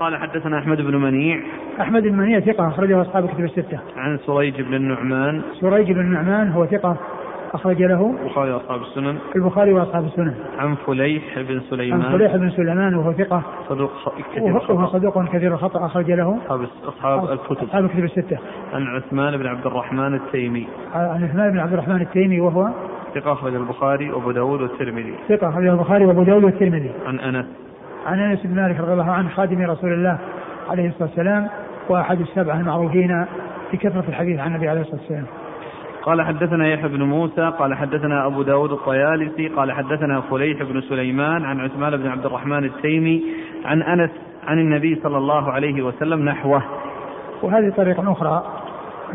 قال 0.00 0.16
حدثنا 0.16 0.58
أحمد 0.58 0.80
بن 0.80 0.96
منيع. 0.96 1.40
أحمد 1.80 2.02
بن 2.02 2.16
منيع 2.16 2.40
ثقة 2.40 2.68
أخرجه 2.68 3.00
أصحاب 3.00 3.28
كتب 3.28 3.44
الستة. 3.44 3.78
عن 3.96 4.18
سريج 4.26 4.62
بن 4.62 4.74
النعمان. 4.74 5.42
سريج 5.60 5.92
بن 5.92 6.00
النعمان 6.00 6.48
هو 6.48 6.66
ثقة 6.66 6.96
أخرج 7.54 7.82
له. 7.82 8.14
البخاري 8.22 8.52
وأصحاب 8.52 8.80
السنن. 8.80 9.18
البخاري 9.36 9.72
وأصحاب 9.72 10.04
السنن. 10.04 10.34
عن 10.58 10.74
فليح 10.74 11.22
بن 11.36 11.60
سليمان. 11.70 12.02
عن 12.02 12.12
فليح 12.12 12.36
بن 12.36 12.50
سليمان 12.50 12.94
وهو 12.94 13.12
ثقة. 13.12 13.42
صدوق 13.68 13.90
كثير 14.34 14.42
وهو 14.42 14.86
صدوق 14.86 15.24
كثير 15.24 15.54
الخطأ 15.54 15.86
أخرج 15.86 16.10
له. 16.10 16.38
أصحاب 16.42 16.66
أصحاب 16.88 17.32
الكتب. 17.32 17.62
أصحاب 17.62 17.84
الكتب 17.84 18.04
الستة. 18.04 18.38
عن 18.72 18.86
عثمان 18.86 19.36
بن 19.36 19.46
عبد 19.46 19.66
الرحمن 19.66 20.14
التيمي. 20.14 20.66
عن 20.94 21.24
عثمان 21.24 21.50
بن 21.50 21.58
عبد 21.58 21.72
الرحمن 21.72 22.00
التيمي 22.00 22.40
وهو 22.40 22.70
ثقة 23.14 23.32
أخرج 23.32 23.54
البخاري 23.54 24.10
وأبو 24.10 24.30
داود 24.30 24.62
والترمذي. 24.62 25.14
ثقة 25.28 25.48
أخرج 25.48 25.66
البخاري 25.66 26.06
وأبو 26.06 26.22
داود 26.22 26.44
والترمذي. 26.44 26.90
عن 27.06 27.20
أنس. 27.20 27.46
عن 28.06 28.20
أنس 28.20 28.46
بن 28.46 28.54
مالك 28.54 28.80
رضي 28.80 28.92
الله 28.92 29.10
عنه 29.10 29.28
خادم 29.28 29.70
رسول 29.70 29.92
الله 29.92 30.18
عليه 30.70 30.88
الصلاة 30.88 31.08
والسلام 31.08 31.48
وأحد 31.88 32.20
السبعة 32.20 32.60
المعروفين 32.60 33.26
في 33.70 33.76
كثرة 33.76 34.04
الحديث 34.08 34.40
عن 34.40 34.46
النبي 34.46 34.68
عليه 34.68 34.80
الصلاة 34.80 35.00
والسلام. 35.00 35.24
قال 36.02 36.22
حدثنا 36.22 36.68
يحيى 36.68 36.88
بن 36.88 37.02
موسى 37.02 37.52
قال 37.58 37.74
حدثنا 37.74 38.26
أبو 38.26 38.42
داود 38.42 38.72
الطيالسي 38.72 39.48
قال 39.48 39.72
حدثنا 39.72 40.20
فليح 40.20 40.62
بن 40.62 40.80
سليمان 40.80 41.44
عن 41.44 41.60
عثمان 41.60 41.96
بن 41.96 42.06
عبد 42.06 42.26
الرحمن 42.26 42.64
التيمي 42.64 43.22
عن 43.64 43.82
أنس 43.82 44.10
عن 44.46 44.58
النبي 44.58 45.00
صلى 45.02 45.18
الله 45.18 45.52
عليه 45.52 45.82
وسلم 45.82 46.24
نحوه. 46.24 46.62
وهذه 47.42 47.72
طريقة 47.76 48.12
أخرى 48.12 48.42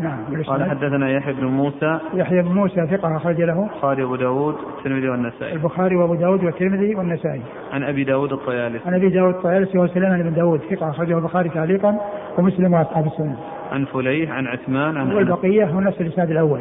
نعم 0.00 0.42
قال 0.46 0.70
حدثنا 0.70 1.10
يحيى 1.10 1.32
بن 1.32 1.44
موسى. 1.44 1.98
يحيى 2.14 2.42
بن 2.42 2.48
موسى 2.48 2.86
ثقة 2.86 3.16
أخرج 3.16 3.40
له. 3.40 3.62
البخاري 3.62 4.02
وأبو 4.02 4.16
داود 4.16 4.54
والترمذي 4.64 5.08
والنسائي. 5.08 5.52
البخاري 5.52 5.96
وأبو 5.96 6.14
داود 6.14 6.44
والترمذي 6.44 6.94
والنسائي. 6.94 7.42
عن 7.72 7.82
أبي 7.82 8.04
داود 8.04 8.32
الطيالسي. 8.32 8.88
عن 8.88 8.94
أبي 8.94 9.08
داود 9.08 9.34
الطيالسي 9.34 9.78
وسليمان 9.78 10.22
بن 10.22 10.34
داود 10.34 10.60
ثقة 10.60 10.90
أخرجه 10.90 11.18
البخاري 11.18 11.48
تعليقا 11.48 11.98
ومسلم 12.38 12.74
وأصحاب 12.74 13.06
السنة. 13.06 13.36
عن 13.72 13.84
فليح 13.84 14.30
عن 14.30 14.46
عثمان 14.46 14.96
عن 14.96 15.12
والبقية 15.12 15.64
هو 15.64 15.80
نفس 15.80 16.00
الإسناد 16.00 16.30
الأول. 16.30 16.60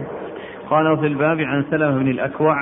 قال 0.69 0.97
في 0.97 1.07
الباب 1.07 1.39
عن 1.39 1.63
سلمة 1.71 1.97
بن 1.97 2.07
الأكوع. 2.07 2.55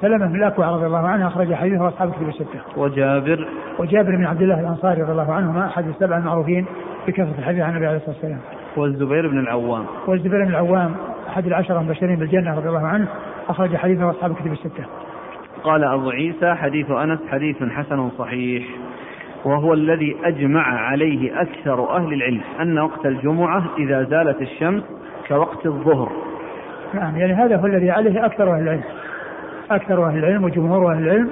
سلمة 0.00 0.26
بن 0.26 0.36
الأكوع 0.36 0.70
رضي 0.70 0.86
الله 0.86 1.08
عنه 1.08 1.26
أخرج 1.26 1.54
حديثه 1.54 1.88
أصحاب 1.88 2.08
الكتب 2.08 2.28
الستة. 2.28 2.60
وجابر. 2.76 3.48
وجابر 3.78 4.16
بن 4.16 4.24
عبد 4.24 4.42
الله 4.42 4.60
الأنصاري 4.60 5.02
رضي 5.02 5.12
الله 5.12 5.32
عنهما 5.32 5.66
أحد 5.66 5.88
السبع 5.88 6.16
المعروفين 6.16 6.66
بكثرة 7.08 7.34
الحديث 7.38 7.62
عن 7.62 7.70
النبي 7.70 7.86
عليه 7.86 7.96
الصلاة 7.96 8.14
والسلام. 8.14 8.40
والزبير 8.76 9.28
بن 9.28 9.38
العوام. 9.38 9.84
والزبير 10.06 10.44
بن 10.44 10.50
العوام 10.50 10.94
أحد 11.28 11.46
العشرة 11.46 11.80
المبشرين 11.80 12.16
بالجنة 12.16 12.56
رضي 12.56 12.68
الله 12.68 12.86
عنه 12.86 13.08
أخرج 13.48 13.76
حديثه 13.76 14.10
أصحاب 14.10 14.30
الكتب 14.30 14.52
الستة. 14.52 14.84
قال 15.64 15.84
أبو 15.84 16.10
عيسى 16.10 16.54
حديث 16.54 16.90
أنس 16.90 17.18
حديث 17.30 17.62
حسن 17.62 18.10
صحيح. 18.18 18.64
وهو 19.44 19.74
الذي 19.74 20.16
أجمع 20.24 20.62
عليه 20.62 21.42
أكثر 21.42 21.96
أهل 21.96 22.12
العلم 22.12 22.40
أن 22.60 22.78
وقت 22.78 23.06
الجمعة 23.06 23.64
إذا 23.78 24.02
زالت 24.02 24.42
الشمس 24.42 24.82
كوقت 25.28 25.66
الظهر. 25.66 26.12
نعم 26.94 27.16
يعني 27.16 27.32
هذا 27.32 27.56
هو 27.56 27.66
الذي 27.66 27.90
عليه 27.90 28.26
أكثر 28.26 28.54
أهل 28.54 28.62
العلم. 28.62 28.84
أكثر 29.70 30.06
أهل 30.06 30.18
العلم 30.18 30.44
وجمهور 30.44 30.92
أهل 30.92 31.02
العلم 31.02 31.30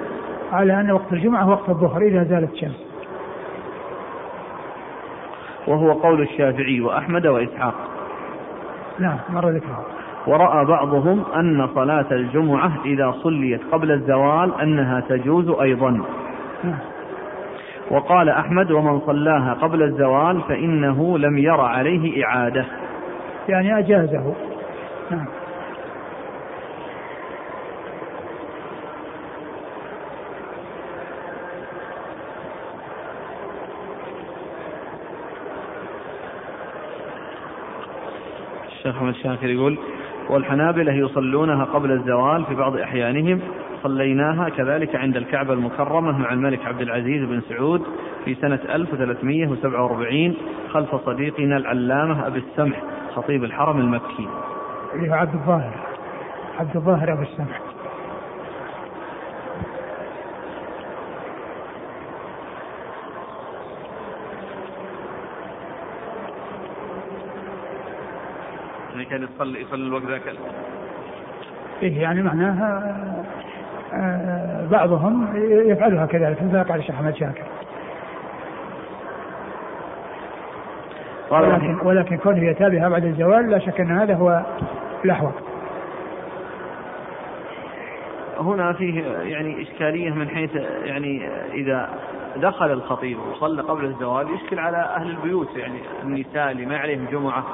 على 0.52 0.80
أن 0.80 0.90
وقت 0.90 1.12
الجمعة 1.12 1.50
وقت 1.50 1.68
الظهر 1.68 2.02
إذا 2.02 2.24
زالت 2.24 2.52
الشمس. 2.52 2.87
وهو 5.68 5.92
قول 5.92 6.20
الشافعي 6.22 6.80
وأحمد 6.80 7.26
وإسحاق. 7.26 7.74
نعم 8.98 9.18
مر 9.30 9.48
ذكرها 9.48 9.84
ورأى 10.26 10.64
بعضهم 10.64 11.24
أن 11.36 11.68
صلاة 11.74 12.06
الجمعة 12.12 12.72
إذا 12.84 13.14
صليت 13.22 13.60
قبل 13.72 13.90
الزوال 13.90 14.60
أنها 14.60 15.00
تجوز 15.00 15.48
أيضا. 15.60 15.90
نعم. 16.64 16.78
وقال 17.90 18.28
أحمد 18.28 18.70
ومن 18.70 19.00
صلاها 19.00 19.54
قبل 19.54 19.82
الزوال 19.82 20.40
فإنه 20.40 21.18
لم 21.18 21.38
ير 21.38 21.60
عليه 21.60 22.24
إعادة. 22.24 22.64
يعني 23.48 23.78
أجازه. 23.78 24.34
نعم. 25.10 25.26
الشيخ 38.88 39.02
أحمد 39.02 39.14
شاكر 39.14 39.48
يقول 39.48 39.78
والحنابلة 40.30 40.92
يصلونها 40.92 41.64
قبل 41.64 41.92
الزوال 41.92 42.44
في 42.44 42.54
بعض 42.54 42.76
أحيانهم 42.76 43.40
صليناها 43.82 44.48
كذلك 44.48 44.96
عند 44.96 45.16
الكعبة 45.16 45.52
المكرمة 45.52 46.18
مع 46.18 46.32
الملك 46.32 46.66
عبد 46.66 46.80
العزيز 46.80 47.24
بن 47.24 47.40
سعود 47.48 47.82
في 48.24 48.34
سنة 48.34 48.60
1347 48.74 50.34
خلف 50.68 50.94
صديقنا 51.06 51.56
العلامة 51.56 52.26
أبي 52.26 52.38
السمح 52.38 52.82
خطيب 53.14 53.44
الحرم 53.44 53.80
المكي. 53.80 54.28
عبد 54.94 55.34
الظاهر 55.34 55.74
عبد 56.58 56.76
الظاهر 56.76 57.12
أبو 57.12 57.22
السمح 57.22 57.60
يعني 68.97 68.97
كان 69.10 69.22
يصلي 69.34 69.60
يصلي 69.60 69.86
الوقت 69.86 70.04
ذاك؟ 70.04 70.22
إيه 71.82 72.02
يعني 72.02 72.22
معناها 72.22 72.94
آه، 73.94 74.66
بعضهم 74.70 75.28
يفعلها 75.70 76.06
كذلك 76.06 76.42
مثل 76.42 76.64
قال 76.64 76.80
الشيخ 76.80 76.94
أحمد 76.94 77.16
شاكر. 77.16 77.44
ولكن 81.30 81.78
ولكن 81.82 82.16
كونه 82.16 82.50
يتابعها 82.50 82.88
بعد 82.88 83.04
الزوال 83.04 83.50
لا 83.50 83.58
شك 83.58 83.80
أن 83.80 83.90
هذا 83.90 84.14
هو 84.14 84.42
الأحوط. 85.04 85.34
هنا 88.38 88.72
فيه 88.72 89.02
يعني 89.06 89.62
إشكالية 89.62 90.10
من 90.10 90.28
حيث 90.28 90.54
يعني 90.84 91.28
إذا 91.54 91.90
دخل 92.36 92.72
الخطيب 92.72 93.18
وصلى 93.18 93.62
قبل 93.62 93.84
الزوال 93.84 94.26
يشكل 94.34 94.58
على 94.58 94.76
أهل 94.76 95.10
البيوت 95.10 95.56
يعني 95.56 95.78
النساء 96.02 96.50
اللي 96.50 96.66
ما 96.66 96.78
عليهم 96.78 97.06
جمعة. 97.12 97.44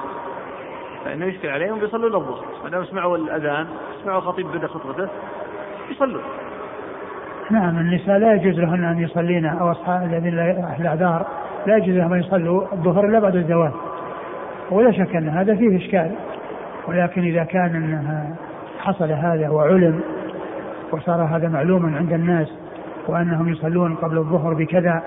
فإنه 1.04 1.26
يشكل 1.26 1.48
عليهم 1.48 1.78
بيصلوا 1.78 2.20
الظهر. 2.20 2.44
ما 2.64 2.70
دام 2.70 2.84
سمعوا 2.84 3.16
الأذان 3.16 3.66
سمعوا 4.02 4.18
الخطيب 4.18 4.46
بدأ 4.46 4.66
خطبته 4.66 5.08
يصلوا 5.90 6.20
نعم 7.50 7.78
النساء 7.78 8.18
لا 8.18 8.34
يجوز 8.34 8.60
لهن 8.60 8.84
أن 8.84 8.98
يصلين 8.98 9.46
أو 9.46 9.70
أصحاب 9.70 10.02
الذين 10.02 10.38
أهل 10.38 10.80
الاعذار 10.80 11.26
لا 11.66 11.76
يجوز 11.76 11.96
لهم 11.96 12.12
أن 12.12 12.20
يصلوا 12.20 12.62
الظهر 12.72 13.04
إلا 13.04 13.18
بعد 13.18 13.36
الزوال. 13.36 13.72
ولا 14.70 14.92
شك 14.92 15.16
أن 15.16 15.28
هذا 15.28 15.54
فيه 15.54 15.76
إشكال. 15.76 16.10
ولكن 16.88 17.22
إذا 17.22 17.44
كان 17.44 17.76
أنها 17.76 18.36
حصل 18.78 19.12
هذا 19.12 19.48
وعلم 19.48 20.00
وصار 20.92 21.22
هذا 21.22 21.48
معلوما 21.48 21.96
عند 21.96 22.12
الناس 22.12 22.48
وأنهم 23.08 23.48
يصلون 23.48 23.94
قبل 23.94 24.18
الظهر 24.18 24.54
بكذا 24.54 25.02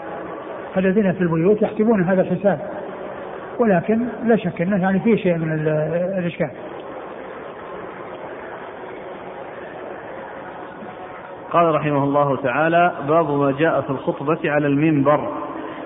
فالذين 0.75 1.13
في 1.13 1.21
البيوت 1.21 1.61
يحسبون 1.61 2.03
هذا 2.03 2.21
الحساب. 2.21 2.59
ولكن 3.59 3.99
لا 4.23 4.35
شك 4.35 4.61
أنه 4.61 4.81
يعني 4.81 4.99
فيه 4.99 5.15
شيء 5.15 5.37
من 5.37 5.51
ال- 5.53 5.67
الإشكال. 6.19 6.49
قال 11.51 11.75
رحمه 11.75 12.03
الله 12.03 12.35
تعالى 12.35 12.91
باب 13.07 13.31
ما 13.31 13.51
جاء 13.51 13.81
في 13.81 13.89
الخطبة 13.89 14.39
على 14.45 14.67
المنبر. 14.67 15.31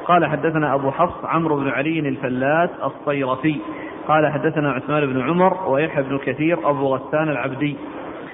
قال 0.05 0.25
حدثنا 0.25 0.73
أبو 0.73 0.91
حفص 0.91 1.25
عمرو 1.25 1.55
بن 1.55 1.69
علي 1.69 1.99
الفلاس 1.99 2.69
الصيرفي. 2.83 3.59
قال 4.07 4.31
حدثنا 4.31 4.71
عثمان 4.71 5.05
بن 5.05 5.21
عمر 5.21 5.69
ويحيى 5.69 6.03
بن 6.03 6.17
كثير 6.17 6.69
أبو 6.69 6.95
غسان 6.95 7.29
العبدي. 7.29 7.77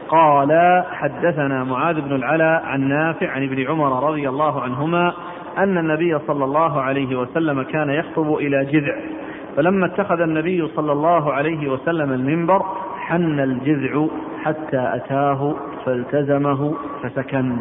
قال 0.10 0.84
حدثنا 0.92 1.64
معاذ 1.64 2.02
بن 2.02 2.16
العلا 2.16 2.62
عن 2.66 2.82
نافع 2.82 3.30
عن 3.30 3.44
ابن 3.44 3.68
عمر 3.68 4.10
رضي 4.10 4.30
الله 4.30 4.62
عنهما 4.62 5.14
أن 5.58 5.78
النبي 5.78 6.20
صلى 6.28 6.46
الله 6.46 6.82
عليه 6.82 7.16
وسلم 7.16 7.64
كان 7.64 7.90
يخطب 7.90 8.34
إلى 8.34 8.66
جذع. 8.66 8.96
فلما 9.58 9.86
اتخذ 9.86 10.22
النبي 10.22 10.68
صلى 10.68 10.92
الله 10.92 11.34
عليه 11.34 11.72
وسلم 11.72 12.14
المنبر 12.14 12.66
حن 13.00 13.40
الجذع 13.40 14.08
حتى 14.44 14.92
أتاه 14.94 15.56
فالتزمه 15.86 16.76
فسكن. 17.04 17.58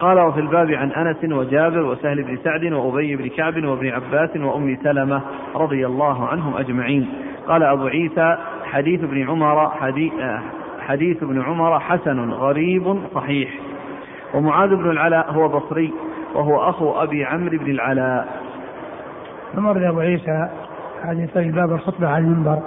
قال 0.00 0.20
وفي 0.20 0.40
الباب 0.40 0.70
عن 0.70 0.92
أنس 0.92 1.16
وجابر 1.24 1.80
وسهل 1.86 2.22
بن 2.22 2.36
سعد 2.36 2.64
وأبي 2.64 3.16
بن 3.16 3.28
كعب 3.28 3.64
وابن 3.64 3.88
عباس 3.88 4.36
وأم 4.36 4.78
سلمة 4.82 5.20
رضي 5.54 5.86
الله 5.86 6.28
عنهم 6.28 6.56
أجمعين. 6.56 7.08
قال 7.48 7.62
أبو 7.62 7.86
عيسى 7.86 8.36
حديث 8.64 9.04
ابن 9.04 9.28
عمر 9.28 9.70
حديث, 9.70 10.12
حديث 10.80 11.22
ابن 11.22 11.42
عمر 11.42 11.80
حسن 11.80 12.30
غريب 12.30 12.98
صحيح. 13.14 13.50
ومعاذ 14.34 14.76
بن 14.76 14.90
العلاء 14.90 15.32
هو 15.32 15.48
بصري 15.48 15.92
وهو 16.34 16.70
أخو 16.70 17.02
أبي 17.02 17.24
عمرو 17.24 17.58
بن 17.58 17.70
العلاء. 17.70 18.42
ثم 19.54 19.66
ورد 19.66 19.82
أبو 19.82 20.00
عيسى 20.00 20.48
هذه 21.02 21.28
طيب 21.34 21.54
باب 21.54 21.72
الخطبة 21.72 22.08
على 22.08 22.24
المنبر. 22.24 22.58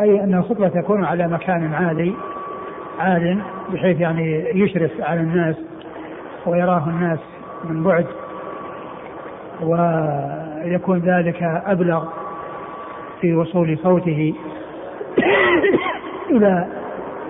أي 0.00 0.24
أن 0.24 0.34
الخطبة 0.34 0.68
تكون 0.68 1.04
على 1.04 1.28
مكان 1.28 1.74
عالي 1.74 2.14
عال 2.98 3.42
بحيث 3.72 4.00
يعني 4.00 4.50
يشرف 4.54 4.90
على 5.00 5.20
الناس 5.20 5.56
ويراه 6.46 6.88
الناس 6.88 7.18
من 7.64 7.82
بعد 7.82 8.06
ويكون 9.60 10.98
ذلك 10.98 11.42
أبلغ 11.66 12.04
في 13.20 13.34
وصول 13.34 13.78
صوته 13.78 14.34
إلى 16.30 16.66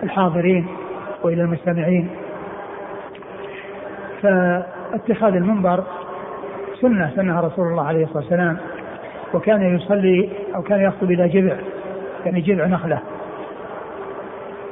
الحاضرين 0.02 0.66
وإلى 1.22 1.42
المستمعين. 1.42 2.08
فاتخاذ 4.22 5.34
المنبر 5.34 5.84
سنة 6.80 7.10
سنها 7.16 7.40
رسول 7.40 7.66
الله 7.66 7.86
عليه 7.86 8.04
الصلاة 8.04 8.18
والسلام. 8.18 8.58
وكان 9.34 9.76
يصلي 9.76 10.28
أو 10.54 10.62
كان 10.62 10.80
يخطب 10.80 11.10
إلى 11.10 11.28
جذع 11.28 11.56
يعني 12.26 12.40
جذع 12.40 12.66
نخلة. 12.66 12.98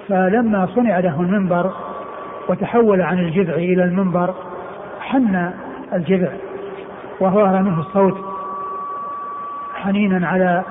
فلما 0.08 0.68
صنع 0.74 0.98
له 0.98 1.20
المنبر 1.20 1.72
وتحول 2.48 3.02
عن 3.02 3.18
الجذع 3.18 3.54
إلى 3.54 3.84
المنبر 3.84 4.34
حن 5.00 5.50
الجذع 5.92 6.28
وظهر 7.20 7.62
منه 7.62 7.80
الصوت 7.80 8.18
حنينا 9.74 10.28
على 10.28 10.62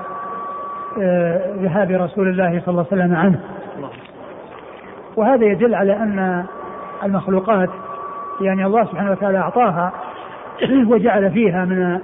آه، 1.02 1.54
ذهاب 1.56 1.90
رسول 1.90 2.28
الله 2.28 2.60
صلى 2.60 2.68
الله 2.68 2.86
عليه 2.92 3.02
وسلم 3.02 3.16
عنه. 3.16 3.40
وهذا 5.16 5.44
يدل 5.44 5.74
على 5.74 5.92
أن 5.92 6.44
المخلوقات 7.04 7.70
يعني 8.40 8.66
الله 8.66 8.84
سبحانه 8.84 9.10
وتعالى 9.10 9.38
أعطاها 9.38 9.92
وجعل 10.90 11.30
فيها 11.30 11.64
من 11.64 12.00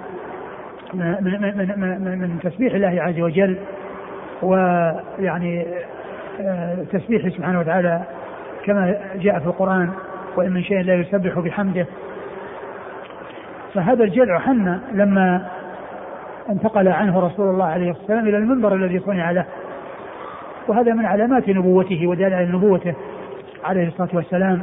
من 0.94 1.16
من 1.22 2.00
من, 2.00 2.18
من, 2.18 2.38
تسبيح 2.42 2.74
الله 2.74 3.02
عز 3.02 3.20
وجل 3.20 3.56
ويعني 4.42 5.66
آه، 6.40 6.76
تسبيحه 6.92 7.28
سبحانه 7.28 7.60
وتعالى 7.60 8.02
كما 8.64 8.96
جاء 9.20 9.38
في 9.38 9.46
القرآن 9.46 9.90
وإن 10.36 10.52
من 10.52 10.62
شيء 10.62 10.80
لا 10.80 10.94
يسبح 10.94 11.38
بحمده. 11.38 11.86
فهذا 13.74 14.04
الجذع 14.04 14.38
حن 14.38 14.78
لما 14.92 15.46
انتقل 16.50 16.88
عنه 16.88 17.20
رسول 17.20 17.48
الله 17.50 17.64
عليه 17.64 17.90
الصلاة 17.90 18.00
والسلام 18.00 18.28
إلى 18.28 18.36
المنبر 18.36 18.74
الذي 18.74 18.98
صنع 18.98 19.30
له. 19.30 19.44
وهذا 20.68 20.92
من 20.92 21.06
علامات 21.06 21.48
نبوته 21.48 22.06
ودلائل 22.06 22.52
نبوته 22.52 22.94
عليه 23.64 23.88
الصلاة 23.88 24.10
والسلام. 24.12 24.62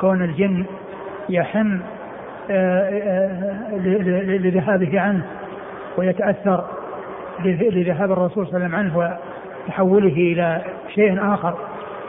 كون 0.00 0.22
الجن 0.22 0.64
يحن 1.28 1.80
آه، 2.50 2.88
آه، 2.88 3.76
لذهابه 4.36 5.00
عنه. 5.00 5.22
ويتأثر 5.96 6.64
لذهاب 7.44 8.12
الرسول 8.12 8.46
صلى 8.46 8.56
الله 8.56 8.66
عليه 8.66 8.66
وسلم 8.66 8.74
عنه 8.74 9.18
وتحوله 9.66 10.12
إلى 10.12 10.62
شيء 10.94 11.34
آخر 11.34 11.54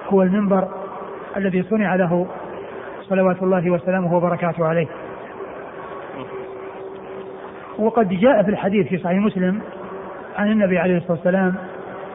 هو 0.10 0.22
المنبر 0.22 0.68
الذي 1.38 1.64
صنع 1.64 1.96
له 1.96 2.28
صلوات 3.02 3.44
الله 3.44 3.72
وسلامه 3.72 4.16
وبركاته 4.16 4.66
عليه. 4.66 4.88
وقد 7.80 8.10
جاء 8.10 8.44
في 8.44 8.50
الحديث 8.50 8.88
في 8.88 8.98
صحيح 8.98 9.18
مسلم 9.18 9.62
عن 10.38 10.52
النبي 10.52 10.80
عليه 10.80 10.98
الصلاة 10.98 11.12
والسلام 11.12 11.56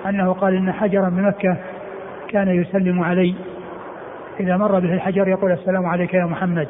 أنه 0.06 0.32
قال 0.32 0.54
إن 0.54 0.72
حجرا 0.72 1.08
بمكة 1.08 1.56
كان 2.28 2.48
يسلم 2.48 3.02
علي. 3.02 3.34
إذا 4.40 4.56
مر 4.56 4.80
به 4.80 4.94
الحجر 4.94 5.28
يقول 5.28 5.52
السلام 5.52 5.86
عليك 5.86 6.14
يا 6.14 6.24
محمد. 6.24 6.68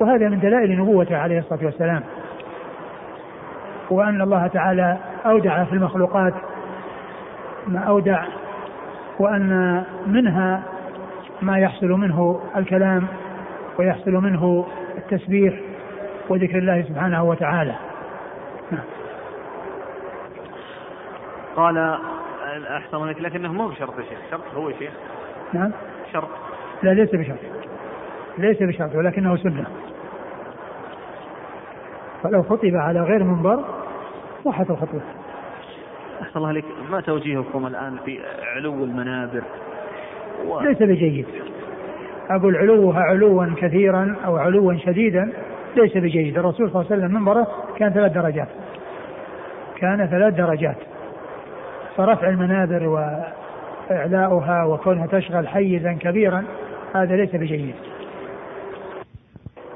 وهذا 0.00 0.28
من 0.28 0.40
دلائل 0.40 0.80
نبوته 0.80 1.16
عليه 1.16 1.38
الصلاة 1.38 1.64
والسلام. 1.64 2.02
وأن 3.90 4.22
الله 4.22 4.46
تعالى 4.46 4.98
أودع 5.26 5.64
في 5.64 5.72
المخلوقات 5.72 6.34
ما 7.66 7.80
أودع 7.80 8.24
وأن 9.18 9.84
منها 10.06 10.62
ما 11.42 11.58
يحصل 11.58 11.86
منه 11.86 12.40
الكلام 12.56 13.06
ويحصل 13.78 14.10
منه 14.10 14.66
التسبيح 14.96 15.54
وذكر 16.28 16.58
الله 16.58 16.82
سبحانه 16.82 17.22
وتعالى. 17.22 17.74
قال 21.56 21.98
أحسن 22.76 23.04
لك 23.04 23.20
لكنه 23.20 23.52
مو 23.52 23.68
بشرط 23.68 24.00
شيخ 24.00 24.18
شرط 24.30 24.54
هو 24.54 24.70
شيخ. 24.78 24.90
نعم. 25.52 25.70
شرط. 26.12 26.28
لا 26.82 26.90
ليس 26.90 27.14
بشرط. 27.14 27.38
ليس 28.38 28.62
بشرط 28.62 28.94
ولكنه 28.94 29.36
سنة. 29.36 29.66
فلو 32.26 32.42
خطب 32.42 32.74
على 32.74 33.00
غير 33.00 33.24
منبر 33.24 33.64
صحت 34.44 34.70
الخطبة. 34.70 35.00
أحسن 36.22 36.36
الله 36.36 36.48
عليك. 36.48 36.64
ما 36.90 37.00
توجيهكم 37.00 37.66
الآن 37.66 37.96
في 38.04 38.18
علو 38.56 38.84
المنابر؟ 38.84 39.42
و... 40.48 40.60
ليس 40.60 40.82
بجيد. 40.82 41.26
أقول 42.30 42.56
علوها 42.56 43.00
علوا 43.00 43.46
كثيرا 43.56 44.16
أو 44.24 44.36
علوا 44.36 44.74
شديدا 44.74 45.32
ليس 45.76 45.96
بجيد. 45.96 46.38
الرسول 46.38 46.70
صلى 46.70 46.80
الله 46.82 46.92
عليه 46.92 47.02
وسلم 47.02 47.14
منبره 47.14 47.46
كان 47.76 47.92
ثلاث 47.92 48.12
درجات. 48.12 48.48
كان 49.76 50.06
ثلاث 50.06 50.34
درجات. 50.34 50.76
فرفع 51.96 52.28
المنابر 52.28 52.88
وإعلاؤها 53.90 54.64
وكونها 54.64 55.06
تشغل 55.06 55.48
حيزا 55.48 55.92
كبيرا 55.92 56.44
هذا 56.94 57.16
ليس 57.16 57.36
بجيد. 57.36 57.74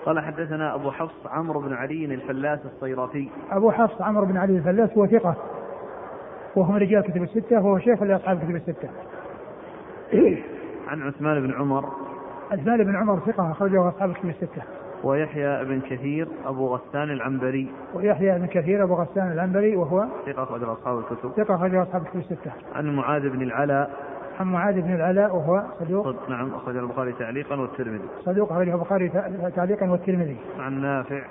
قال 0.06 0.20
حدثنا 0.20 0.74
أبو 0.74 0.90
حفص 0.90 1.26
عمرو 1.26 1.60
بن 1.60 1.72
علي 1.72 2.04
الفلاس 2.04 2.60
الصيرفي. 2.66 3.28
أبو 3.50 3.70
حفص 3.70 4.02
عمرو 4.02 4.26
بن 4.26 4.36
علي 4.36 4.56
الفلاس 4.56 4.90
هو 4.98 5.06
ثقة. 5.06 5.34
وهو 6.56 6.72
من 6.72 6.78
رجال 6.78 7.02
كتب 7.02 7.22
الستة 7.22 7.56
وهو 7.56 7.78
شيخ 7.78 8.02
لأصحاب 8.02 8.38
كتب 8.38 8.56
الستة. 8.56 8.88
عن 10.88 11.02
عثمان 11.02 11.46
بن 11.46 11.54
عمر. 11.54 11.84
عثمان 12.50 12.84
بن 12.84 12.96
عمر 12.96 13.18
ثقة 13.18 13.50
أخرجه 13.50 13.88
أصحاب 13.88 14.12
كتب 14.12 14.28
الستة. 14.28 14.62
ويحيى 15.04 15.64
بن 15.64 15.80
كثير 15.80 16.28
أبو 16.46 16.66
غسان 16.66 17.10
العنبري. 17.10 17.68
ويحيى 17.94 18.38
بن 18.38 18.46
كثير 18.46 18.82
أبو 18.82 18.94
غسان 18.94 19.32
العنبري 19.32 19.76
وهو 19.76 20.06
ثقة 20.26 20.42
أخرجه 20.42 20.72
أصحاب 20.72 20.98
الكتب. 20.98 21.30
ثقة 21.36 21.54
أخرجه 21.54 21.82
أصحاب 21.82 22.02
الكتب 22.02 22.18
الستة. 22.18 22.52
عن 22.74 22.96
معاذ 22.96 23.28
بن 23.28 23.42
العلاء. 23.42 23.90
عن 24.40 24.46
معاذ 24.46 24.80
بن 24.80 24.94
العلاء 24.94 25.36
وهو 25.36 25.62
صدوق. 25.80 26.28
نعم 26.30 26.54
أخرج 26.54 26.76
البخاري 26.76 27.12
تعليقا 27.12 27.60
والترمذي. 27.60 28.08
صدوق 28.24 28.52
أخرجه 28.52 28.74
البخاري 28.74 29.08
تعليقا 29.56 29.90
والترمذي. 29.90 30.36
عن 30.58 30.80
نافع. 30.82 31.22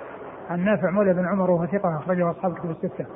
عن 0.50 0.64
نافع 0.64 0.90
مولى 0.90 1.14
بن 1.14 1.26
عمر 1.26 1.50
وهو 1.50 1.66
ثقة 1.66 1.96
أخرجه 1.96 2.30
أصحاب 2.30 2.52
الكتب 2.52 2.70
الستة. 2.70 3.06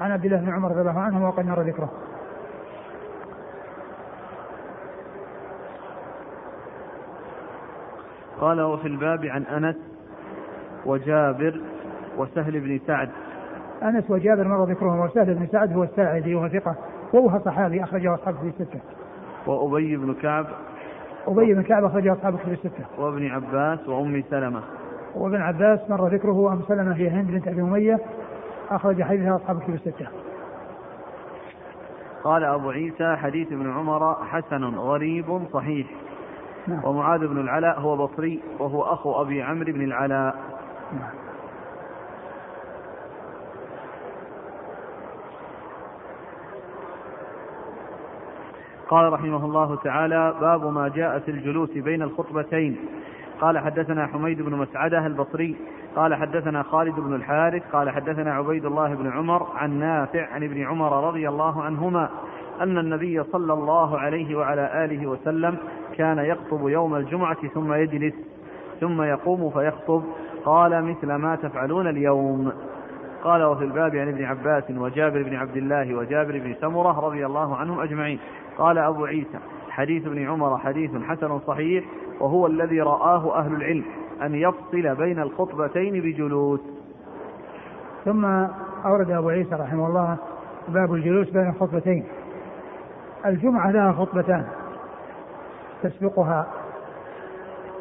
عن 0.00 0.10
عبد 0.10 0.24
الله 0.24 0.36
بن 0.36 0.52
عمر 0.52 0.70
رضي 0.70 0.80
الله 0.80 1.00
عنه 1.00 1.28
وقد 1.28 1.46
مر 1.46 1.62
ذكره. 1.62 1.92
قال 8.40 8.60
وفي 8.60 8.88
الباب 8.88 9.24
عن 9.24 9.42
أنس 9.42 9.76
وجابر 10.86 11.60
وسهل 12.18 12.60
بن 12.60 12.80
سعد. 12.86 13.08
أنس 13.82 14.10
وجابر 14.10 14.48
مر 14.48 14.64
ذكرهم 14.64 15.00
وسهل 15.00 15.34
بن 15.34 15.46
سعد 15.46 15.72
هو 15.72 15.82
الساعدي 15.82 16.34
وهو 16.34 16.48
ثقة 16.48 16.76
وهو 17.12 17.38
صحابي 17.38 17.82
أخرجه 17.82 18.14
أصحاب 18.14 18.34
في 18.34 18.46
الستة. 18.46 18.80
وأبي 19.48 19.96
بن 19.96 20.14
كعب 20.14 20.46
أبي 21.28 21.54
بن 21.54 21.62
كعب 21.62 21.84
أخرجه 21.84 22.12
أصحاب 22.12 22.36
في 22.36 22.50
الستة 22.50 22.84
وابن 22.98 23.26
عباس 23.26 23.88
وأم 23.88 24.22
سلمة 24.30 24.60
وابن 25.14 25.42
عباس 25.42 25.80
مر 25.90 26.08
ذكره 26.08 26.32
وأم 26.32 26.62
سلمة 26.68 26.96
هي 26.96 27.08
هند 27.08 27.30
بنت 27.30 27.48
أبي 27.48 27.60
أمية 27.60 28.00
أخرج 28.70 29.02
حديثها 29.02 29.36
أصحاب 29.36 29.56
الكتب 29.56 29.74
الستة. 29.74 30.06
قال 32.24 32.44
أبو 32.44 32.70
عيسى 32.70 33.16
حديث 33.16 33.52
ابن 33.52 33.70
عمر 33.70 34.14
حسن 34.14 34.64
غريب 34.64 35.40
صحيح 35.52 35.86
نعم. 36.66 36.84
ومعاذ 36.84 37.26
بن 37.26 37.40
العلاء 37.40 37.80
هو 37.80 38.06
بصري 38.06 38.40
وهو 38.58 38.82
أخو 38.82 39.22
أبي 39.22 39.42
عمرو 39.42 39.72
بن 39.72 39.82
العلاء 39.82 40.34
نعم. 40.92 41.27
قال 48.88 49.12
رحمه 49.12 49.44
الله 49.44 49.76
تعالى 49.76 50.34
باب 50.40 50.66
ما 50.66 50.88
جاء 50.88 51.18
في 51.18 51.30
الجلوس 51.30 51.70
بين 51.70 52.02
الخطبتين. 52.02 52.76
قال 53.40 53.58
حدثنا 53.58 54.06
حميد 54.06 54.42
بن 54.42 54.54
مسعدة 54.54 55.06
البصري. 55.06 55.56
قال 55.96 56.14
حدثنا 56.14 56.62
خالد 56.62 57.00
بن 57.00 57.14
الحارث. 57.14 57.62
قال 57.72 57.90
حدثنا 57.90 58.34
عبيد 58.34 58.64
الله 58.64 58.94
بن 58.94 59.10
عمر 59.10 59.46
عن 59.56 59.78
نافع 59.78 60.26
عن 60.26 60.42
ابن 60.42 60.62
عمر 60.62 61.08
رضي 61.08 61.28
الله 61.28 61.62
عنهما 61.62 62.08
أن 62.60 62.78
النبي 62.78 63.22
صلى 63.22 63.52
الله 63.52 63.98
عليه 63.98 64.36
وعلى 64.36 64.84
آله 64.84 65.06
وسلم 65.06 65.56
كان 65.96 66.18
يخطب 66.18 66.68
يوم 66.68 66.96
الجمعة 66.96 67.48
ثم 67.54 67.72
يجلس 67.72 68.14
ثم 68.80 69.02
يقوم 69.02 69.50
فيخطب. 69.50 70.02
قال 70.44 70.84
مثل 70.84 71.12
ما 71.14 71.36
تفعلون 71.36 71.86
اليوم. 71.86 72.52
قال 73.24 73.42
وفي 73.42 73.64
الباب 73.64 73.96
عن 73.96 74.08
ابن 74.08 74.24
عباس 74.24 74.64
وجابر 74.70 75.22
بن 75.22 75.36
عبد 75.36 75.56
الله 75.56 75.94
وجابر 75.94 76.38
بن 76.38 76.54
سمرة 76.60 77.00
رضي 77.00 77.26
الله 77.26 77.56
عنهم 77.56 77.80
أجمعين. 77.80 78.18
قال 78.58 78.78
أبو 78.78 79.04
عيسى 79.04 79.38
حديث 79.70 80.06
ابن 80.06 80.28
عمر 80.28 80.58
حديث 80.58 80.90
حسن 81.02 81.38
صحيح 81.38 81.84
وهو 82.20 82.46
الذي 82.46 82.80
رآه 82.80 83.38
أهل 83.38 83.52
العلم 83.52 83.84
أن 84.22 84.34
يفصل 84.34 84.94
بين 84.94 85.18
الخطبتين 85.18 86.00
بجلوس. 86.00 86.60
ثم 88.04 88.24
أورد 88.84 89.10
أبو 89.10 89.28
عيسى 89.28 89.54
رحمه 89.54 89.86
الله 89.86 90.16
باب 90.68 90.94
الجلوس 90.94 91.30
بين 91.30 91.48
الخطبتين. 91.48 92.04
الجمعة 93.26 93.70
لها 93.70 93.92
خطبتان 93.92 94.44
تسبقها 95.82 96.46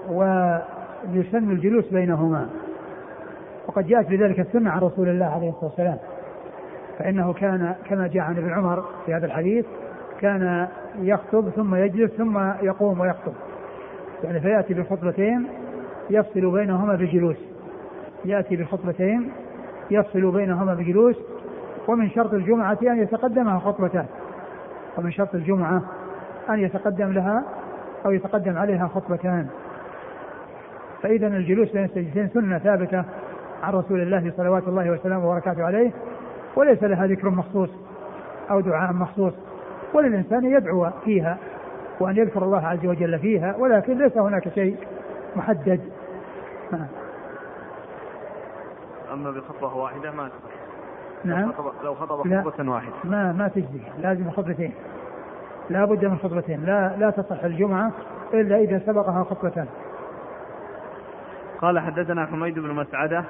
ويسن 0.10 1.52
الجلوس 1.52 1.86
بينهما. 1.90 2.50
وقد 3.68 3.88
جاءت 3.88 4.10
بذلك 4.10 4.40
السنة 4.40 4.72
عن 4.72 4.80
رسول 4.80 5.10
الله 5.10 5.26
عليه 5.26 5.50
الصلاة 5.50 5.66
والسلام 5.66 5.98
فإنه 7.00 7.34
كان 7.34 7.76
كما 7.90 8.08
جاء 8.08 8.24
عن 8.24 8.38
ابن 8.38 8.54
عمر 8.54 8.86
في 9.06 9.14
هذا 9.14 9.26
الحديث 9.26 9.66
كان 10.22 10.68
يخطب 11.00 11.50
ثم 11.50 11.76
يجلس 11.76 12.12
ثم 12.12 12.38
يقوم 12.62 13.00
ويخطب. 13.00 13.34
يعني 14.24 14.40
فيأتي 14.40 14.74
بخطبتين 14.74 15.48
يفصل 16.10 16.52
بينهما 16.52 16.96
بجلوس. 16.96 17.38
يأتي 18.26 18.56
بخطبتين 18.56 19.32
يفصل 19.92 20.32
بينهما 20.32 20.74
بجلوس 20.74 21.16
ومن 21.88 22.10
شرط 22.10 22.34
الجمعة 22.34 22.78
أن 22.82 23.00
يتقدمها 23.00 23.60
خطبتان 23.60 24.06
ومن 24.98 25.12
شرط 25.12 25.36
الجمعة 25.36 25.82
أن 26.50 26.60
يتقدم 26.60 27.12
لها 27.12 27.44
أو 28.06 28.12
يتقدم 28.12 28.58
عليها 28.58 28.88
خطبتان. 28.88 29.48
فإذا 31.02 31.28
الجلوس 31.28 31.72
بين 31.72 31.84
السجدتين 31.84 32.28
سنة 32.28 32.58
ثابتة 32.58 33.04
عن 33.64 33.74
رسول 33.74 34.02
الله 34.02 34.32
صلوات 34.38 34.68
الله 34.68 34.92
وسلامه 34.92 35.30
وبركاته 35.30 35.64
عليه 35.64 35.92
وليس 36.56 36.84
لها 36.84 37.08
ذكر 37.08 37.30
مخصوص 37.30 37.70
أو 38.52 38.60
دعاء 38.60 38.94
مخصوص. 38.94 39.34
وللإنسان 39.94 40.46
يدعو 40.46 40.90
فيها 41.06 41.38
وأن 42.00 42.18
يذكر 42.18 42.44
الله 42.44 42.68
عز 42.68 42.86
وجل 42.86 43.20
فيها 43.20 43.56
ولكن 43.56 43.98
ليس 43.98 44.18
هناك 44.18 44.50
شيء 44.50 44.78
محدد. 45.36 45.82
نعم 46.72 46.88
أما 49.14 49.32
بخطبة 49.32 49.74
واحدة 49.74 50.12
ما 50.12 50.28
تصح 50.28 50.58
نعم. 51.24 51.52
لو 51.84 51.96
خطب 51.96 52.44
خطبة 52.50 52.72
واحدة. 52.72 52.94
ما 53.04 53.32
ما 53.32 53.48
تجزي. 53.48 53.82
لازم 54.00 54.32
خطبتين. 54.32 54.74
لا 55.70 55.86
بد 55.86 56.06
من 56.06 56.18
خطبتين. 56.18 56.66
لا 56.66 56.96
لا 56.98 57.10
تصح 57.10 57.44
الجمعة 57.44 57.92
إلا 58.34 58.58
إذا 58.58 58.82
سبقها 58.86 59.24
خطبتان. 59.24 59.68
قال 61.62 61.80
حدثنا 61.80 62.26
حميد 62.26 62.60
بن 62.60 62.70
مسعدة. 62.70 63.24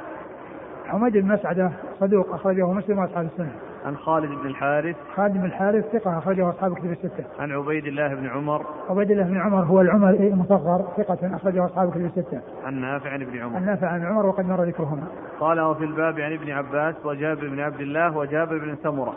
حميد 0.87 1.13
بن 1.17 1.27
مسعدة 1.27 1.71
صدوق 1.99 2.33
أخرجه 2.33 2.71
مسلم 2.71 2.99
وأصحاب 2.99 3.25
السنة. 3.25 3.51
عن 3.85 3.97
خالد 3.97 4.31
بن 4.31 4.47
الحارث 4.47 4.95
خالد 5.15 5.33
بن 5.33 5.45
الحارث 5.45 5.85
ثقة 5.85 6.17
أخرجه 6.17 6.49
أصحاب 6.49 6.73
كتب 6.73 6.91
الستة. 6.91 7.23
عن 7.39 7.51
عبيد 7.51 7.85
الله 7.85 8.15
بن 8.15 8.27
عمر 8.27 8.65
عبيد 8.89 9.11
الله 9.11 9.23
بن 9.23 9.37
عمر 9.37 9.63
هو 9.63 9.81
العمر 9.81 10.09
المصغر 10.09 10.87
ثقة 10.97 11.35
أخرجه 11.35 11.65
أصحاب 11.65 11.91
كتب 11.91 12.05
الستة. 12.05 12.41
عن 12.65 12.81
نافع 12.81 13.09
عن 13.09 13.21
ابن 13.21 13.37
عمر. 13.37 13.55
عن 13.55 13.65
نافع 13.65 13.87
عن 13.87 14.05
عمر 14.05 14.25
وقد 14.25 14.45
مر 14.45 14.63
ذكرهما. 14.63 15.07
قال 15.39 15.61
وفي 15.61 15.83
الباب 15.83 16.19
عن 16.19 16.33
ابن 16.33 16.51
عباس 16.51 16.95
وجابر 17.05 17.47
بن 17.47 17.59
عبد 17.59 17.81
الله 17.81 18.17
وجابر 18.17 18.57
بن 18.57 18.75
سمرة. 18.83 19.13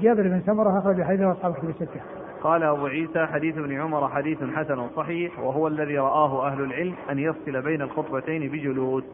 جابر 0.00 0.22
بن 0.22 0.42
سمرة 0.46 0.78
أخرج 0.78 1.02
حديثه 1.02 1.32
أصحاب 1.32 1.54
كتب 1.54 1.68
الستة. 1.68 2.00
قال 2.42 2.62
أبو 2.62 2.86
عيسى 2.86 3.26
حديث 3.26 3.58
ابن 3.58 3.80
عمر 3.80 4.08
حديث 4.08 4.38
حسن 4.54 4.88
صحيح 4.96 5.38
وهو 5.38 5.66
الذي 5.66 5.98
رآه 5.98 6.46
أهل 6.46 6.60
العلم 6.60 6.94
أن 7.10 7.18
يفصل 7.18 7.62
بين 7.62 7.82
الخطبتين 7.82 8.48
بجلوس. 8.48 9.04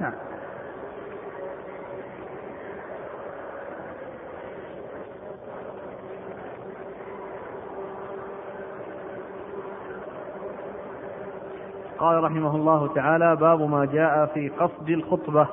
نعم. 0.00 0.12
قال 12.00 12.24
رحمه 12.24 12.56
الله 12.56 12.94
تعالى 12.94 13.36
باب 13.36 13.60
ما 13.60 13.84
جاء 13.84 14.26
في 14.26 14.48
قصد 14.48 14.90
الخطبة. 14.90 15.46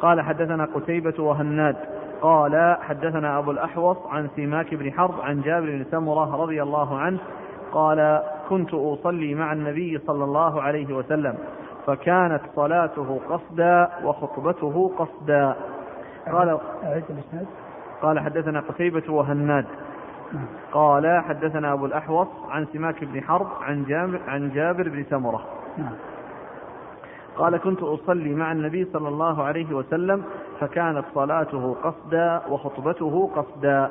قال 0.00 0.20
حدثنا 0.20 0.64
قتيبة 0.74 1.22
وهناد. 1.22 1.76
قال 2.22 2.76
حدثنا 2.80 3.38
أبو 3.38 3.50
الأحوص 3.50 3.96
عن 4.08 4.28
سماك 4.36 4.74
بن 4.74 4.92
حرب 4.92 5.20
عن 5.20 5.40
جابر 5.40 5.66
بن 5.66 5.84
سمرة 5.84 6.42
رضي 6.42 6.62
الله 6.62 6.98
عنه 6.98 7.18
قال 7.72 8.22
كنت 8.48 8.74
أصلي 8.74 9.34
مع 9.34 9.52
النبي 9.52 9.98
صلى 9.98 10.24
الله 10.24 10.62
عليه 10.62 10.94
وسلم 10.94 11.34
فكانت 11.86 12.40
صلاته 12.56 13.20
قصدا 13.30 13.88
وخطبته 14.04 14.92
قصدا. 14.98 15.54
قال 16.32 16.58
قال 18.02 18.20
حدثنا 18.20 18.60
قتيبة 18.60 19.12
وهناد. 19.12 19.66
قال 20.72 21.22
حدثنا 21.28 21.72
أبو 21.72 21.86
الأحوص 21.86 22.28
عن 22.50 22.66
سماك 22.72 23.04
بن 23.04 23.22
حرب 23.22 23.46
عن 23.62 23.84
جابر, 23.84 24.20
عن 24.28 24.50
جابر 24.50 24.88
بن 24.88 25.04
سمرة. 25.10 25.44
قال 27.36 27.56
كنت 27.56 27.82
أصلي 27.82 28.34
مع 28.34 28.52
النبي 28.52 28.84
صلى 28.84 29.08
الله 29.08 29.42
عليه 29.42 29.74
وسلم 29.74 30.24
فكانت 30.60 31.04
صلاته 31.14 31.76
قصدا 31.82 32.42
وخطبته 32.48 33.30
قصدا. 33.36 33.90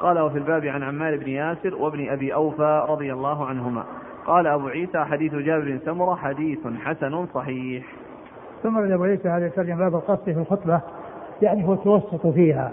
قال 0.00 0.18
وفي 0.18 0.38
الباب 0.38 0.64
عن 0.64 0.82
عمار 0.82 1.16
بن 1.16 1.28
ياسر 1.28 1.74
وابن 1.74 2.08
أبي 2.08 2.34
أوفى 2.34 2.86
رضي 2.88 3.12
الله 3.12 3.46
عنهما. 3.46 3.84
قال 4.26 4.46
أبو 4.46 4.68
عيسى 4.68 5.04
حديث 5.04 5.34
جابر 5.34 5.64
بن 5.64 5.78
سمرة 5.84 6.14
حديث 6.14 6.58
حسن 6.84 7.26
صحيح. 7.34 7.84
ثم 8.62 8.92
أبو 8.92 9.04
عيسى 9.04 9.28
هذا 9.28 9.46
يترجم 9.46 9.78
باب 9.78 9.94
القصد 9.94 10.24
في 10.24 10.40
الخطبة 10.40 10.80
يعني 11.42 11.68
هو 11.68 11.72
التوسط 11.72 12.26
فيها. 12.26 12.72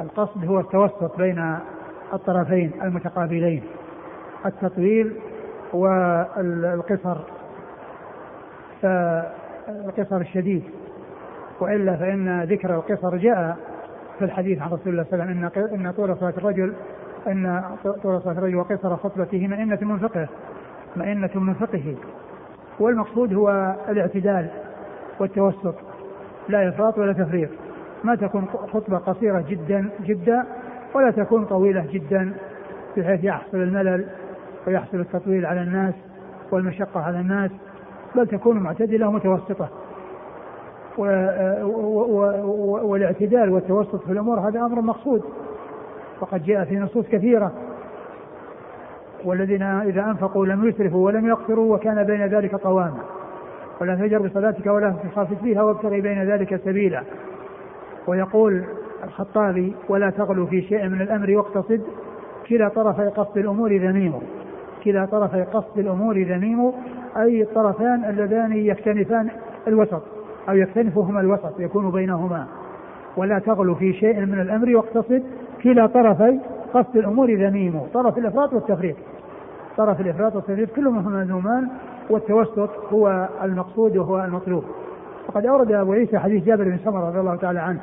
القصد 0.00 0.44
هو 0.44 0.60
التوسط 0.60 1.16
بين 1.18 1.58
الطرفين 2.12 2.70
المتقابلين. 2.82 3.62
التطويل 4.46 5.12
والقصر 5.72 7.16
القصر 9.68 10.16
الشديد. 10.16 10.62
وإلا 11.60 11.96
فإن 11.96 12.42
ذكر 12.42 12.74
القصر 12.74 13.16
جاء 13.16 13.56
في 14.18 14.24
الحديث 14.24 14.62
عن 14.62 14.70
رسول 14.70 14.92
الله 14.92 15.04
صلى 15.10 15.12
الله 15.12 15.24
عليه 15.24 15.46
وسلم 15.46 15.86
ان 15.86 15.92
طول 15.92 16.16
صلاة 16.16 16.34
الرجل 16.38 16.74
إن 17.28 17.62
طول 18.02 18.22
صلاة 18.22 18.38
الرجل 18.38 18.56
وقصر 18.56 18.96
خطبته 18.96 19.48
مئنة 19.48 19.78
من 19.82 19.98
فقهه 19.98 20.28
مئنة 20.96 21.30
من 21.34 21.54
فقهه 21.54 21.94
والمقصود 22.80 23.34
هو 23.34 23.76
الاعتدال 23.88 24.50
والتوسط 25.20 25.74
لا 26.48 26.68
إفراط 26.68 26.98
ولا 26.98 27.12
تفريط. 27.12 27.50
ما 28.04 28.14
تكون 28.14 28.46
خطبة 28.72 28.98
قصيرة 28.98 29.44
جدا 29.48 29.88
جدا 30.04 30.44
ولا 30.94 31.10
تكون 31.10 31.44
طويلة 31.44 31.86
جدا 31.92 32.32
بحيث 32.96 33.24
يحصل 33.24 33.56
الملل 33.56 34.06
ويحصل 34.66 35.00
التطويل 35.00 35.46
على 35.46 35.62
الناس 35.62 35.94
والمشقة 36.50 37.00
على 37.00 37.20
الناس 37.20 37.50
بل 38.14 38.26
تكون 38.26 38.58
معتدلة 38.58 39.10
متوسطه 39.10 39.68
والاعتدال 42.82 43.50
والتوسط 43.50 44.04
في 44.04 44.12
الأمور 44.12 44.40
هذا 44.40 44.60
أمر 44.60 44.80
مقصود 44.80 45.22
وقد 46.20 46.44
جاء 46.44 46.64
في 46.64 46.78
نصوص 46.78 47.06
كثيرة. 47.06 47.52
والذين 49.24 49.62
إذا 49.62 50.04
أنفقوا 50.04 50.46
لم 50.46 50.68
يسرفوا 50.68 51.06
ولم 51.06 51.26
يقصروا 51.26 51.74
وكان 51.74 52.04
بين 52.04 52.26
ذلك 52.26 52.54
قواما 52.54 52.98
ولا 53.80 53.94
تجر 53.94 54.18
بصلاتك 54.18 54.66
ولا 54.66 54.94
تخافت 55.12 55.36
فيها 55.42 55.62
وابتغي 55.62 56.00
بين 56.00 56.24
ذلك 56.24 56.60
سبيلا. 56.64 57.02
ويقول 58.06 58.64
الخطابي 59.04 59.74
ولا 59.88 60.10
تغلو 60.10 60.46
في 60.46 60.62
شيء 60.62 60.88
من 60.88 61.00
الأمر 61.00 61.36
واقتصد. 61.36 61.80
كلا 62.48 62.68
طرفي 62.68 63.08
قصد 63.08 63.38
الأمور 63.38 63.76
ذميم 63.76 64.12
كلا 64.84 65.04
طرفي 65.04 65.42
قصد 65.42 65.78
الأمور 65.78 66.22
ذميم 66.22 66.72
أي 67.16 67.42
الطرفان 67.42 68.04
اللذان 68.04 68.52
يكتنفان 68.52 69.28
الوسط 69.68 70.02
أو 70.48 70.54
يكتنفهما 70.54 71.20
الوسط 71.20 71.60
يكون 71.60 71.90
بينهما. 71.90 72.46
ولا 73.16 73.38
تغلو 73.38 73.74
في 73.74 73.92
شيء 73.92 74.20
من 74.20 74.40
الأمر 74.40 74.76
واقتصد. 74.76 75.22
كلا 75.62 75.86
طرفي 75.86 76.38
قصد 76.74 76.96
الأمور 76.96 77.34
ذميم 77.34 77.80
طرف 77.94 78.18
الإفراط 78.18 78.52
والتفريط 78.52 78.96
طرف 79.76 80.00
الإفراط 80.00 80.36
والتفريط 80.36 80.70
كلهما 80.70 81.00
مذمومان 81.00 81.68
والتوسط 82.10 82.70
هو 82.92 83.28
المقصود 83.42 83.96
وهو 83.96 84.24
المطلوب. 84.24 84.64
وقد 85.28 85.46
أورد 85.46 85.72
أبو 85.72 85.92
عيسى 85.92 86.18
حديث 86.18 86.44
جابر 86.44 86.64
بن 86.64 86.78
سمرة 86.84 87.08
رضي 87.08 87.20
الله 87.20 87.36
تعالى 87.36 87.60
عنه. 87.60 87.80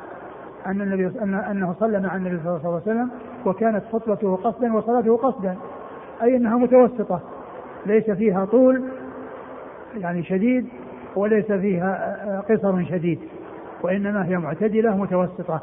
أن 0.66 0.80
النبي 0.80 1.06
أن 1.22 1.34
أنه 1.34 1.74
صلى 1.80 2.00
مع 2.00 2.16
النبي 2.16 2.38
صلى 2.44 2.56
الله 2.56 2.66
عليه 2.66 2.76
وسلم 2.76 3.10
وكانت 3.46 3.82
خطبته 3.92 4.36
قصدا 4.36 4.74
وصلاته 4.74 5.16
قصدا 5.16 5.56
أي 6.22 6.36
إنها 6.36 6.56
متوسطة 6.56 7.20
ليس 7.86 8.10
فيها 8.10 8.44
طول 8.44 8.84
يعني 9.96 10.22
شديد 10.22 10.68
وليس 11.16 11.52
فيها 11.52 12.44
قصر 12.48 12.84
شديد 12.84 13.18
وإنما 13.82 14.26
هي 14.26 14.38
معتدلة 14.38 14.96
متوسطة. 14.96 15.60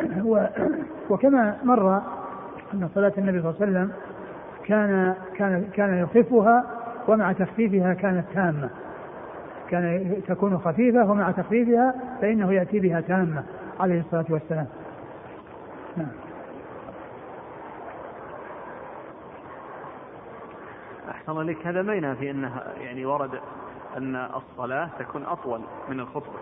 وكما 1.10 1.56
مر 1.64 1.96
أن 2.74 2.88
صلاة 2.94 3.12
النبي 3.18 3.42
صلى 3.42 3.50
الله 3.50 3.60
عليه 3.60 3.70
وسلم 3.70 3.92
كان 4.64 5.14
كان 5.36 5.64
كان 5.74 5.94
يخفها 5.94 6.64
ومع 7.08 7.32
تخفيفها 7.32 7.94
كانت 7.94 8.24
تامة. 8.34 8.70
كان 9.70 10.14
تكون 10.28 10.58
خفيفة 10.58 11.10
ومع 11.10 11.30
تخفيفها 11.30 11.94
فإنه 12.20 12.52
يأتي 12.52 12.80
بها 12.80 13.00
تامة. 13.00 13.42
عليه 13.80 14.00
الصلاة 14.00 14.24
والسلام. 14.30 14.66
نعم. 15.96 16.08
أحسن 21.10 21.40
لك 21.40 21.66
هذا 21.66 21.82
ما 21.82 21.94
ينافي 21.94 22.30
أنها 22.30 22.72
يعني 22.80 23.06
ورد 23.06 23.30
أن 23.96 24.16
الصلاة 24.16 24.88
تكون 24.98 25.22
أطول 25.22 25.60
من 25.88 26.00
الخطبة. 26.00 26.38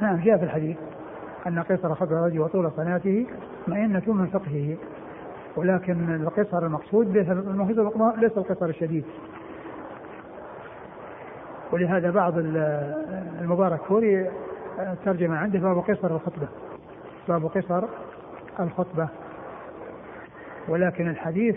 نعم 0.00 0.16
جاء 0.16 0.38
في 0.38 0.44
الحديث 0.44 0.76
أن 1.46 1.58
قصر 1.62 1.94
خطبة 1.94 2.18
الرجل 2.18 2.40
وطول 2.40 2.72
صلاته 2.76 3.26
مئنة 3.68 4.02
من 4.06 4.26
فقهه 4.26 4.76
ولكن 5.56 6.14
القصر 6.14 6.66
المقصود 6.66 7.16
ليس 8.18 8.38
القصر 8.38 8.66
الشديد. 8.66 9.04
ولهذا 11.72 12.10
بعض 12.10 12.34
المبارك 13.40 13.80
فوري 13.82 14.30
الترجمة 14.78 15.36
عنده 15.38 15.58
باب 15.58 15.78
قصر 15.78 16.14
الخطبة. 16.14 16.48
باب 17.28 17.46
قصر 17.46 17.84
الخطبة. 18.60 19.08
ولكن 20.68 21.08
الحديث 21.08 21.56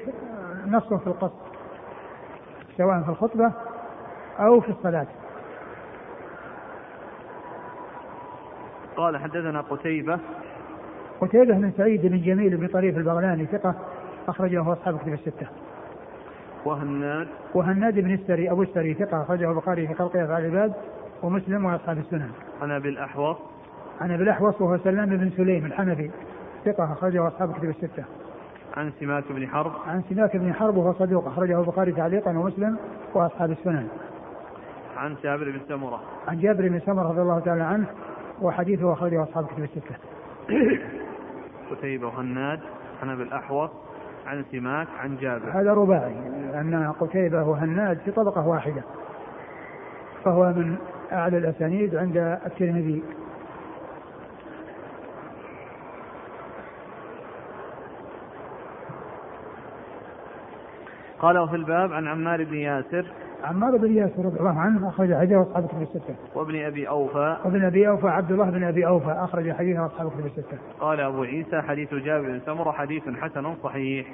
نص 0.68 0.93
في 0.93 1.07
القصر 1.07 1.47
سواء 2.78 3.01
في 3.01 3.09
الخطبة 3.09 3.51
أو 4.39 4.61
في 4.61 4.70
الصلاة. 4.70 5.07
قال 8.97 9.18
حدثنا 9.18 9.61
قتيبة. 9.61 10.20
قتيبة 11.22 11.53
بن 11.53 11.72
سعيد 11.78 12.05
بن 12.05 12.22
جميل 12.22 12.57
بن 12.57 12.68
طريف 12.68 12.97
البغلاني 12.97 13.45
ثقة 13.45 13.76
أخرجه 14.28 14.74
أصحاب 14.74 14.97
كتب 14.99 15.13
الستة. 15.13 15.47
وهناد. 16.65 17.28
وهناد 17.53 17.99
بن 17.99 18.13
السري 18.13 18.51
أبو 18.51 18.61
السري 18.61 18.93
ثقة 18.93 19.22
أخرجه 19.22 19.51
البخاري 19.51 19.88
في 19.88 19.93
خلق 19.93 20.18
أفعال 20.18 20.45
العباد 20.45 20.74
ومسلم 21.24 21.65
وأصحاب 21.65 21.97
السنن. 21.97 22.32
عن 22.62 22.72
ابي 22.72 22.89
الاحوص 22.89 23.38
عن 24.01 24.12
ابي 24.12 24.24
الاحوص 24.24 24.62
وهو 24.62 24.78
سلام 24.78 25.05
بن 25.05 25.30
سليم 25.30 25.66
الحنفي. 25.66 26.12
ثقة 26.66 26.93
أخرجه 26.93 27.28
أصحاب 27.28 27.53
كتب 27.53 27.70
الستة. 27.70 28.03
عن 28.78 28.91
سماك 28.99 29.24
بن 29.30 29.47
حرب. 29.47 29.72
عن 29.88 30.01
سماك 30.10 30.38
بن 30.38 30.53
حرب 30.53 30.78
وهو 30.78 30.93
صدوق 30.93 31.28
أخرجه 31.28 31.60
البخاري 31.60 31.91
تعليقا 31.91 32.32
ومسلم 32.32 32.78
وأصحاب 33.14 33.51
السنن. 33.51 33.88
عن 34.97 35.16
جابر 35.24 35.51
بن 35.51 35.60
سمرة. 35.68 36.01
عن 36.28 36.39
جابر 36.39 36.68
بن 36.68 36.80
سمرة 36.80 37.10
رضي 37.10 37.22
الله 37.22 37.39
تعالى 37.39 37.64
عنه 37.64 37.86
وحديثه 38.41 38.93
أخرجه 38.93 39.24
أصحاب 39.24 39.45
كتب 39.45 39.64
الستة. 39.64 39.95
قتيبة 41.72 42.08
وهناد 42.08 42.60
عن 43.03 43.10
ابي 43.10 43.24
الاحوص 43.24 43.70
عن 44.28 44.43
سماك 44.51 44.88
عن 44.99 45.18
جابر. 45.18 45.49
هذا 45.53 45.74
رباعي 45.74 46.16
أن 46.53 46.93
قتيبة 46.99 47.43
وهناد 47.43 47.97
في 47.97 48.12
طبقة 48.12 48.47
واحدة. 48.47 48.82
فهو 50.26 50.53
من 50.53 50.78
أعلى 51.12 51.38
الأسانيد 51.38 51.95
عند 51.95 52.18
الترمذي 52.45 53.03
قال 61.20 61.38
وفي 61.38 61.55
الباب 61.55 61.93
عن 61.93 62.08
عمار 62.08 62.43
بن 62.43 62.55
ياسر 62.55 63.05
عمار 63.43 63.78
بن 63.78 63.97
ياسر 63.97 64.26
رضي 64.26 64.39
الله 64.39 64.60
عنه 64.60 64.89
أخرج 64.89 65.14
حديث 65.14 65.38
أصحاب 65.38 65.68
كتب 65.68 65.82
الستة. 65.82 66.16
وابن 66.36 66.66
أبي 66.66 66.89
أوفى. 66.89 67.38
وابن 67.45 67.66
أبي 67.66 67.88
أوفى 67.88 68.08
عبد 68.08 68.32
الله 68.32 68.49
بن 68.49 68.64
أبي 68.64 68.88
أوفى 68.88 69.12
أخرج 69.12 69.51
حديث 69.51 69.78
أصحاب 69.78 70.12
كتب 70.12 70.26
الستة. 70.26 70.58
قال 70.80 70.99
أبو 70.99 71.24
عيسى 71.24 71.62
حديث 71.62 71.93
جابر 71.93 72.28
بن 72.28 72.39
سمرة 72.45 72.72
حديث 72.72 73.03
حسن 73.10 73.55
صحيح. 73.64 74.08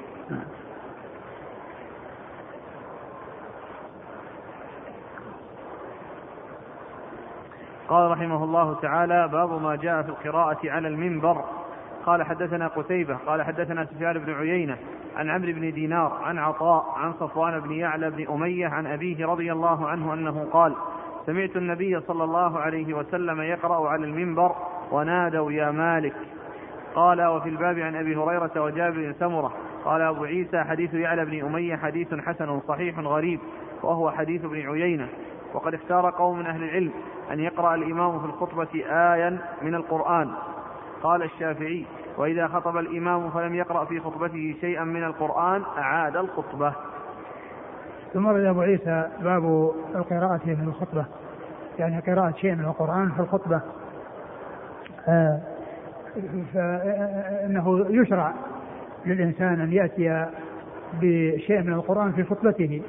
قال 7.89 8.11
رحمه 8.11 8.43
الله 8.43 8.79
تعالى 8.81 9.27
باب 9.27 9.61
ما 9.61 9.75
جاء 9.75 10.01
في 10.01 10.09
القراءة 10.09 10.59
على 10.65 10.87
المنبر. 10.87 11.43
قال 12.05 12.23
حدثنا 12.23 12.67
قتيبة 12.67 13.15
قال 13.15 13.43
حدثنا 13.43 13.85
سفيان 13.85 14.19
بن 14.19 14.33
عيينة 14.33 14.77
عن 15.15 15.29
عمرو 15.29 15.51
بن 15.51 15.71
دينار 15.71 16.19
عن 16.23 16.37
عطاء 16.37 16.93
عن 16.97 17.13
صفوان 17.13 17.59
بن 17.59 17.71
يعلى 17.71 18.09
بن 18.09 18.27
أمية 18.33 18.67
عن 18.67 18.87
أبيه 18.87 19.25
رضي 19.25 19.51
الله 19.51 19.87
عنه 19.87 20.13
أنه 20.13 20.47
قال 20.51 20.75
سمعت 21.25 21.55
النبي 21.55 21.99
صلى 21.99 22.23
الله 22.23 22.59
عليه 22.59 22.93
وسلم 22.93 23.41
يقرأ 23.41 23.89
على 23.89 24.05
المنبر 24.05 24.55
ونادوا 24.91 25.51
يا 25.51 25.71
مالك 25.71 26.13
قال 26.95 27.25
وفي 27.25 27.49
الباب 27.49 27.79
عن 27.79 27.95
أبي 27.95 28.15
هريرة 28.15 28.51
وجابر 28.61 28.95
بن 28.95 29.13
سمرة 29.13 29.53
قال 29.85 30.01
أبو 30.01 30.23
عيسى 30.23 30.63
حديث 30.63 30.93
يعلى 30.93 31.25
بن 31.25 31.45
أمية 31.45 31.75
حديث 31.75 32.13
حسن 32.13 32.59
صحيح 32.59 32.99
غريب 32.99 33.39
وهو 33.83 34.11
حديث 34.11 34.45
ابن 34.45 34.69
عيينة 34.69 35.07
وقد 35.53 35.73
اختار 35.73 36.09
قوم 36.09 36.39
من 36.39 36.45
أهل 36.45 36.63
العلم 36.63 36.91
أن 37.31 37.39
يقرأ 37.39 37.75
الإمام 37.75 38.19
في 38.19 38.25
الخطبة 38.25 38.85
آيا 38.89 39.37
من 39.61 39.75
القرآن. 39.75 40.31
قال 41.03 41.23
الشافعي 41.23 41.85
وإذا 42.17 42.47
خطب 42.47 42.77
الإمام 42.77 43.29
فلم 43.29 43.55
يقرأ 43.55 43.85
في 43.85 43.99
خطبته 43.99 44.55
شيئا 44.61 44.83
من 44.83 45.03
القرآن 45.03 45.61
أعاد 45.77 46.17
الخطبة. 46.17 46.73
ثم 48.13 48.27
رد 48.27 48.45
أبو 48.45 48.61
عيسى 48.61 49.09
باب 49.21 49.71
القراءة 49.95 50.37
في 50.37 50.63
الخطبة. 50.63 51.05
يعني 51.79 51.99
قراءة 51.99 52.33
شيء 52.37 52.55
من 52.55 52.65
القرآن 52.65 53.11
في 53.11 53.19
الخطبة. 53.19 53.61
آه 55.07 55.41
فإنه 56.53 57.85
يشرع 57.89 58.33
للإنسان 59.05 59.61
أن 59.61 59.73
يأتي 59.73 60.25
بشيء 61.01 61.61
من 61.61 61.73
القرآن 61.73 62.11
في 62.11 62.23
خطبته. 62.23 62.81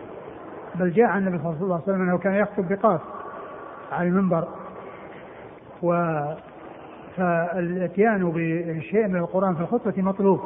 بل 0.75 0.93
جاء 0.93 1.07
عن 1.07 1.27
النبي 1.27 1.43
صلى 1.43 1.57
الله 1.61 1.75
عليه 1.75 1.85
وسلم 1.85 2.03
أنه 2.03 2.19
كان 2.19 2.35
يخطب 2.35 2.69
بقاف 2.69 3.01
على 3.93 4.09
المنبر. 4.09 4.49
و 5.83 6.21
فالاتيان 7.17 8.31
بشيء 8.35 9.09
من 9.09 9.17
القرآن 9.17 9.55
في 9.55 9.61
الخطبة 9.61 10.03
مطلوب. 10.03 10.41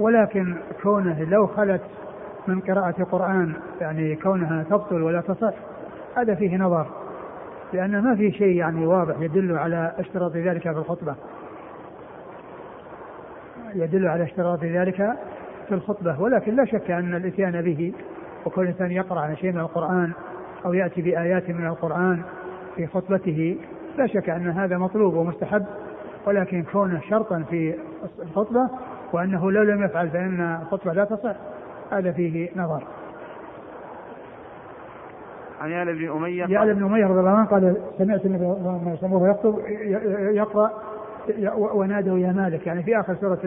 ولكن 0.00 0.56
كونه 0.82 1.24
لو 1.24 1.46
خلت 1.46 1.82
من 2.48 2.60
قراءة 2.60 3.04
قرآن 3.04 3.54
يعني 3.80 4.16
كونها 4.16 4.62
تبطل 4.62 5.02
ولا 5.02 5.20
تصح 5.20 5.54
هذا 6.16 6.34
فيه 6.34 6.56
نظر. 6.56 6.86
لأن 7.72 8.02
ما 8.02 8.16
في 8.16 8.32
شيء 8.32 8.56
يعني 8.56 8.86
واضح 8.86 9.20
يدل 9.20 9.58
على 9.58 9.94
اشتراط 9.98 10.36
ذلك 10.36 10.62
في 10.62 10.78
الخطبة. 10.78 11.14
يدل 13.74 14.08
على 14.08 14.24
اشتراط 14.24 14.64
ذلك 14.64 14.96
في 15.68 15.74
الخطبة. 15.74 16.20
ولكن 16.20 16.56
لا 16.56 16.64
شك 16.64 16.90
أن 16.90 17.14
الإتيان 17.14 17.62
به 17.62 17.92
وكل 18.46 18.66
إنسان 18.66 18.90
يقرأ 18.90 19.20
على 19.20 19.36
شيء 19.36 19.52
من 19.52 19.60
القرآن 19.60 20.12
أو 20.64 20.72
يأتي 20.72 21.02
بآيات 21.02 21.50
من 21.50 21.66
القرآن 21.66 22.22
في 22.76 22.86
خطبته 22.86 23.56
لا 23.98 24.06
شك 24.06 24.30
أن 24.30 24.50
هذا 24.50 24.78
مطلوب 24.78 25.14
ومستحب 25.14 25.64
ولكن 26.26 26.64
كونه 26.72 27.00
شرطا 27.00 27.44
في 27.50 27.74
الخطبة 28.22 28.68
وأنه 29.12 29.50
لو 29.50 29.62
لم 29.62 29.84
يفعل 29.84 30.10
فإن 30.10 30.58
الخطبة 30.62 30.92
لا 30.92 31.04
تصح 31.04 31.36
هذا 31.92 32.12
فيه 32.12 32.50
نظر. 32.56 32.84
عن 35.60 35.70
يعلى 35.70 35.92
بن 35.92 36.10
أمية 36.10 36.44
يعلى 36.46 36.74
بن 36.74 36.84
أمية 36.84 37.06
رضي 37.06 37.20
الله 37.20 37.30
عنه 37.30 37.46
قال 37.46 37.76
سمعت 37.98 38.26
النبي 38.26 38.44
صلى 38.44 38.56
الله 38.56 38.80
عليه 38.80 38.92
وسلم 38.92 39.26
يخطب 39.26 39.58
يقرأ 40.34 40.70
ونادوا 41.74 42.18
يا 42.18 42.32
مالك. 42.32 42.66
يعني 42.66 42.82
في 42.82 43.00
آخر 43.00 43.16
سورة 43.20 43.38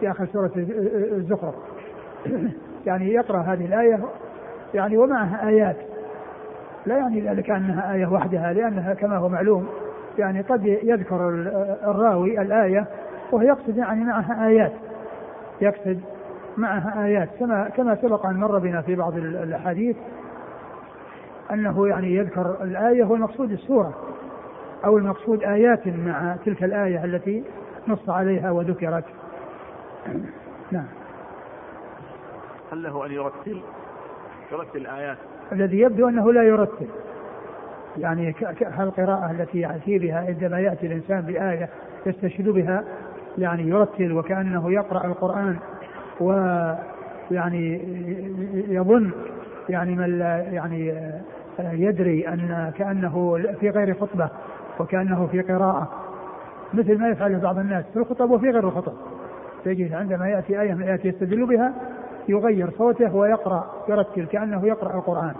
في 0.00 0.10
آخر 0.10 0.26
سورة 0.26 0.52
الزخرف. 0.56 1.54
يعني 2.86 3.12
يقرأ 3.12 3.38
هذه 3.38 3.64
الآية 3.64 4.00
يعني 4.74 4.96
ومعها 4.96 5.48
آيات. 5.48 5.76
لا 6.86 6.96
يعني 6.96 7.20
ذلك 7.20 7.50
أنها 7.50 7.94
آية 7.94 8.06
وحدها 8.06 8.52
لأنها 8.52 8.94
كما 8.94 9.16
هو 9.16 9.28
معلوم 9.28 9.68
يعني 10.18 10.40
قد 10.40 10.64
يذكر 10.64 11.28
الراوي 11.84 12.40
الآية 12.42 12.86
وهو 13.32 13.42
يقصد 13.42 13.76
يعني 13.76 14.04
معها 14.04 14.46
آيات. 14.46 14.72
يقصد 15.60 16.00
معها 16.56 17.04
آيات. 17.04 17.28
كما 17.38 17.68
كما 17.68 17.96
سبق 18.02 18.26
أن 18.26 18.36
مر 18.36 18.58
بنا 18.58 18.80
في 18.80 18.94
بعض 18.94 19.16
الأحاديث 19.16 19.96
أنه 21.50 21.88
يعني 21.88 22.14
يذكر 22.14 22.56
الآية 22.62 23.04
والمقصود 23.04 23.52
السورة 23.52 23.94
أو 24.84 24.98
المقصود 24.98 25.44
آيات 25.44 25.86
مع 25.86 26.36
تلك 26.44 26.64
الآية 26.64 27.04
التي 27.04 27.44
نص 27.88 28.10
عليها 28.10 28.50
وذكرت. 28.50 29.04
نعم. 30.70 30.97
هل 32.72 32.82
له 32.82 33.06
أن 33.06 33.12
يرتل 33.12 33.60
يرتل 34.52 34.78
الآيات. 34.78 35.18
الذي 35.52 35.80
يبدو 35.80 36.08
أنه 36.08 36.32
لا 36.32 36.42
يرتل. 36.42 36.86
يعني 37.98 38.34
القراءة 38.80 39.30
التي 39.30 39.60
يأتي 39.60 39.98
بها 39.98 40.26
عندما 40.26 40.60
يأتي 40.60 40.86
الإنسان 40.86 41.20
بآية 41.20 41.68
يستشهد 42.06 42.48
بها 42.48 42.84
يعني 43.38 43.68
يرتل 43.68 44.12
وكأنه 44.12 44.72
يقرأ 44.72 45.06
القرآن 45.06 45.56
ويعني 46.20 47.80
يظن 48.68 49.10
يعني 49.68 49.94
من 49.94 50.18
لا 50.18 50.38
يعني 50.38 51.12
يدري 51.58 52.28
أن 52.28 52.72
كأنه 52.78 53.42
في 53.60 53.70
غير 53.70 53.94
خطبة 53.94 54.28
وكأنه 54.80 55.26
في 55.26 55.40
قراءة. 55.40 55.88
مثل 56.74 56.98
ما 56.98 57.08
يفعله 57.08 57.38
بعض 57.38 57.58
الناس 57.58 57.84
في 57.92 57.98
الخطب 57.98 58.30
وفي 58.30 58.50
غير 58.50 58.68
الخطب. 58.68 58.92
تجد 59.64 59.94
عندما 59.94 60.28
يأتي 60.28 60.60
آية 60.60 60.74
من 60.74 60.82
الآيات 60.82 61.04
يستدل 61.04 61.46
بها 61.46 61.72
يغير 62.28 62.70
صوته 62.78 63.16
ويقرأ 63.16 63.70
يرتل 63.88 64.26
كأنه 64.26 64.66
يقرأ 64.66 64.94
القرآن. 64.94 65.34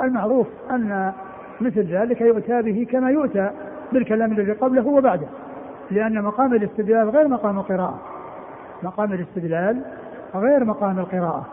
المعروف 0.00 0.46
أن 0.70 1.12
مثل 1.60 1.80
ذلك 1.80 2.20
يؤتى 2.20 2.62
به 2.62 2.86
كما 2.90 3.10
يؤتى 3.10 3.50
بالكلام 3.92 4.32
الذي 4.32 4.52
قبله 4.52 4.86
وبعده 4.86 5.26
لأن 5.90 6.22
مقام 6.22 6.54
الاستدلال 6.54 7.10
غير 7.10 7.28
مقام 7.28 7.58
القراءة. 7.58 8.00
مقام 8.82 9.12
الاستدلال 9.12 9.82
غير 10.34 10.64
مقام 10.64 10.98
القراءة. 10.98 11.46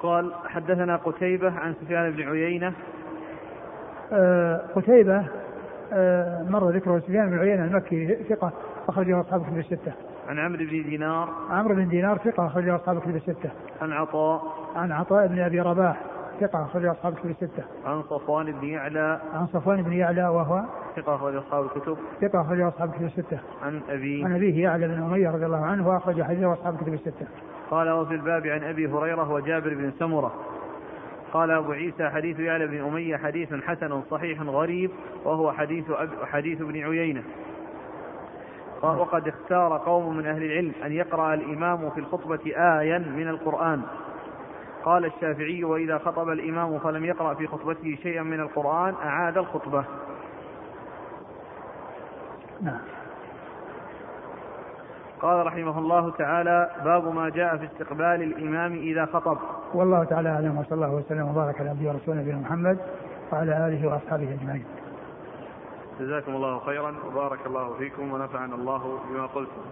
قال 0.00 0.32
حدثنا 0.46 0.96
قتيبة 0.96 1.52
عن 1.58 1.74
سفيان 1.74 2.10
بن 2.10 2.22
عيينة. 2.22 2.72
آه 4.12 4.60
قتيبة 4.74 5.24
مر 6.50 6.70
ذكره 6.70 6.98
سفيان 6.98 7.30
بن 7.30 7.38
عيينة 7.38 7.64
المكي 7.64 8.14
ثقة 8.28 8.52
أخرجه 8.88 9.20
أصحاب 9.20 9.42
كتب 9.42 9.58
الستة. 9.58 9.92
عن 10.28 10.38
عمرو 10.38 10.58
بن 10.58 10.82
دينار 10.82 11.28
عمرو 11.50 11.74
بن 11.74 11.88
دينار 11.88 12.18
ثقة 12.18 12.46
أخرجه 12.46 12.76
أصحاب 12.76 13.00
كتب 13.00 13.16
الستة. 13.16 13.50
عن 13.82 13.92
عطاء 13.92 14.42
عن 14.76 14.92
عطاء 14.92 15.26
بن 15.26 15.38
أبي 15.38 15.60
رباح 15.60 16.00
ثقة 16.40 16.62
أخرجه 16.62 16.92
أصحاب 16.92 17.12
الكتب 17.12 17.30
الستة. 17.30 17.64
عن 17.86 18.02
صفوان 18.02 18.52
بن 18.52 18.64
يعلى 18.64 19.20
عن 19.34 19.46
صفوان 19.46 19.82
بن 19.82 19.92
يعلى 19.92 20.28
وهو 20.28 20.62
ثقة 20.96 21.14
أخرج 21.14 21.34
أصحاب 21.36 21.64
الكتب. 21.64 21.96
ثقة 22.20 22.40
أخرجه 22.40 22.68
أصحاب 22.68 22.88
الكتب 22.88 23.04
الستة. 23.04 23.38
عن 23.62 23.80
أبي 23.88 24.24
عن 24.24 24.34
أبيه 24.34 24.62
يعلى 24.62 24.88
بن 24.88 25.02
أمية 25.02 25.30
رضي 25.30 25.46
الله 25.46 25.64
عنه 25.64 25.88
وأخرج 25.88 26.22
حديثه 26.22 26.52
أصحاب 26.52 26.74
الكتب 26.74 26.94
الستة. 26.94 27.26
قال 27.70 27.90
وفي 27.90 28.14
الباب 28.14 28.46
عن 28.46 28.64
أبي 28.64 28.88
هريرة 28.88 29.32
وجابر 29.32 29.74
بن 29.74 29.90
سمرة 29.98 30.32
قال 31.32 31.50
أبو 31.50 31.72
عيسى 31.72 32.10
حديث 32.10 32.38
يعلى 32.38 32.66
بن 32.66 32.84
أمية 32.84 33.16
حديث 33.16 33.54
حسن 33.54 34.02
صحيح 34.10 34.42
غريب 34.42 34.90
وهو 35.24 35.52
حديث 35.52 35.84
حديث 36.24 36.60
ابن 36.60 36.82
عيينة. 36.82 37.22
وقد 38.82 39.28
اختار 39.28 39.78
قوم 39.78 40.16
من 40.16 40.26
أهل 40.26 40.42
العلم 40.42 40.72
أن 40.84 40.92
يقرأ 40.92 41.34
الإمام 41.34 41.90
في 41.90 42.00
الخطبة 42.00 42.40
آيا 42.56 42.98
من 42.98 43.28
القرآن. 43.28 43.82
قال 44.84 45.04
الشافعي 45.04 45.64
وإذا 45.64 45.98
خطب 45.98 46.28
الإمام 46.28 46.78
فلم 46.78 47.04
يقرأ 47.04 47.34
في 47.34 47.46
خطبته 47.46 47.98
شيئا 48.02 48.22
من 48.22 48.40
القرآن 48.40 48.94
أعاد 48.94 49.38
الخطبة. 49.38 49.84
نعم. 52.60 52.95
قال 55.22 55.46
رحمه 55.46 55.78
الله 55.78 56.10
تعالى 56.10 56.70
باب 56.84 57.14
ما 57.14 57.28
جاء 57.28 57.56
في 57.56 57.66
استقبال 57.66 58.22
الإمام 58.22 58.72
إذا 58.72 59.06
خطب. 59.06 59.38
والله 59.74 60.04
تعالى 60.04 60.28
أعلم 60.28 60.58
وصلى 60.58 60.72
الله 60.72 60.90
وسلم 60.94 61.28
وبارك 61.28 61.60
على 61.60 61.70
عبده 61.70 61.88
ورسوله 61.88 62.20
نبينا 62.20 62.38
محمد 62.38 62.78
وعلى 63.32 63.66
آله 63.68 63.88
وأصحابه 63.88 64.34
أجمعين. 64.40 64.64
جزاكم 66.00 66.34
الله 66.34 66.58
خيرا 66.58 66.94
وبارك 67.06 67.46
الله 67.46 67.74
فيكم 67.78 68.12
ونفعنا 68.12 68.54
الله 68.54 68.98
بما 69.10 69.26
قلتم. 69.26 69.62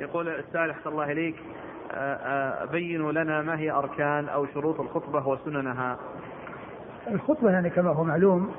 يقول 0.00 0.28
السائل 0.28 0.70
أحسن 0.70 0.90
الله 0.90 1.12
إليك. 1.12 1.36
بينوا 2.72 3.12
لنا 3.12 3.42
ما 3.42 3.58
هي 3.58 3.70
أركان 3.70 4.28
أو 4.28 4.46
شروط 4.46 4.80
الخطبة 4.80 5.28
وسننها. 5.28 5.96
الخطبة 7.10 7.50
يعني 7.50 7.70
كما 7.70 7.90
هو 7.90 8.04
معلوم 8.04 8.50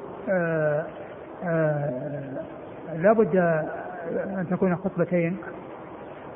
لا 2.93 3.13
بد 3.13 3.65
أن 4.13 4.45
تكون 4.51 4.75
خطبتين 4.75 5.37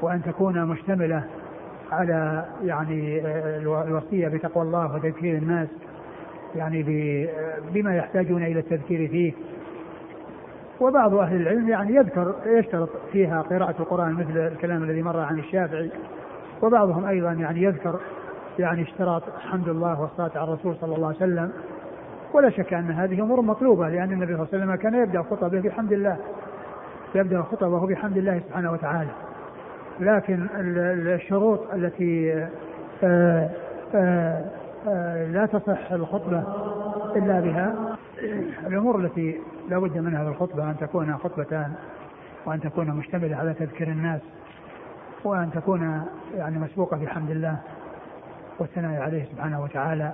وأن 0.01 0.23
تكون 0.23 0.65
مشتملة 0.65 1.23
على 1.91 2.45
يعني 2.63 3.21
الوصية 3.61 4.27
بتقوى 4.27 4.63
الله 4.63 4.95
وتذكير 4.95 5.37
الناس 5.37 5.67
يعني 6.55 6.83
بما 7.73 7.95
يحتاجون 7.95 8.43
إلى 8.43 8.59
التذكير 8.59 9.07
فيه. 9.07 9.33
وبعض 10.79 11.13
أهل 11.13 11.41
العلم 11.41 11.69
يعني 11.69 11.95
يذكر 11.95 12.35
يشترط 12.45 12.89
فيها 13.11 13.41
قراءة 13.41 13.75
القرآن 13.79 14.13
مثل 14.13 14.37
الكلام 14.37 14.83
الذي 14.83 15.01
مر 15.01 15.19
عن 15.19 15.39
الشافعي. 15.39 15.91
وبعضهم 16.61 17.05
أيضا 17.05 17.31
يعني 17.31 17.63
يذكر 17.63 17.99
يعني 18.59 18.81
اشتراط 18.81 19.23
حمد 19.39 19.69
الله 19.69 20.01
والصلاة 20.01 20.31
على 20.35 20.43
الرسول 20.43 20.75
صلى 20.75 20.95
الله 20.95 21.07
عليه 21.07 21.17
وسلم. 21.17 21.51
ولا 22.33 22.49
شك 22.49 22.73
أن 22.73 22.91
هذه 22.91 23.21
أمور 23.21 23.41
مطلوبة 23.41 23.89
لأن 23.89 24.11
النبي 24.11 24.33
صلى 24.33 24.43
الله 24.43 24.47
عليه 24.53 24.63
وسلم 24.63 24.75
كان 24.75 25.03
يبدأ 25.03 25.21
خطبه 25.21 25.61
بحمد 25.61 25.93
الله. 25.93 26.17
يبدأ 27.15 27.41
خطبه 27.41 27.87
بحمد 27.87 28.17
الله 28.17 28.39
سبحانه 28.47 28.71
وتعالى. 28.71 29.09
لكن 29.99 30.47
الشروط 30.55 31.73
التي 31.73 32.33
آآ 33.03 33.49
آآ 33.95 34.45
آآ 34.87 35.27
لا 35.27 35.45
تصح 35.45 35.91
الخطبة 35.91 36.43
إلا 37.15 37.39
بها 37.39 37.75
الأمور 38.67 38.99
التي 38.99 39.39
لا 39.69 39.79
بد 39.79 39.97
منها 39.97 40.23
في 40.23 40.29
الخطبة 40.29 40.63
أن 40.63 40.77
تكون 40.77 41.17
خطبتان 41.17 41.73
وأن 42.45 42.61
تكون 42.61 42.87
مشتملة 42.87 43.35
على 43.35 43.53
تذكير 43.53 43.87
الناس 43.87 44.21
وأن 45.23 45.51
تكون 45.51 46.01
يعني 46.35 46.59
مسبوقة 46.59 46.97
بحمد 46.97 47.29
الله 47.31 47.57
والثناء 48.59 49.01
عليه 49.01 49.25
سبحانه 49.25 49.63
وتعالى. 49.63 50.11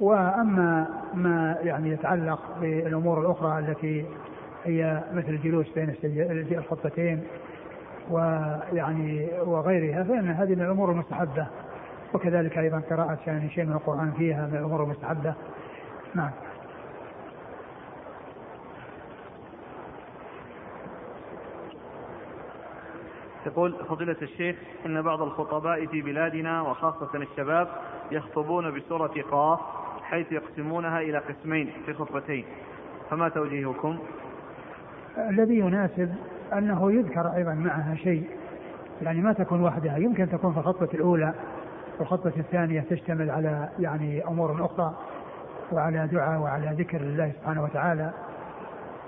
وأما 0.00 0.86
ما 1.14 1.56
يعني 1.62 1.90
يتعلق 1.90 2.40
بالأمور 2.60 3.20
الأخرى 3.20 3.58
التي 3.58 4.06
هي 4.64 5.04
مثل 5.12 5.28
الجلوس 5.28 5.66
بين 5.74 5.94
الخطبتين 6.58 7.22
ويعني 8.10 9.28
وغيرها 9.40 10.04
فإن 10.04 10.30
هذه 10.30 10.54
من 10.54 10.62
الأمور 10.62 10.90
المستحبة. 10.90 11.46
وكذلك 12.14 12.58
أيضا 12.58 12.82
قراءة 12.90 13.18
يعني 13.26 13.50
شيء 13.50 13.64
من 13.64 13.72
القرآن 13.72 14.12
فيها 14.18 14.46
من 14.46 14.56
الأمور 14.56 14.84
المستحبة. 14.84 15.34
نعم. 16.14 16.30
يقول 23.46 23.74
فضيلة 23.88 24.16
الشيخ 24.22 24.56
إن 24.86 25.02
بعض 25.02 25.22
الخطباء 25.22 25.86
في 25.86 26.02
بلادنا 26.02 26.62
وخاصة 26.62 27.10
الشباب 27.14 27.68
يخطبون 28.10 28.70
بسورة 28.70 29.14
قاف 29.30 29.60
حيث 30.02 30.32
يقسمونها 30.32 31.00
إلى 31.00 31.18
قسمين 31.18 31.72
في 31.86 31.94
خطبتين. 31.94 32.44
فما 33.10 33.28
توجيهكم؟ 33.28 33.98
الذي 35.18 35.58
يناسب 35.58 36.14
أنه 36.52 36.92
يذكر 36.92 37.34
أيضا 37.34 37.54
معها 37.54 37.94
شيء 37.94 38.26
يعني 39.02 39.20
ما 39.20 39.32
تكون 39.32 39.62
وحدها 39.64 39.96
يمكن 39.96 40.28
تكون 40.28 40.52
في 40.52 40.58
الخطبة 40.58 40.88
الأولى 40.94 41.32
والخطبة 41.98 42.32
الثانية 42.36 42.84
تشتمل 42.90 43.30
على 43.30 43.68
يعني 43.78 44.24
أمور 44.26 44.64
أخرى 44.64 44.94
وعلى 45.72 46.08
دعاء 46.12 46.40
وعلى 46.40 46.76
ذكر 46.78 47.00
الله 47.00 47.32
سبحانه 47.40 47.62
وتعالى. 47.62 48.10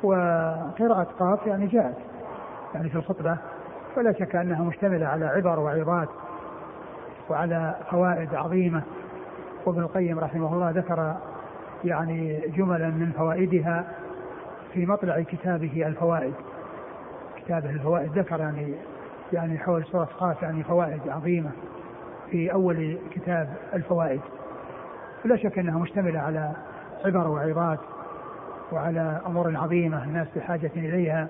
وقراءة 0.03 1.09
قاف 1.19 1.47
يعني 1.47 1.67
جاءت 1.67 1.97
يعني 2.75 2.89
في 2.89 2.97
الخطبة 2.97 3.37
ولا 3.97 4.13
شك 4.13 4.37
أنها 4.37 4.63
مشتملة 4.63 5.07
على 5.07 5.27
عبر 5.27 5.61
وعظات 5.61 6.09
وعلى 7.31 7.75
فوائد 7.91 8.35
عظيمة. 8.35 8.83
وابن 9.67 9.81
القيم 9.81 10.19
رحمه 10.19 10.55
الله 10.55 10.71
ذكر 10.71 11.17
يعني 11.85 12.41
جملا 12.57 12.89
من 12.89 13.13
فوائدها 13.17 13.85
في 14.75 14.87
مطلع 14.87 15.21
كتابه 15.21 15.87
الفوائد. 15.87 16.35
كتابه 17.37 17.71
الفوائد. 17.71 18.19
ذكر 18.19 18.41
يعني 18.41 18.75
يعني 19.33 19.59
حول 19.59 19.85
سورة 19.85 20.05
قاف 20.05 20.43
يعني 20.43 20.63
فوائد 20.63 21.09
عظيمة 21.09 21.51
في 22.31 22.53
أول 22.53 22.99
كتاب 23.11 23.57
الفوائد. 23.75 24.21
لا 25.25 25.37
شك 25.37 25.59
أنها 25.59 25.79
مشتملة 25.79 26.21
على 26.21 26.53
عبر 27.05 27.29
وعظات 27.29 27.81
وعلى 28.73 29.21
أمور 29.27 29.57
عظيمة 29.57 30.05
الناس 30.05 30.29
بحاجة 30.37 30.71
إليها 30.77 31.29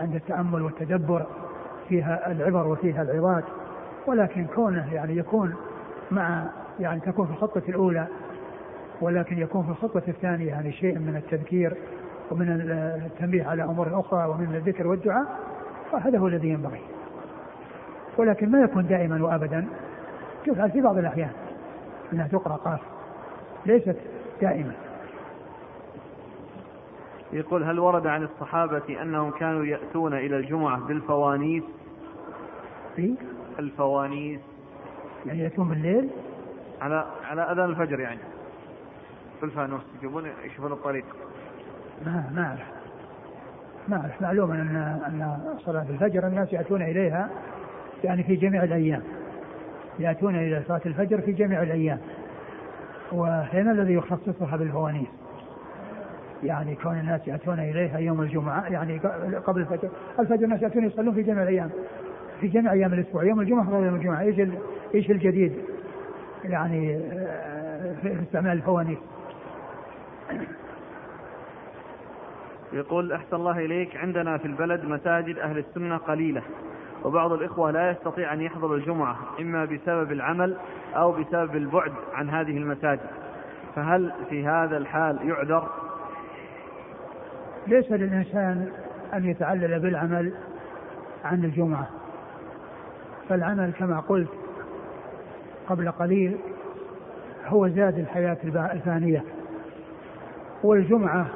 عند 0.00 0.14
التأمل 0.14 0.62
والتدبر 0.62 1.26
فيها 1.88 2.32
العبر 2.32 2.66
وفيها 2.66 3.02
العظات 3.02 3.44
ولكن 4.06 4.46
كونه 4.46 4.94
يعني 4.94 5.16
يكون 5.16 5.54
مع 6.10 6.44
يعني 6.80 7.00
تكون 7.00 7.26
في 7.26 7.32
الخطبة 7.32 7.62
الأولى 7.68 8.06
ولكن 9.00 9.38
يكون 9.38 9.62
في 9.62 9.70
الخطبة 9.70 10.02
الثانية 10.08 10.48
يعني 10.48 10.72
شيء 10.72 10.98
من 10.98 11.16
التذكير 11.16 11.76
ومن 12.30 12.50
التنبيه 13.06 13.44
على 13.44 13.64
أمور 13.64 14.00
أخرى 14.00 14.26
ومن 14.26 14.54
الذكر 14.54 14.86
والدعاء 14.86 15.38
فهذا 15.92 16.18
هو 16.18 16.26
الذي 16.26 16.48
ينبغي. 16.48 16.80
ولكن 18.16 18.50
ما 18.50 18.60
يكون 18.60 18.86
دائما 18.86 19.24
وأبدا 19.24 19.66
تفعل 20.46 20.70
في 20.70 20.80
بعض 20.80 20.98
الأحيان 20.98 21.30
أنها 22.12 22.28
تقرأ 22.28 22.56
قاف. 22.56 22.80
ليست 23.66 23.96
دائما. 24.40 24.72
يقول 27.32 27.64
هل 27.64 27.78
ورد 27.78 28.06
عن 28.06 28.22
الصحابة 28.22 29.02
أنهم 29.02 29.30
كانوا 29.30 29.64
يأتون 29.64 30.14
إلى 30.14 30.36
الجمعة 30.36 30.80
بالفوانيس؟ 30.80 31.62
في؟ 32.96 33.14
الفوانيس. 33.58 34.40
يعني 35.26 35.40
يأتون 35.40 35.68
بالليل؟ 35.68 36.10
على 36.80 37.06
على 37.24 37.42
أذان 37.42 37.70
الفجر 37.70 38.00
يعني. 38.00 38.20
بالفانوس 39.42 39.82
يجيبون 39.98 40.24
يشوفون 40.44 40.72
الطريق. 40.72 41.04
ما 42.06 42.24
ما 42.34 42.46
أعرف. 42.46 42.60
ما 43.88 43.96
أعرف. 43.96 44.22
معلوم 44.22 44.50
أن 44.50 44.76
أن 45.06 45.38
صلاة 45.58 45.86
الفجر 45.90 46.26
الناس 46.26 46.52
يأتون 46.52 46.82
إليها 46.82 47.30
يعني 48.04 48.22
في 48.22 48.36
جميع 48.36 48.64
الأيام. 48.64 49.02
يأتون 49.98 50.36
إلى 50.36 50.62
صلاة 50.68 50.80
الفجر 50.86 51.20
في 51.20 51.32
جميع 51.32 51.62
الأيام. 51.62 51.98
وهنا 53.12 53.72
الذي 53.72 53.94
يخصصها 53.94 54.56
بالفوانيس. 54.56 55.08
يعني 56.42 56.74
كون 56.74 56.98
الناس 56.98 57.28
يأتون 57.28 57.58
إليها 57.58 57.98
يوم 57.98 58.20
الجمعة 58.20 58.66
يعني 58.68 58.98
قبل 59.46 59.60
الفجر. 59.60 59.88
الفجر 60.18 60.44
الناس 60.44 60.62
يأتون 60.62 60.84
يصلون 60.84 61.14
في 61.14 61.22
جميع 61.22 61.42
الأيام. 61.42 61.70
في 62.40 62.48
جميع 62.48 62.72
أيام 62.72 62.92
الأسبوع. 62.92 63.24
يوم 63.24 63.40
الجمعة 63.40 63.70
غير 63.70 63.86
يوم 63.86 63.94
الجمعة. 63.94 64.20
إيش 64.20 64.40
إيش 64.94 65.10
الجديد؟ 65.10 65.52
يعني 66.44 66.96
آه، 66.96 67.94
في 68.02 68.22
استعمال 68.22 68.52
الفوانيس. 68.52 68.98
يقول 72.74 73.12
أحسن 73.12 73.36
الله 73.36 73.58
إليك 73.58 73.96
عندنا 73.96 74.38
في 74.38 74.44
البلد 74.44 74.84
مساجد 74.84 75.38
أهل 75.38 75.58
السنة 75.58 75.96
قليلة 75.96 76.42
وبعض 77.04 77.32
الإخوة 77.32 77.70
لا 77.70 77.90
يستطيع 77.90 78.32
أن 78.32 78.40
يحضر 78.40 78.74
الجمعة 78.74 79.16
إما 79.40 79.64
بسبب 79.64 80.12
العمل 80.12 80.56
أو 80.96 81.12
بسبب 81.12 81.56
البعد 81.56 81.92
عن 82.14 82.30
هذه 82.30 82.58
المساجد. 82.58 83.00
فهل 83.76 84.12
في 84.30 84.46
هذا 84.46 84.76
الحال 84.76 85.28
يعذر؟ 85.28 85.68
ليس 87.66 87.92
للإنسان 87.92 88.72
أن 89.14 89.24
يتعلل 89.24 89.80
بالعمل 89.80 90.32
عن 91.24 91.44
الجمعة 91.44 91.88
فالعمل 93.28 93.72
كما 93.78 94.00
قلت 94.00 94.28
قبل 95.68 95.90
قليل 95.90 96.36
هو 97.46 97.68
زاد 97.68 97.98
الحياة 97.98 98.36
الفانية 98.72 99.24
والجمعة 100.62 101.26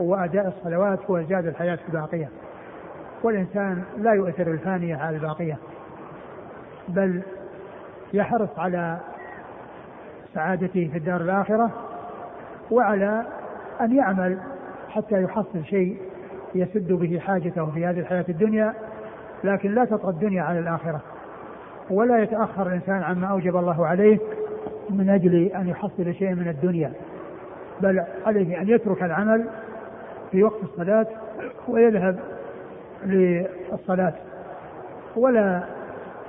وأداء 0.00 0.48
الصلوات 0.48 0.98
هو 1.10 1.22
زاد 1.22 1.46
الحياة 1.46 1.78
الباقية. 1.88 2.28
والإنسان 3.22 3.82
لا 3.98 4.12
يؤثر 4.12 4.50
الفانية 4.50 4.96
على 4.96 5.16
الباقية 5.16 5.58
بل 6.88 7.22
يحرص 8.12 8.58
على 8.58 8.98
سعادته 10.34 10.88
في 10.92 10.98
الدار 10.98 11.20
الآخرة 11.20 11.70
وعلى 12.70 13.24
أن 13.80 13.96
يعمل 13.96 14.38
حتى 14.88 15.22
يحصل 15.22 15.64
شيء 15.64 15.96
يسد 16.54 16.92
به 16.92 17.18
حاجته 17.18 17.66
في 17.66 17.86
هذه 17.86 18.00
الحياة 18.00 18.24
الدنيا 18.28 18.74
لكن 19.44 19.74
لا 19.74 19.84
تطغى 19.84 20.10
الدنيا 20.10 20.42
على 20.42 20.58
الآخرة. 20.58 21.00
ولا 21.90 22.22
يتأخر 22.22 22.66
الإنسان 22.66 23.02
عما 23.02 23.26
أوجب 23.26 23.56
الله 23.56 23.86
عليه 23.86 24.18
من 24.90 25.10
أجل 25.10 25.34
أن 25.34 25.68
يحصل 25.68 26.14
شيئا 26.14 26.34
من 26.34 26.48
الدنيا 26.48 26.92
بل 27.80 28.04
عليه 28.26 28.60
أن 28.60 28.68
يترك 28.68 29.02
العمل 29.02 29.44
في 30.30 30.42
وقت 30.42 30.62
الصلاة 30.62 31.06
ويذهب 31.68 32.18
للصلاة 33.04 34.14
ولا 35.16 35.62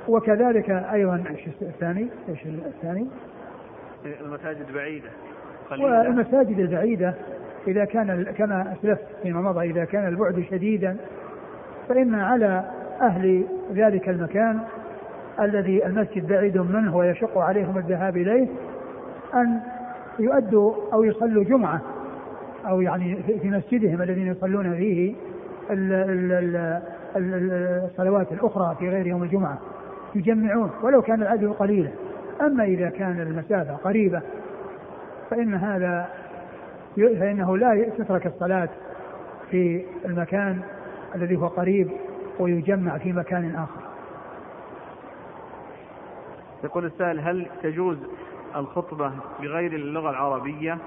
وكذلك 0.08 0.70
أيضا 0.70 1.24
إيش 1.30 1.48
الثاني؟ 1.62 2.08
إيش 2.30 2.46
الثاني؟ 2.46 3.08
المساجد 4.22 4.72
بعيدة 4.74 5.10
والمساجد 5.72 6.60
البعيدة 6.60 7.14
إذا 7.68 7.86
كان 7.86 8.24
كما 8.38 8.74
أسلفت 8.74 9.06
فيما 9.24 9.42
مضى 9.42 9.70
إذا 9.70 9.86
كان 9.86 10.08
البعد 10.08 10.46
شديدا 10.52 10.98
فإن 11.90 12.16
على 12.16 12.64
أهل 13.02 13.46
ذلك 13.74 14.10
المكان 14.10 14.60
الذي 15.40 15.86
المسجد 15.86 16.28
بعيد 16.28 16.58
منه 16.58 16.96
ويشق 16.96 17.38
عليهم 17.38 17.78
الذهاب 17.78 18.18
إليه 18.18 18.48
أن 19.34 19.60
يؤدوا 20.20 20.74
أو 20.94 21.04
يصلوا 21.04 21.44
جمعة 21.44 21.82
أو 22.68 22.82
يعني 22.82 23.24
في 23.24 23.50
مسجدهم 23.50 24.02
الذين 24.02 24.28
يصلون 24.28 24.76
فيه 24.76 25.16
الصلوات 27.16 28.32
الأخرى 28.32 28.76
في 28.80 28.90
غير 28.90 29.08
يوم 29.08 29.24
الجمعة. 29.24 29.60
يجمعون 30.16 30.72
ولو 30.82 31.02
كان 31.02 31.22
العدد 31.22 31.48
قليلا. 31.48 31.92
أما 32.42 32.64
إذا 32.64 32.90
كان 32.90 33.20
المسافة 33.22 33.76
قريبة 33.76 34.22
فإن 35.30 35.54
هذا 35.54 36.10
فإنه 36.96 37.58
لا 37.58 37.90
تترك 37.98 38.28
الصلاة 38.28 38.70
في 39.52 39.86
المكان 40.06 40.62
الذي 41.16 41.36
هو 41.36 41.48
قريب 41.48 41.92
ويجمع 42.40 42.98
في 42.98 43.14
مكان 43.14 43.56
آخر. 43.56 43.82
يقول 46.64 46.86
السائل 46.86 47.20
هل 47.20 47.48
تجوز 47.64 47.98
الخطبة 48.56 49.12
بغير 49.42 49.74
اللغة 49.74 50.10
العربية 50.10 50.78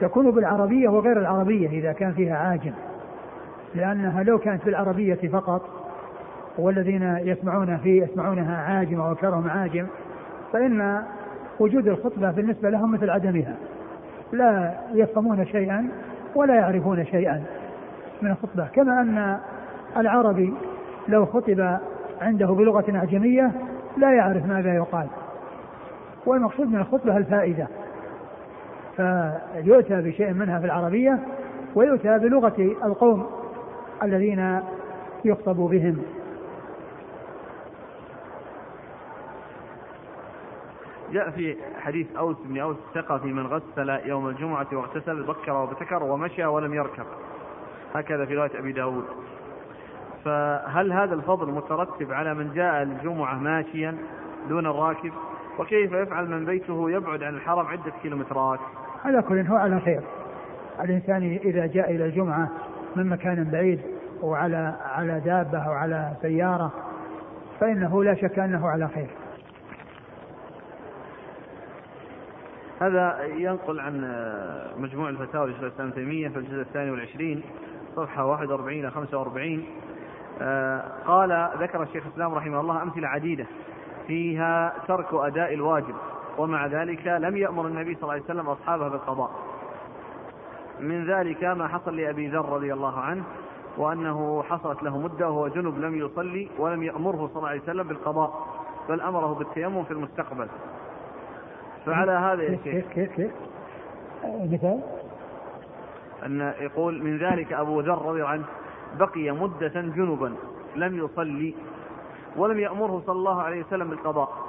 تكون 0.00 0.30
بالعربية 0.30 0.88
وغير 0.88 1.18
العربية 1.18 1.68
إذا 1.68 1.92
كان 1.92 2.12
فيها 2.12 2.36
عاجم. 2.36 2.72
لأنها 3.74 4.22
لو 4.22 4.38
كانت 4.38 4.64
بالعربية 4.64 5.28
فقط 5.32 5.62
والذين 6.58 7.16
يسمعون 7.18 7.76
في 7.76 7.98
يسمعونها 7.98 8.56
عاجم 8.56 9.00
وأكثرهم 9.00 9.50
عاجم 9.50 9.86
فإن 10.52 11.02
وجود 11.60 11.88
الخطبة 11.88 12.30
بالنسبة 12.30 12.70
لهم 12.70 12.92
مثل 12.92 13.10
عدمها. 13.10 13.54
لا 14.32 14.74
يفهمون 14.94 15.46
شيئا 15.46 15.88
ولا 16.34 16.54
يعرفون 16.54 17.04
شيئا 17.04 17.42
من 18.22 18.30
الخطبة. 18.30 18.66
كما 18.74 19.00
أن 19.00 19.38
العربي 19.96 20.54
لو 21.08 21.26
خطب 21.26 21.78
عنده 22.20 22.46
بلغة 22.46 22.96
أعجمية 22.96 23.52
لا 23.96 24.12
يعرف 24.12 24.46
ماذا 24.46 24.74
يقال. 24.74 25.06
والمقصود 26.26 26.68
من 26.68 26.78
الخطبة 26.78 27.16
الفائدة. 27.16 27.66
فيؤتى 28.98 30.02
بشيء 30.02 30.32
منها 30.32 30.58
في 30.60 30.66
العربية 30.66 31.18
ويؤتى 31.74 32.18
بلغة 32.18 32.76
القوم 32.84 33.26
الذين 34.02 34.60
يخطب 35.24 35.56
بهم. 35.56 36.02
جاء 41.12 41.30
في 41.30 41.56
حديث 41.80 42.16
أوس 42.16 42.36
بن 42.44 42.58
أوس 42.58 42.76
الثقة 42.88 43.18
في 43.18 43.26
من 43.26 43.46
غسل 43.46 43.88
يوم 44.08 44.28
الجمعة 44.28 44.66
واغتسل 44.72 45.22
بكر 45.22 45.52
وابتكر 45.52 46.02
ومشى 46.02 46.44
ولم 46.44 46.74
يركب. 46.74 47.06
هكذا 47.94 48.24
في 48.24 48.36
رواية 48.36 48.58
أبي 48.58 48.72
داود. 48.72 49.04
فهل 50.24 50.92
هذا 50.92 51.14
الفضل 51.14 51.52
مترتب 51.52 52.12
على 52.12 52.34
من 52.34 52.52
جاء 52.54 52.82
الجمعة 52.82 53.38
ماشيا 53.38 53.96
دون 54.48 54.66
الراكب؟ 54.66 55.12
وكيف 55.58 55.92
يفعل 55.92 56.30
من 56.30 56.44
بيته 56.44 56.90
يبعد 56.90 57.22
عن 57.22 57.34
الحرم 57.34 57.66
عدة 57.66 57.92
كيلومترات؟ 58.02 58.60
على 59.04 59.22
كل 59.22 59.46
هو 59.46 59.56
على 59.56 59.80
خير. 59.80 60.00
الإنسان 60.80 61.38
إذا 61.44 61.66
جاء 61.66 61.90
إلى 61.90 62.04
الجمعة 62.04 62.50
من 62.96 63.06
مكان 63.06 63.44
بعيد 63.44 63.80
وعلى 64.22 64.74
على 64.84 65.20
دابة 65.20 65.58
أو 65.58 65.72
على 65.72 66.12
سيارة 66.22 66.72
فإنه 67.60 68.04
لا 68.04 68.14
شك 68.14 68.38
أنه 68.38 68.68
على 68.68 68.88
خير. 68.88 69.08
هذا 72.80 73.24
ينقل 73.24 73.80
عن 73.80 74.14
مجموع 74.76 75.08
الفتاوى 75.08 75.50
لشيخ 75.50 75.62
الإسلام 75.62 75.90
تيمية 75.90 76.28
في 76.28 76.36
الجزء 76.36 76.60
الثاني 76.60 76.90
والعشرين 76.90 77.42
صفحة 77.96 78.26
41 78.26 78.80
إلى 78.80 78.90
45 78.90 79.64
قال 81.06 81.48
ذكر 81.58 81.82
الشيخ 81.82 82.06
الإسلام 82.06 82.34
رحمه 82.34 82.60
الله 82.60 82.82
أمثلة 82.82 83.08
عديدة 83.08 83.46
فيها 84.06 84.72
ترك 84.88 85.06
أداء 85.12 85.54
الواجب. 85.54 85.94
ومع 86.38 86.66
ذلك 86.66 87.06
لم 87.06 87.36
يأمر 87.36 87.66
النبي 87.66 87.94
صلى 87.94 88.02
الله 88.02 88.12
عليه 88.12 88.24
وسلم 88.24 88.48
أصحابه 88.48 88.88
بالقضاء. 88.88 89.30
من 90.80 91.10
ذلك 91.10 91.44
ما 91.44 91.68
حصل 91.68 91.96
لأبي 91.96 92.28
ذر 92.28 92.48
رضي 92.48 92.72
الله 92.72 93.00
عنه 93.00 93.24
وأنه 93.76 94.42
حصلت 94.42 94.82
له 94.82 94.98
مدة 94.98 95.28
وهو 95.28 95.48
جنب 95.48 95.78
لم 95.78 95.94
يصلي 95.98 96.48
ولم 96.58 96.82
يأمره 96.82 97.26
صلى 97.26 97.36
الله 97.36 97.48
عليه 97.48 97.60
وسلم 97.62 97.88
بالقضاء 97.88 98.46
بل 98.88 99.00
أمره 99.00 99.34
بالتيمم 99.34 99.84
في 99.84 99.90
المستقبل. 99.90 100.48
فعلى 101.86 102.12
هذا 102.12 102.42
يا 102.42 102.58
شيخ. 102.64 102.86
كيف 102.86 103.30
مثال 104.24 104.80
أن 106.26 106.54
يقول 106.60 107.02
من 107.02 107.18
ذلك 107.18 107.52
أبو 107.52 107.80
ذر 107.80 108.02
رضي 108.02 108.18
الله 108.18 108.28
عنه 108.28 108.44
بقي 108.98 109.30
مدة 109.30 109.68
جنبا 109.74 110.34
لم 110.76 110.98
يصلي 110.98 111.54
ولم 112.36 112.60
يأمره 112.60 113.02
صلى 113.06 113.16
الله 113.16 113.42
عليه 113.42 113.64
وسلم 113.64 113.88
بالقضاء. 113.88 114.47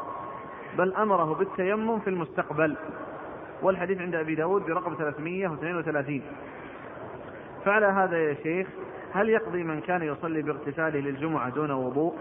بل 0.78 0.93
أمره 0.93 1.34
بالتيمم 1.34 1.99
في 1.99 2.09
المستقبل. 2.09 2.76
والحديث 3.61 4.01
عند 4.01 4.15
أبي 4.15 4.36
داود 4.36 4.61
برقم 4.61 4.93
332 4.95 6.22
فعلى 7.65 7.86
هذا 7.86 8.17
يا 8.17 8.34
شيخ 8.43 8.67
هل 9.13 9.30
يقضي 9.30 9.63
من 9.63 9.80
كان 9.82 10.01
يصلي 10.01 10.41
باغتساله 10.41 10.99
للجمعة 10.99 11.49
دون 11.49 11.72
وضوء؟ 11.72 12.13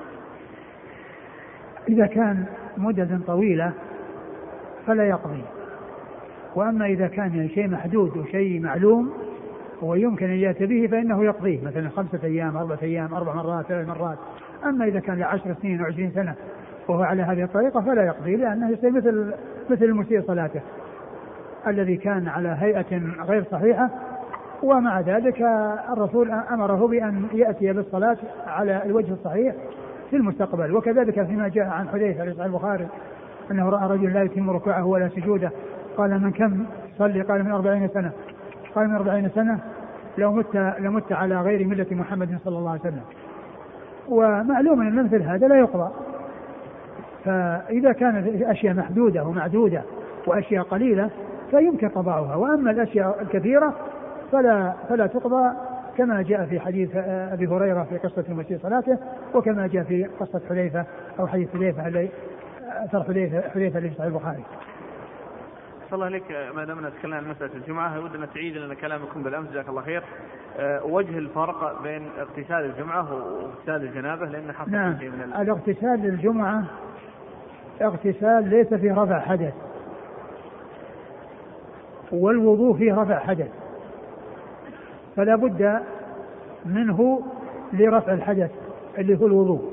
إذا 1.89 2.07
كان 2.07 2.47
مدة 2.77 3.21
طويلة 3.27 3.73
فلا 4.87 5.09
يقضي. 5.09 5.43
وأما 6.55 6.87
إذا 6.87 7.07
كان 7.07 7.49
شيء 7.55 7.69
محدود 7.69 8.17
وشيء 8.17 8.61
معلوم 8.61 9.13
ويمكن 9.83 10.27
أن 10.27 10.37
يأتي 10.37 10.67
به 10.67 10.87
فإنه 10.87 11.25
يقضيه 11.25 11.65
مثلا 11.65 11.89
خمسة 11.89 12.21
أيام 12.25 12.57
أربعة 12.57 12.79
أيام 12.83 13.15
أربع 13.15 13.35
مرات 13.35 13.67
ثلاث 13.67 13.89
مرات. 13.89 14.19
أما 14.65 14.85
إذا 14.85 15.01
كان 15.01 15.19
لعشر 15.19 15.55
سنين 15.63 15.83
وعشرين 15.83 16.11
سنة 16.15 16.35
وهو 16.89 17.03
على 17.03 17.23
هذه 17.23 17.43
الطريقة 17.43 17.81
فلا 17.81 18.07
يقضي 18.07 18.37
لأنه 18.37 18.71
يصير 18.71 18.91
مثل 18.91 19.35
مثل 19.71 19.85
المسيء 19.85 20.23
صلاته 20.23 20.61
الذي 21.67 21.97
كان 21.97 22.29
على 22.29 22.57
هيئة 22.61 23.01
غير 23.23 23.45
صحيحة 23.45 23.91
ومع 24.63 25.01
ذلك 25.01 25.43
الرسول 25.93 26.31
أمره 26.31 26.87
بأن 26.89 27.25
يأتي 27.33 27.73
بالصلاة 27.73 28.17
على 28.47 28.83
الوجه 28.85 29.13
الصحيح 29.13 29.55
في 30.11 30.17
المستقبل. 30.17 30.77
وكذلك 30.77 31.27
فيما 31.27 31.49
جاء 31.49 31.67
عن 31.67 31.89
حذيفة 31.89 32.25
في 32.25 32.45
البخاري 32.45 32.89
أنه 33.51 33.71
رأى 33.71 33.89
رجل 33.89 34.13
لا 34.13 34.23
يتم 34.23 34.51
ركوعه 34.51 34.87
ولا 34.87 35.09
سجوده 35.09 35.51
قال 35.97 36.23
من 36.23 36.31
كم 36.31 36.67
صلي؟ 36.99 37.23
قال 37.23 37.45
من 37.45 37.53
أربعين 37.53 37.89
سنة. 37.89 38.11
قال 38.75 38.89
من 38.89 38.95
أربعين 38.95 39.29
سنة 39.29 39.59
لو 40.19 40.33
مت 40.33 40.75
لمت 40.79 41.13
على 41.13 41.41
غير 41.41 41.67
ملة 41.67 41.87
محمد 41.91 42.39
صلى 42.45 42.59
الله 42.59 42.71
عليه 42.71 42.81
وسلم. 42.81 43.03
ومعلوم 44.09 44.81
أن 44.81 45.05
مثل 45.05 45.23
هذا 45.23 45.49
لا 45.49 45.59
يقضى. 45.59 45.91
فإذا 47.25 47.93
كانت 47.93 48.43
أشياء 48.43 48.75
محدودة 48.75 49.25
ومعدودة 49.25 49.83
وأشياء 50.27 50.65
قليلة 50.65 51.11
فيمكن 51.51 51.89
قضاؤها 51.89 52.37
وأما 52.37 52.71
الأشياء 52.71 53.23
الكثيرة 53.23 53.75
فلا 54.33 54.73
فلا 54.89 55.07
تقضى 55.07 55.51
كما 55.97 56.23
جاء 56.23 56.47
في 56.47 56.61
حديث 56.61 56.91
أبي 57.07 57.47
هريرة 57.47 57.83
في 57.91 57.99
قصة 57.99 58.25
المسيح 58.29 58.63
صلاته 58.63 58.99
وكما 59.35 59.67
جاء 59.67 59.83
في 59.85 60.05
قصة 60.05 60.41
حذيفة 60.49 60.85
أو 61.21 61.27
حديث 61.27 61.49
الذي 61.55 62.11
أثر 62.85 63.03
حذيفة 63.03 63.41
في 63.41 63.71
صحيح 63.71 64.07
البخاري. 64.07 64.43
صلى 65.91 65.95
الله 65.95 66.07
عليك 66.07 66.55
ما 66.57 66.65
دامنا 66.65 66.89
نتكلم 66.89 67.15
عن 67.15 67.29
مسألة 67.29 67.55
الجمعة. 67.55 68.05
ودنا 68.05 68.27
تعيد 68.27 68.57
لنا 68.57 68.75
كلامكم 68.75 69.23
بالأمس 69.23 69.51
جزاك 69.51 69.69
الله 69.69 69.83
خير. 69.83 70.03
أه 70.59 70.85
وجه 70.85 71.19
الفرق 71.19 71.83
بين 71.83 72.09
اغتسال 72.19 72.65
الجمعة 72.65 73.15
واغتسال 73.15 73.89
الجنابة 73.89 74.27
لأن 74.27 74.53
حصل 74.53 74.71
نعم. 74.71 74.99
شيء 74.99 75.11
من 75.11 75.33
الاغتسال 75.43 76.03
للجمعة 76.03 76.65
اغتسال 77.83 78.49
ليس 78.51 78.75
فيه 78.75 79.03
رفع 79.03 79.21
حدث. 79.21 79.55
والوضوء 82.13 82.77
فيه 82.77 82.95
رفع 82.95 83.19
حدث. 83.19 83.51
فلا 85.17 85.37
بد 85.37 85.81
منه 86.67 87.23
لرفع 87.73 88.13
الحدث 88.13 88.51
اللي 88.99 89.21
هو 89.21 89.27
الوضوء. 89.27 89.73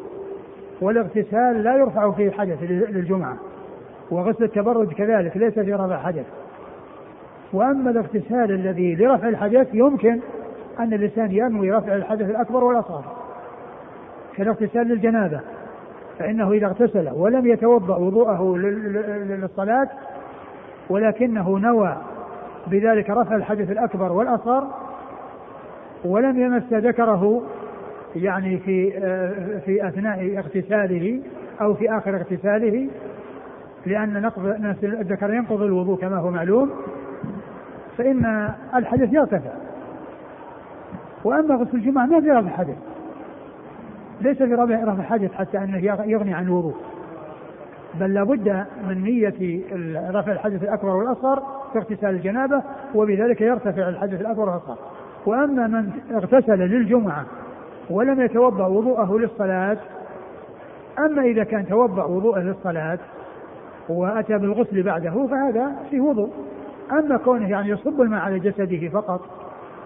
والاغتسال 0.81 1.63
لا 1.63 1.77
يرفع 1.77 2.11
فيه 2.11 2.31
حدث 2.31 2.63
للجمعة. 2.63 3.37
وغسل 4.11 4.43
التبرد 4.43 4.93
كذلك 4.93 5.37
ليس 5.37 5.59
في 5.59 5.73
رفع 5.73 5.97
حدث. 5.97 6.25
وأما 7.53 7.91
الاغتسال 7.91 8.51
الذي 8.51 8.95
لرفع 8.95 9.27
الحدث 9.27 9.67
يمكن 9.73 10.19
أن 10.79 10.93
الإنسان 10.93 11.31
ينوي 11.31 11.71
رفع 11.71 11.95
الحدث 11.95 12.29
الأكبر 12.29 12.63
والأصغر. 12.63 13.03
كالاغتسال 14.35 14.87
للجنابة 14.87 15.39
فإنه 16.19 16.51
إذا 16.51 16.67
اغتسل 16.67 17.09
ولم 17.09 17.47
يتوضأ 17.47 17.97
وضوءه 17.97 18.57
للصلاة 18.57 19.89
ولكنه 20.89 21.59
نوى 21.59 21.97
بذلك 22.67 23.09
رفع 23.09 23.35
الحدث 23.35 23.71
الأكبر 23.71 24.11
والأصغر 24.11 24.67
ولم 26.05 26.39
يمس 26.39 26.73
ذكره 26.73 27.43
يعني 28.15 28.57
في 28.57 28.91
في 29.65 29.87
أثناء 29.87 30.37
اغتساله 30.37 31.21
أو 31.61 31.73
في 31.73 31.97
آخر 31.97 32.15
اغتساله 32.15 32.87
لأن 33.85 34.21
نقض 34.21 34.45
الذكر 34.83 35.33
ينقض 35.33 35.61
الوضوء 35.61 35.99
كما 35.99 36.17
هو 36.17 36.29
معلوم 36.29 36.69
فإن 37.97 38.49
الحدث 38.75 39.13
يرتفع. 39.13 39.51
وأما 41.23 41.55
غسل 41.55 41.77
الجمعة 41.77 42.05
ما 42.05 42.21
في 42.21 42.31
رفع 42.31 42.49
حدث 42.49 42.77
ليس 44.21 44.37
في 44.37 44.53
رفع 44.53 45.01
حدث 45.03 45.33
حتى 45.33 45.57
أنه 45.57 45.77
يغني 46.05 46.33
عن 46.33 46.43
الوضوء 46.43 46.75
بل 47.99 48.13
لابد 48.13 48.65
من 48.87 49.03
نية 49.03 49.61
رفع 50.11 50.31
الحدث 50.31 50.63
الأكبر 50.63 50.89
والأصغر 50.89 51.43
في 51.73 51.79
اغتسال 51.79 52.09
الجنابة 52.09 52.63
وبذلك 52.95 53.41
يرتفع 53.41 53.89
الحدث 53.89 54.21
الأكبر 54.21 54.49
والأصغر. 54.49 54.77
وأما 55.25 55.67
من 55.67 55.91
اغتسل 56.11 56.59
للجمعة 56.59 57.25
ولم 57.89 58.21
يتوضأ 58.21 58.65
وضوءه 58.65 59.17
للصلاة 59.17 59.77
أما 60.99 61.21
إذا 61.21 61.43
كان 61.43 61.67
توضأ 61.67 62.03
وضوءه 62.03 62.39
للصلاة 62.39 62.99
وأتى 63.89 64.37
بالغسل 64.37 64.83
بعده 64.83 65.27
فهذا 65.27 65.75
في 65.89 65.99
وضوء. 65.99 66.33
أما 66.91 67.17
كونه 67.17 67.49
يعني 67.49 67.69
يصب 67.69 68.01
الماء 68.01 68.21
على 68.21 68.39
جسده 68.39 68.89
فقط 68.89 69.21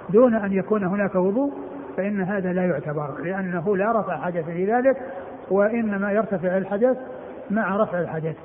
دون 0.09 0.35
أن 0.35 0.53
يكون 0.53 0.83
هناك 0.83 1.15
وضوء 1.15 1.53
فإن 1.97 2.21
هذا 2.21 2.53
لا 2.53 2.65
يعتبر 2.65 3.21
لأنه 3.21 3.77
لا 3.77 3.99
رفع 3.99 4.17
حدث 4.17 4.45
في 4.45 4.73
ذلك 4.73 4.97
وإنما 5.51 6.11
يرتفع 6.11 6.57
الحدث 6.57 6.97
مع 7.51 7.77
رفع 7.77 7.99
الحدث. 7.99 8.35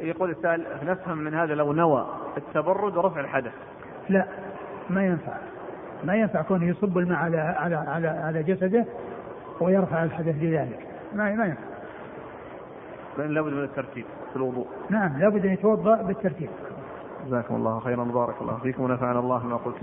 يقول 0.00 0.30
السائل 0.30 0.64
نفهم 0.86 1.18
من 1.18 1.34
هذا 1.34 1.54
لو 1.54 1.72
نوى 1.72 2.06
التبرد 2.36 2.96
ورفع 2.96 3.20
الحدث. 3.20 3.52
لا 4.08 4.24
ما 4.90 5.06
ينفع. 5.06 5.32
ما 6.04 6.14
ينفع 6.14 6.42
كونه 6.42 6.68
يصب 6.68 6.98
الماء 6.98 7.18
على 7.18 7.38
على 7.38 7.76
على 7.76 8.08
على 8.08 8.42
جسده 8.42 8.84
ويرفع 9.60 10.04
الحدث 10.04 10.34
بذلك 10.40 10.86
ما 11.14 11.34
ما 11.34 11.44
ينفع. 11.46 11.67
بل 13.18 13.34
لابد 13.34 13.52
من 13.52 13.64
الترتيب 13.64 14.04
في 14.30 14.36
الوضوء. 14.36 14.66
نعم 14.90 15.18
لابد 15.18 15.46
أن 15.46 15.52
يتوضأ 15.52 16.02
بالترتيب. 16.02 16.48
جزاكم 17.26 17.54
الله 17.54 17.80
خيرا 17.80 18.04
بارك 18.04 18.34
الله 18.40 18.58
فيكم 18.62 18.82
ونفعنا 18.82 19.18
الله 19.18 19.46
ما 19.46 19.56
قلت. 19.56 19.76